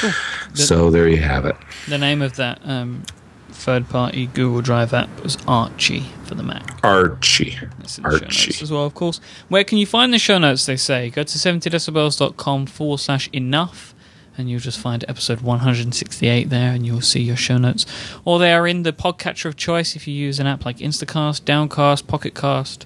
Cool. 0.00 0.10
The, 0.52 0.58
so 0.58 0.90
there 0.90 1.08
you 1.08 1.22
have 1.22 1.46
it. 1.46 1.56
The 1.88 1.98
name 1.98 2.20
of 2.20 2.36
that 2.36 2.60
um, 2.62 3.04
third 3.48 3.88
party 3.88 4.26
Google 4.26 4.60
Drive 4.60 4.92
app 4.92 5.22
was 5.22 5.38
Archy 5.48 6.06
for 6.24 6.34
the 6.34 6.42
Mac. 6.42 6.78
Archy. 6.84 7.56
Archy. 8.04 8.62
as 8.62 8.70
well, 8.70 8.84
of 8.84 8.94
course. 8.94 9.18
Where 9.48 9.64
can 9.64 9.78
you 9.78 9.86
find 9.86 10.12
the 10.12 10.18
show 10.18 10.36
notes, 10.36 10.66
they 10.66 10.76
say? 10.76 11.08
Go 11.08 11.22
to 11.22 11.38
70decibels.com 11.38 12.66
forward 12.66 12.98
slash 12.98 13.30
enough 13.32 13.89
and 14.36 14.50
you'll 14.50 14.60
just 14.60 14.78
find 14.78 15.04
episode 15.08 15.40
168 15.40 16.50
there 16.50 16.72
and 16.72 16.86
you'll 16.86 17.00
see 17.00 17.20
your 17.20 17.36
show 17.36 17.58
notes. 17.58 17.86
Or 18.24 18.38
they 18.38 18.52
are 18.52 18.66
in 18.66 18.82
the 18.82 18.92
podcatcher 18.92 19.46
of 19.46 19.56
choice 19.56 19.96
if 19.96 20.06
you 20.06 20.14
use 20.14 20.40
an 20.40 20.46
app 20.46 20.64
like 20.64 20.78
Instacast, 20.78 21.44
Downcast, 21.44 22.06
Pocketcast. 22.06 22.84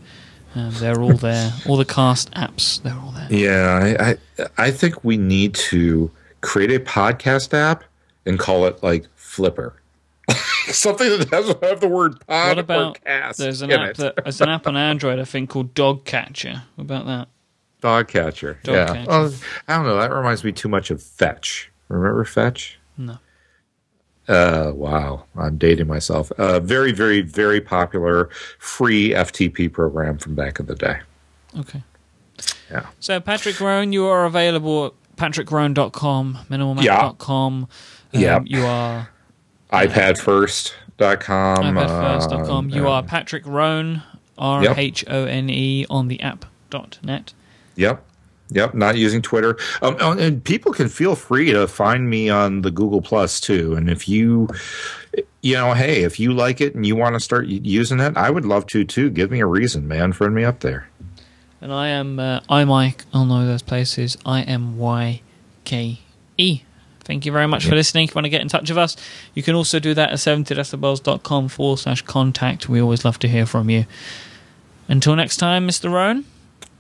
Um, 0.54 0.72
they're 0.74 1.00
all 1.00 1.14
there. 1.14 1.52
all 1.68 1.76
the 1.76 1.84
cast 1.84 2.30
apps, 2.32 2.80
they're 2.82 2.94
all 2.94 3.12
there. 3.12 3.28
Yeah, 3.30 3.96
I, 3.98 4.10
I, 4.10 4.66
I 4.66 4.70
think 4.70 5.02
we 5.04 5.16
need 5.16 5.54
to 5.54 6.10
create 6.40 6.70
a 6.70 6.78
podcast 6.78 7.52
app 7.54 7.84
and 8.24 8.38
call 8.38 8.66
it 8.66 8.82
like 8.82 9.06
Flipper. 9.16 9.74
Something 10.66 11.18
that 11.18 11.30
doesn't 11.30 11.62
have 11.62 11.80
the 11.80 11.88
word 11.88 12.24
pod 12.26 12.48
what 12.48 12.58
about, 12.58 12.96
or 12.96 13.00
cast. 13.00 13.38
There's 13.38 13.62
an 13.62 13.70
app 13.72 13.96
that, 13.96 14.14
there's 14.22 14.40
an 14.40 14.48
app 14.48 14.66
on 14.66 14.76
Android 14.76 15.18
I 15.18 15.24
think 15.24 15.50
called 15.50 15.74
Dogcatcher. 15.74 16.62
What 16.76 16.84
about 16.84 17.06
that? 17.06 17.28
Dog 17.84 18.76
yeah. 18.76 18.86
Catcher. 18.86 19.06
Oh, 19.10 19.34
I 19.68 19.76
don't 19.76 19.84
know. 19.84 19.96
That 20.00 20.10
reminds 20.10 20.42
me 20.42 20.52
too 20.52 20.70
much 20.70 20.90
of 20.90 21.02
Fetch. 21.02 21.70
Remember 21.88 22.24
Fetch? 22.24 22.78
No. 22.96 23.18
Uh, 24.26 24.72
wow, 24.74 25.24
I'm 25.36 25.58
dating 25.58 25.86
myself. 25.86 26.30
A 26.38 26.42
uh, 26.56 26.60
very, 26.60 26.92
very, 26.92 27.20
very 27.20 27.60
popular 27.60 28.30
free 28.58 29.10
FTP 29.10 29.70
program 29.70 30.16
from 30.16 30.34
back 30.34 30.58
in 30.58 30.64
the 30.64 30.74
day. 30.74 31.00
Okay. 31.58 31.82
Yeah. 32.70 32.86
So, 33.00 33.20
Patrick 33.20 33.60
Rhone, 33.60 33.92
you 33.92 34.06
are 34.06 34.24
available 34.24 34.86
at 34.86 34.92
patrickrhone.com, 35.16 36.38
minimalmac.com. 36.48 37.68
Yeah. 38.12 38.36
Um, 38.36 38.46
yeah. 38.46 38.58
You 38.60 38.64
are. 38.64 39.10
Uh, 39.70 39.80
iPadfirst.com. 39.80 41.58
iPadfirst.com. 41.76 42.66
Uh, 42.72 42.74
you 42.74 42.88
are 42.88 43.02
Patrick 43.02 43.44
Rhone, 43.44 44.02
R 44.38 44.74
H 44.74 45.04
O 45.06 45.26
N 45.26 45.50
E, 45.50 45.84
on 45.90 46.08
the 46.08 46.22
app.net. 46.22 47.34
Yep. 47.76 48.04
Yep, 48.50 48.74
not 48.74 48.96
using 48.96 49.22
Twitter. 49.22 49.56
Um, 49.80 49.96
oh, 50.00 50.12
and 50.12 50.44
people 50.44 50.72
can 50.72 50.88
feel 50.88 51.16
free 51.16 51.50
to 51.52 51.66
find 51.66 52.10
me 52.10 52.28
on 52.28 52.60
the 52.60 52.70
Google 52.70 53.00
Plus 53.00 53.40
too. 53.40 53.74
And 53.74 53.88
if 53.88 54.06
you, 54.06 54.48
you 55.40 55.54
know, 55.54 55.72
hey, 55.72 56.02
if 56.02 56.20
you 56.20 56.32
like 56.34 56.60
it 56.60 56.74
and 56.74 56.86
you 56.86 56.94
want 56.94 57.14
to 57.14 57.20
start 57.20 57.46
using 57.46 58.00
it, 58.00 58.16
I 58.16 58.30
would 58.30 58.44
love 58.44 58.66
to 58.68 58.84
too. 58.84 59.10
Give 59.10 59.30
me 59.30 59.40
a 59.40 59.46
reason, 59.46 59.88
man. 59.88 60.12
Friend 60.12 60.34
me 60.34 60.44
up 60.44 60.60
there. 60.60 60.88
And 61.60 61.72
I 61.72 61.88
am 61.88 62.18
uh, 62.18 62.40
iMyke 62.40 63.04
on 63.14 63.30
all 63.30 63.46
those 63.46 63.62
places. 63.62 64.18
I 64.26 64.42
M 64.42 64.76
Y 64.76 65.22
K 65.64 66.00
E. 66.36 66.60
Thank 67.00 67.26
you 67.26 67.32
very 67.32 67.46
much 67.46 67.66
for 67.66 67.74
listening. 67.74 68.04
If 68.04 68.10
you 68.10 68.14
want 68.16 68.26
to 68.26 68.30
get 68.30 68.40
in 68.40 68.48
touch 68.48 68.68
with 68.68 68.78
us, 68.78 68.96
you 69.34 69.42
can 69.42 69.54
also 69.54 69.78
do 69.78 69.94
that 69.94 70.10
at 70.10 70.18
70decibels.com 70.18 71.48
forward 71.48 71.78
slash 71.78 72.02
contact. 72.02 72.68
We 72.68 72.80
always 72.80 73.04
love 73.04 73.18
to 73.20 73.28
hear 73.28 73.44
from 73.44 73.68
you. 73.68 73.84
Until 74.88 75.14
next 75.16 75.36
time, 75.36 75.68
Mr. 75.68 75.90
Rhone. 75.90 76.24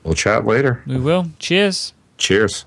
We'll 0.04 0.14
chat 0.14 0.44
later. 0.44 0.82
We 0.86 0.98
will. 0.98 1.30
Cheers. 1.38 1.94
Cheers. 2.18 2.66